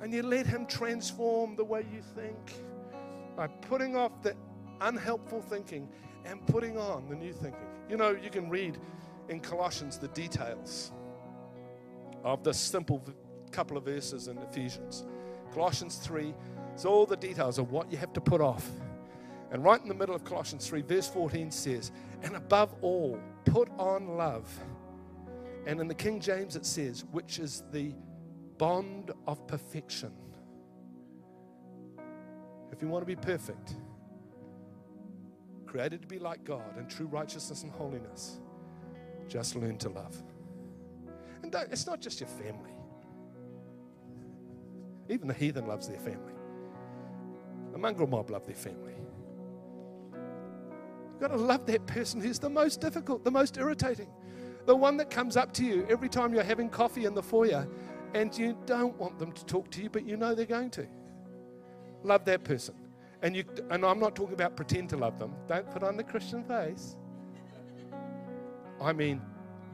and 0.00 0.12
you 0.12 0.22
let 0.22 0.46
Him 0.46 0.66
transform 0.66 1.56
the 1.56 1.64
way 1.64 1.84
you 1.92 2.00
think 2.00 2.52
by 3.36 3.48
putting 3.48 3.96
off 3.96 4.22
the 4.22 4.36
unhelpful 4.82 5.42
thinking 5.42 5.88
and 6.24 6.46
putting 6.46 6.78
on 6.78 7.08
the 7.08 7.16
new 7.16 7.32
thinking. 7.32 7.66
You 7.88 7.96
know, 7.96 8.10
you 8.10 8.30
can 8.30 8.48
read 8.48 8.78
in 9.28 9.40
Colossians 9.40 9.98
the 9.98 10.08
details 10.08 10.92
of 12.22 12.44
the 12.44 12.54
simple 12.54 13.02
couple 13.54 13.76
of 13.76 13.84
verses 13.84 14.28
in 14.28 14.36
Ephesians. 14.38 15.04
Colossians 15.52 15.96
3 15.96 16.34
it's 16.74 16.84
all 16.84 17.06
the 17.06 17.16
details 17.16 17.58
of 17.58 17.70
what 17.70 17.90
you 17.90 17.96
have 17.98 18.12
to 18.14 18.20
put 18.20 18.40
off. 18.40 18.68
And 19.52 19.62
right 19.62 19.80
in 19.80 19.86
the 19.86 19.94
middle 19.94 20.14
of 20.14 20.24
Colossians 20.24 20.66
3, 20.66 20.82
verse 20.82 21.08
14 21.08 21.52
says, 21.52 21.92
And 22.22 22.34
above 22.34 22.74
all, 22.82 23.18
put 23.44 23.68
on 23.78 24.16
love. 24.16 24.52
And 25.66 25.80
in 25.80 25.86
the 25.86 25.94
King 25.94 26.18
James 26.18 26.56
it 26.56 26.66
says, 26.66 27.04
which 27.12 27.38
is 27.38 27.62
the 27.70 27.94
bond 28.58 29.12
of 29.28 29.46
perfection. 29.46 30.12
If 32.72 32.82
you 32.82 32.88
want 32.88 33.02
to 33.02 33.06
be 33.06 33.16
perfect, 33.16 33.74
created 35.64 36.02
to 36.02 36.08
be 36.08 36.18
like 36.18 36.42
God 36.42 36.76
in 36.76 36.88
true 36.88 37.06
righteousness 37.06 37.62
and 37.62 37.70
holiness. 37.70 38.40
Just 39.28 39.54
learn 39.54 39.78
to 39.78 39.88
love. 39.90 40.20
And 41.44 41.54
it's 41.70 41.86
not 41.86 42.00
just 42.00 42.18
your 42.18 42.28
family. 42.28 42.73
Even 45.08 45.28
the 45.28 45.34
heathen 45.34 45.66
loves 45.66 45.88
their 45.88 45.98
family. 45.98 46.32
The 47.72 47.78
mongrel 47.78 48.06
mob 48.06 48.30
love 48.30 48.46
their 48.46 48.54
family. 48.54 48.94
You've 50.12 51.20
got 51.20 51.28
to 51.28 51.36
love 51.36 51.66
that 51.66 51.86
person 51.86 52.20
who's 52.20 52.38
the 52.38 52.50
most 52.50 52.80
difficult, 52.80 53.24
the 53.24 53.30
most 53.30 53.56
irritating, 53.56 54.08
the 54.66 54.74
one 54.74 54.96
that 54.96 55.10
comes 55.10 55.36
up 55.36 55.52
to 55.54 55.64
you 55.64 55.86
every 55.88 56.08
time 56.08 56.34
you're 56.34 56.42
having 56.42 56.68
coffee 56.68 57.04
in 57.04 57.14
the 57.14 57.22
foyer 57.22 57.68
and 58.14 58.36
you 58.36 58.56
don't 58.66 58.96
want 58.98 59.18
them 59.18 59.32
to 59.32 59.44
talk 59.44 59.70
to 59.72 59.82
you, 59.82 59.90
but 59.90 60.06
you 60.06 60.16
know 60.16 60.34
they're 60.34 60.46
going 60.46 60.70
to. 60.70 60.86
Love 62.02 62.24
that 62.24 62.44
person. 62.44 62.74
And, 63.22 63.34
you, 63.34 63.44
and 63.70 63.84
I'm 63.84 63.98
not 63.98 64.14
talking 64.14 64.34
about 64.34 64.56
pretend 64.56 64.90
to 64.90 64.96
love 64.96 65.18
them. 65.18 65.34
Don't 65.48 65.70
put 65.70 65.82
on 65.82 65.96
the 65.96 66.04
Christian 66.04 66.44
face. 66.44 66.96
I 68.80 68.92
mean, 68.92 69.20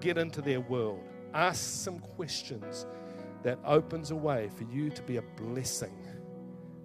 get 0.01 0.19
into 0.19 0.41
their 0.41 0.61
world. 0.61 1.03
Ask 1.35 1.61
some 1.61 1.99
questions 1.99 2.87
that 3.43 3.59
opens 3.65 4.11
a 4.11 4.17
way 4.17 4.51
for 4.57 4.65
you 4.65 4.91
to 4.91 5.03
be 5.03 5.17
a 5.17 5.23
blessing 5.23 5.97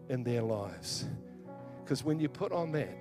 in 0.10 0.24
their 0.24 0.42
lives. 0.42 1.06
Because 1.84 2.04
when 2.04 2.20
you 2.20 2.30
put 2.30 2.52
on 2.52 2.72
that, 2.72 2.98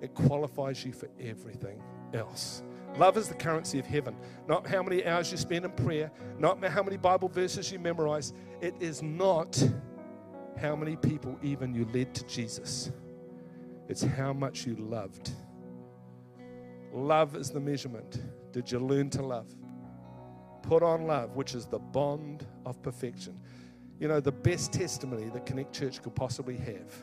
it 0.00 0.14
qualifies 0.14 0.84
you 0.84 0.92
for 0.92 1.08
everything 1.20 1.82
else. 2.14 2.62
Love 2.96 3.16
is 3.16 3.28
the 3.28 3.34
currency 3.34 3.78
of 3.78 3.86
heaven. 3.86 4.16
Not 4.48 4.66
how 4.66 4.82
many 4.82 5.06
hours 5.06 5.30
you 5.30 5.38
spend 5.38 5.64
in 5.64 5.70
prayer, 5.72 6.10
not 6.38 6.64
how 6.64 6.82
many 6.82 6.96
Bible 6.96 7.28
verses 7.28 7.70
you 7.70 7.78
memorize. 7.78 8.32
It 8.60 8.74
is 8.80 9.02
not 9.02 9.62
how 10.58 10.74
many 10.74 10.96
people 10.96 11.38
even 11.42 11.74
you 11.74 11.86
led 11.92 12.14
to 12.14 12.26
Jesus. 12.26 12.90
It's 13.88 14.02
how 14.02 14.32
much 14.32 14.66
you 14.66 14.76
loved. 14.76 15.30
Love 16.92 17.36
is 17.36 17.50
the 17.50 17.60
measurement. 17.60 18.20
Did 18.52 18.70
you 18.72 18.80
learn 18.80 19.10
to 19.10 19.22
love? 19.22 19.46
Put 20.62 20.82
on 20.82 21.06
love, 21.06 21.34
which 21.34 21.54
is 21.54 21.66
the 21.66 21.78
bond 21.78 22.46
of 22.64 22.80
perfection. 22.82 23.38
You 23.98 24.08
know, 24.08 24.20
the 24.20 24.32
best 24.32 24.72
testimony 24.72 25.28
that 25.30 25.46
Connect 25.46 25.74
Church 25.74 26.02
could 26.02 26.14
possibly 26.14 26.56
have 26.56 26.94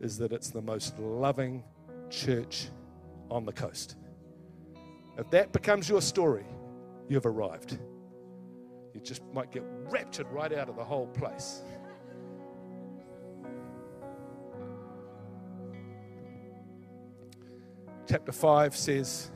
is 0.00 0.18
that 0.18 0.32
it's 0.32 0.50
the 0.50 0.62
most 0.62 0.98
loving 0.98 1.64
church 2.10 2.68
on 3.30 3.44
the 3.44 3.52
coast. 3.52 3.96
If 5.16 5.30
that 5.30 5.52
becomes 5.52 5.88
your 5.88 6.02
story, 6.02 6.44
you've 7.08 7.26
arrived. 7.26 7.78
You 8.94 9.00
just 9.00 9.22
might 9.32 9.50
get 9.50 9.62
raptured 9.88 10.26
right 10.30 10.52
out 10.52 10.68
of 10.68 10.76
the 10.76 10.84
whole 10.84 11.06
place. 11.08 11.62
Chapter 18.08 18.32
5 18.32 18.76
says, 18.76 19.30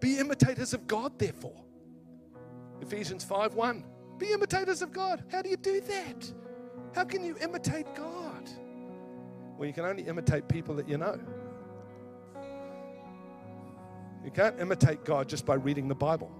Be 0.00 0.18
imitators 0.18 0.72
of 0.74 0.86
God, 0.86 1.18
therefore. 1.18 1.62
Ephesians 2.80 3.22
5 3.24 3.54
1. 3.54 3.84
Be 4.18 4.32
imitators 4.32 4.82
of 4.82 4.92
God. 4.92 5.22
How 5.30 5.42
do 5.42 5.48
you 5.48 5.56
do 5.56 5.80
that? 5.82 6.32
How 6.94 7.04
can 7.04 7.22
you 7.24 7.36
imitate 7.40 7.86
God? 7.94 8.50
Well, 9.56 9.66
you 9.66 9.72
can 9.72 9.84
only 9.84 10.02
imitate 10.04 10.48
people 10.48 10.74
that 10.76 10.88
you 10.88 10.98
know. 10.98 11.20
You 14.24 14.30
can't 14.30 14.58
imitate 14.60 15.04
God 15.04 15.28
just 15.28 15.46
by 15.46 15.54
reading 15.54 15.88
the 15.88 15.94
Bible. 15.94 16.30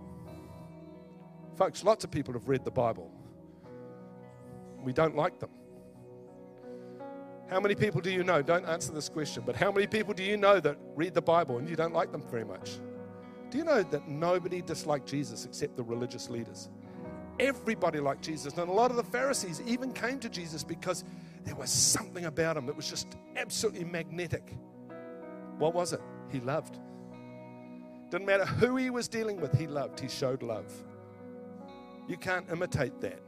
Folks, 1.57 1.85
lots 1.85 2.05
of 2.05 2.11
people 2.11 2.35
have 2.35 2.49
read 2.49 2.65
the 2.65 2.71
Bible. 2.71 3.11
We 4.83 4.93
don't 4.93 5.17
like 5.17 5.39
them. 5.39 5.51
How 7.49 7.61
many 7.61 7.75
people 7.75 8.01
do 8.01 8.11
you 8.11 8.23
know? 8.23 8.43
Don't 8.43 8.65
answer 8.67 8.93
this 8.93 9.09
question, 9.09 9.43
but 9.45 9.57
how 9.57 9.73
many 9.73 9.87
people 9.87 10.15
do 10.15 10.23
you 10.23 10.37
know 10.37 10.61
that 10.61 10.79
read 10.95 11.15
the 11.15 11.23
Bible 11.23 11.59
and 11.59 11.69
you 11.69 11.77
don't 11.77 11.93
like 11.93 12.13
them 12.13 12.23
very 12.31 12.45
much? 12.45 12.79
Do 13.51 13.59
you 13.59 13.65
know 13.65 13.83
that 13.83 14.09
nobody 14.09 14.63
disliked 14.63 15.09
Jesus 15.09 15.45
except 15.45 15.77
the 15.77 15.83
religious 15.83 16.31
leaders? 16.31 16.69
Everybody 17.41 17.99
liked 17.99 18.23
Jesus. 18.23 18.57
And 18.57 18.69
a 18.69 18.73
lot 18.73 18.91
of 18.91 18.97
the 18.97 19.03
Pharisees 19.03 19.63
even 19.67 19.93
came 19.93 20.21
to 20.21 20.29
Jesus 20.29 20.63
because 20.63 21.05
there 21.45 21.57
was 21.57 21.71
something 21.71 22.27
about 22.27 22.57
him 22.57 22.67
that 22.67 22.77
was 22.77 22.89
just 22.89 23.17
absolutely 23.37 23.85
magnetic. 23.85 24.55
What 25.59 25.75
was 25.75 25.93
it? 25.93 26.01
He 26.31 26.41
loved. 26.41 26.79
Didn't 28.11 28.27
matter 28.27 28.45
who 28.45 28.77
he 28.77 28.91
was 28.91 29.09
dealing 29.09 29.41
with, 29.41 29.57
he 29.59 29.67
loved. 29.67 29.99
He 29.99 30.09
showed 30.09 30.43
love. 30.43 30.73
You 32.09 32.17
can't 32.17 32.49
imitate 32.51 33.01
that 33.01 33.21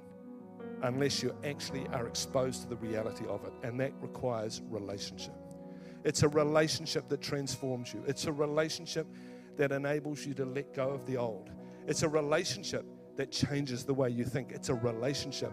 unless 0.83 1.23
you 1.23 1.35
actually 1.45 1.87
are 1.93 2.07
exposed 2.07 2.63
to 2.63 2.69
the 2.69 2.77
reality 2.77 3.25
of 3.27 3.45
it. 3.45 3.53
And 3.63 3.79
that 3.81 3.93
requires 4.01 4.61
relationship. 4.69 5.35
It's 6.05 6.23
a 6.23 6.29
relationship 6.29 7.09
that 7.09 7.21
transforms 7.21 7.93
you, 7.93 8.03
it's 8.07 8.27
a 8.27 8.33
relationship 8.33 9.07
that 9.57 9.73
enables 9.73 10.25
you 10.27 10.35
to 10.35 10.45
let 10.45 10.75
go 10.75 10.91
of 10.91 11.07
the 11.07 11.17
old. 11.17 11.51
It's 11.87 12.03
a 12.03 12.09
relationship 12.09 12.87
that 13.17 13.31
changes 13.31 13.85
the 13.85 13.95
way 13.95 14.11
you 14.11 14.25
think. 14.25 14.53
It's 14.53 14.69
a 14.69 14.75
relationship 14.75 15.53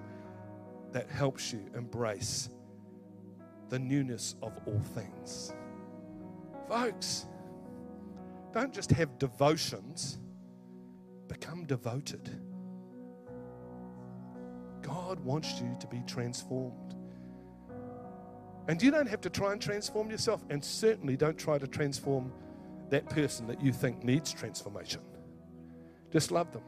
that 0.91 1.10
helps 1.10 1.52
you 1.52 1.66
embrace 1.76 2.50
the 3.70 3.80
newness 3.80 4.36
of 4.41 4.60
all 4.66 4.82
things. 4.95 5.54
Folks, 6.68 7.28
don't 8.52 8.74
just 8.74 8.91
have 8.91 9.18
devotions, 9.20 10.20
become 11.28 11.66
devoted. 11.66 12.30
God 14.82 15.20
wants 15.20 15.60
you 15.62 15.76
to 15.80 15.88
be 15.88 16.02
transformed. 16.08 16.95
And 18.68 18.82
you 18.82 18.91
don't 18.91 19.08
have 19.08 19.22
to 19.22 19.30
try 19.30 19.52
and 19.52 19.62
transform 19.62 20.10
yourself, 20.10 20.43
and 20.50 20.64
certainly 20.64 21.18
don't 21.18 21.38
try 21.38 21.58
to 21.58 21.68
transform 21.68 22.32
that 22.89 23.09
person 23.09 23.47
that 23.47 23.61
you 23.61 23.71
think 23.71 24.03
needs 24.03 24.31
transformation. 24.31 25.01
Just 26.11 26.31
love 26.31 26.51
them. 26.51 26.63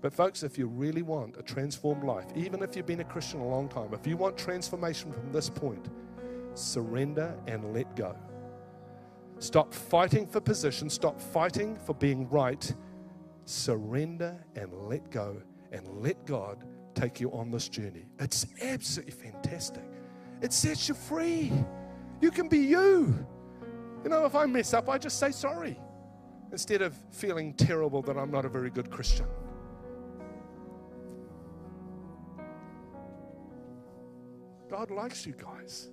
But, 0.00 0.12
folks, 0.12 0.42
if 0.42 0.58
you 0.58 0.66
really 0.66 1.02
want 1.02 1.36
a 1.36 1.42
transformed 1.42 2.02
life, 2.02 2.26
even 2.34 2.62
if 2.62 2.74
you've 2.74 2.86
been 2.86 3.00
a 3.00 3.04
Christian 3.04 3.40
a 3.40 3.46
long 3.46 3.68
time, 3.68 3.94
if 3.94 4.06
you 4.06 4.16
want 4.16 4.36
transformation 4.36 5.12
from 5.12 5.30
this 5.30 5.48
point, 5.48 5.88
surrender 6.54 7.38
and 7.46 7.72
let 7.72 7.94
go. 7.94 8.16
Stop 9.38 9.72
fighting 9.72 10.26
for 10.26 10.40
position, 10.40 10.90
stop 10.90 11.20
fighting 11.20 11.76
for 11.76 11.94
being 11.94 12.28
right. 12.28 12.74
Surrender 13.44 14.36
and 14.56 14.72
let 14.72 15.10
go, 15.10 15.42
and 15.72 15.86
let 15.88 16.24
God 16.26 16.64
take 16.94 17.20
you 17.20 17.32
on 17.32 17.50
this 17.50 17.68
journey. 17.68 18.06
It's 18.18 18.46
absolutely 18.62 19.12
fantastic. 19.12 19.84
It 20.42 20.52
sets 20.52 20.88
you 20.88 20.94
free. 20.94 21.52
You 22.20 22.30
can 22.30 22.48
be 22.48 22.58
you. 22.58 23.26
You 24.04 24.10
know, 24.10 24.24
if 24.24 24.34
I 24.34 24.46
mess 24.46 24.74
up, 24.74 24.88
I 24.88 24.98
just 24.98 25.18
say 25.18 25.30
sorry 25.30 25.78
instead 26.50 26.82
of 26.82 26.94
feeling 27.10 27.54
terrible 27.54 28.02
that 28.02 28.16
I'm 28.16 28.30
not 28.30 28.44
a 28.44 28.48
very 28.48 28.70
good 28.70 28.90
Christian. 28.90 29.26
God 34.68 34.90
likes 34.90 35.26
you 35.26 35.34
guys. 35.34 35.90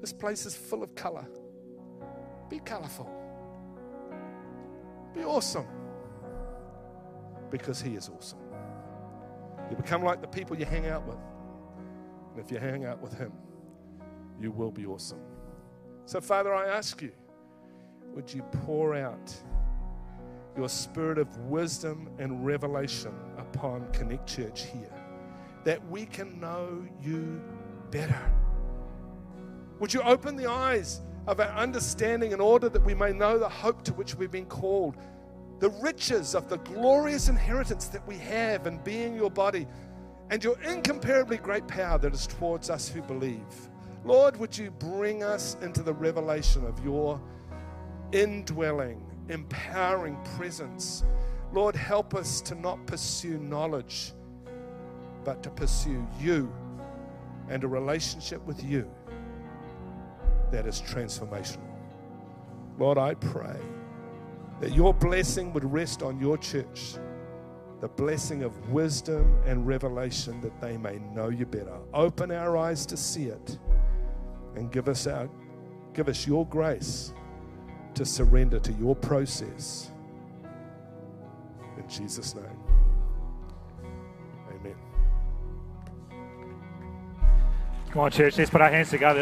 This 0.00 0.12
place 0.12 0.46
is 0.46 0.54
full 0.54 0.82
of 0.82 0.94
color. 0.94 1.26
Be 2.48 2.58
colorful. 2.60 3.10
Be 5.14 5.24
awesome. 5.24 5.66
Because 7.50 7.80
He 7.80 7.94
is 7.94 8.08
awesome. 8.08 8.38
You 9.70 9.76
become 9.76 10.02
like 10.02 10.20
the 10.20 10.28
people 10.28 10.56
you 10.56 10.64
hang 10.64 10.86
out 10.86 11.06
with. 11.06 11.18
And 12.32 12.44
if 12.44 12.50
you 12.50 12.58
hang 12.58 12.84
out 12.84 13.00
with 13.00 13.14
Him, 13.14 13.32
you 14.40 14.50
will 14.50 14.70
be 14.70 14.86
awesome. 14.86 15.20
So, 16.04 16.20
Father, 16.20 16.54
I 16.54 16.66
ask 16.68 17.02
you, 17.02 17.10
would 18.16 18.32
you 18.32 18.42
pour 18.64 18.96
out 18.96 19.32
your 20.56 20.68
spirit 20.68 21.18
of 21.18 21.36
wisdom 21.42 22.08
and 22.18 22.44
revelation 22.44 23.14
upon 23.38 23.86
Connect 23.92 24.26
Church 24.26 24.64
here, 24.64 24.92
that 25.64 25.86
we 25.88 26.06
can 26.06 26.40
know 26.40 26.84
you 27.00 27.40
better? 27.92 28.32
Would 29.78 29.94
you 29.94 30.00
open 30.02 30.34
the 30.34 30.50
eyes 30.50 31.02
of 31.28 31.38
our 31.38 31.50
understanding 31.50 32.32
in 32.32 32.40
order 32.40 32.68
that 32.68 32.82
we 32.82 32.94
may 32.94 33.12
know 33.12 33.38
the 33.38 33.48
hope 33.48 33.82
to 33.84 33.92
which 33.92 34.16
we've 34.16 34.32
been 34.32 34.46
called? 34.46 34.96
the 35.58 35.70
riches 35.82 36.34
of 36.34 36.48
the 36.48 36.58
glorious 36.58 37.28
inheritance 37.28 37.86
that 37.86 38.06
we 38.06 38.18
have 38.18 38.66
in 38.66 38.78
being 38.78 39.14
your 39.14 39.30
body 39.30 39.66
and 40.30 40.42
your 40.44 40.60
incomparably 40.60 41.38
great 41.38 41.66
power 41.66 41.98
that 41.98 42.12
is 42.12 42.26
towards 42.26 42.68
us 42.68 42.88
who 42.88 43.00
believe. 43.02 43.40
Lord, 44.04 44.36
would 44.36 44.56
you 44.56 44.70
bring 44.70 45.22
us 45.22 45.56
into 45.62 45.82
the 45.82 45.94
revelation 45.94 46.66
of 46.66 46.82
your 46.84 47.20
indwelling, 48.12 49.04
empowering 49.28 50.16
presence? 50.36 51.04
Lord, 51.52 51.76
help 51.76 52.14
us 52.14 52.40
to 52.42 52.54
not 52.54 52.84
pursue 52.86 53.38
knowledge, 53.38 54.12
but 55.24 55.42
to 55.42 55.50
pursue 55.50 56.06
you 56.20 56.52
and 57.48 57.64
a 57.64 57.68
relationship 57.68 58.44
with 58.46 58.62
you 58.64 58.90
that 60.50 60.66
is 60.66 60.80
transformational. 60.82 61.60
Lord, 62.78 62.98
I 62.98 63.14
pray 63.14 63.58
that 64.60 64.72
your 64.72 64.92
blessing 64.94 65.52
would 65.52 65.64
rest 65.64 66.02
on 66.02 66.20
your 66.20 66.38
church, 66.38 66.94
the 67.80 67.88
blessing 67.88 68.42
of 68.42 68.70
wisdom 68.70 69.38
and 69.44 69.66
revelation 69.66 70.40
that 70.40 70.60
they 70.60 70.76
may 70.76 70.98
know 71.14 71.28
you 71.28 71.46
better. 71.46 71.78
Open 71.94 72.30
our 72.30 72.56
eyes 72.56 72.86
to 72.86 72.96
see 72.96 73.26
it 73.26 73.58
and 74.56 74.70
give 74.72 74.88
us 74.88 75.06
our 75.06 75.28
Give 75.96 76.10
us 76.10 76.26
your 76.26 76.46
grace 76.46 77.14
to 77.96 78.04
surrender 78.04 78.58
to 78.60 78.72
your 78.74 78.94
process. 78.94 79.90
In 81.78 81.88
Jesus' 81.88 82.34
name. 82.34 82.44
Amen. 84.50 84.76
Come 87.90 88.02
on, 88.02 88.10
church, 88.10 88.36
let's 88.36 88.50
put 88.50 88.60
our 88.60 88.70
hands 88.70 88.90
together. 88.90 89.14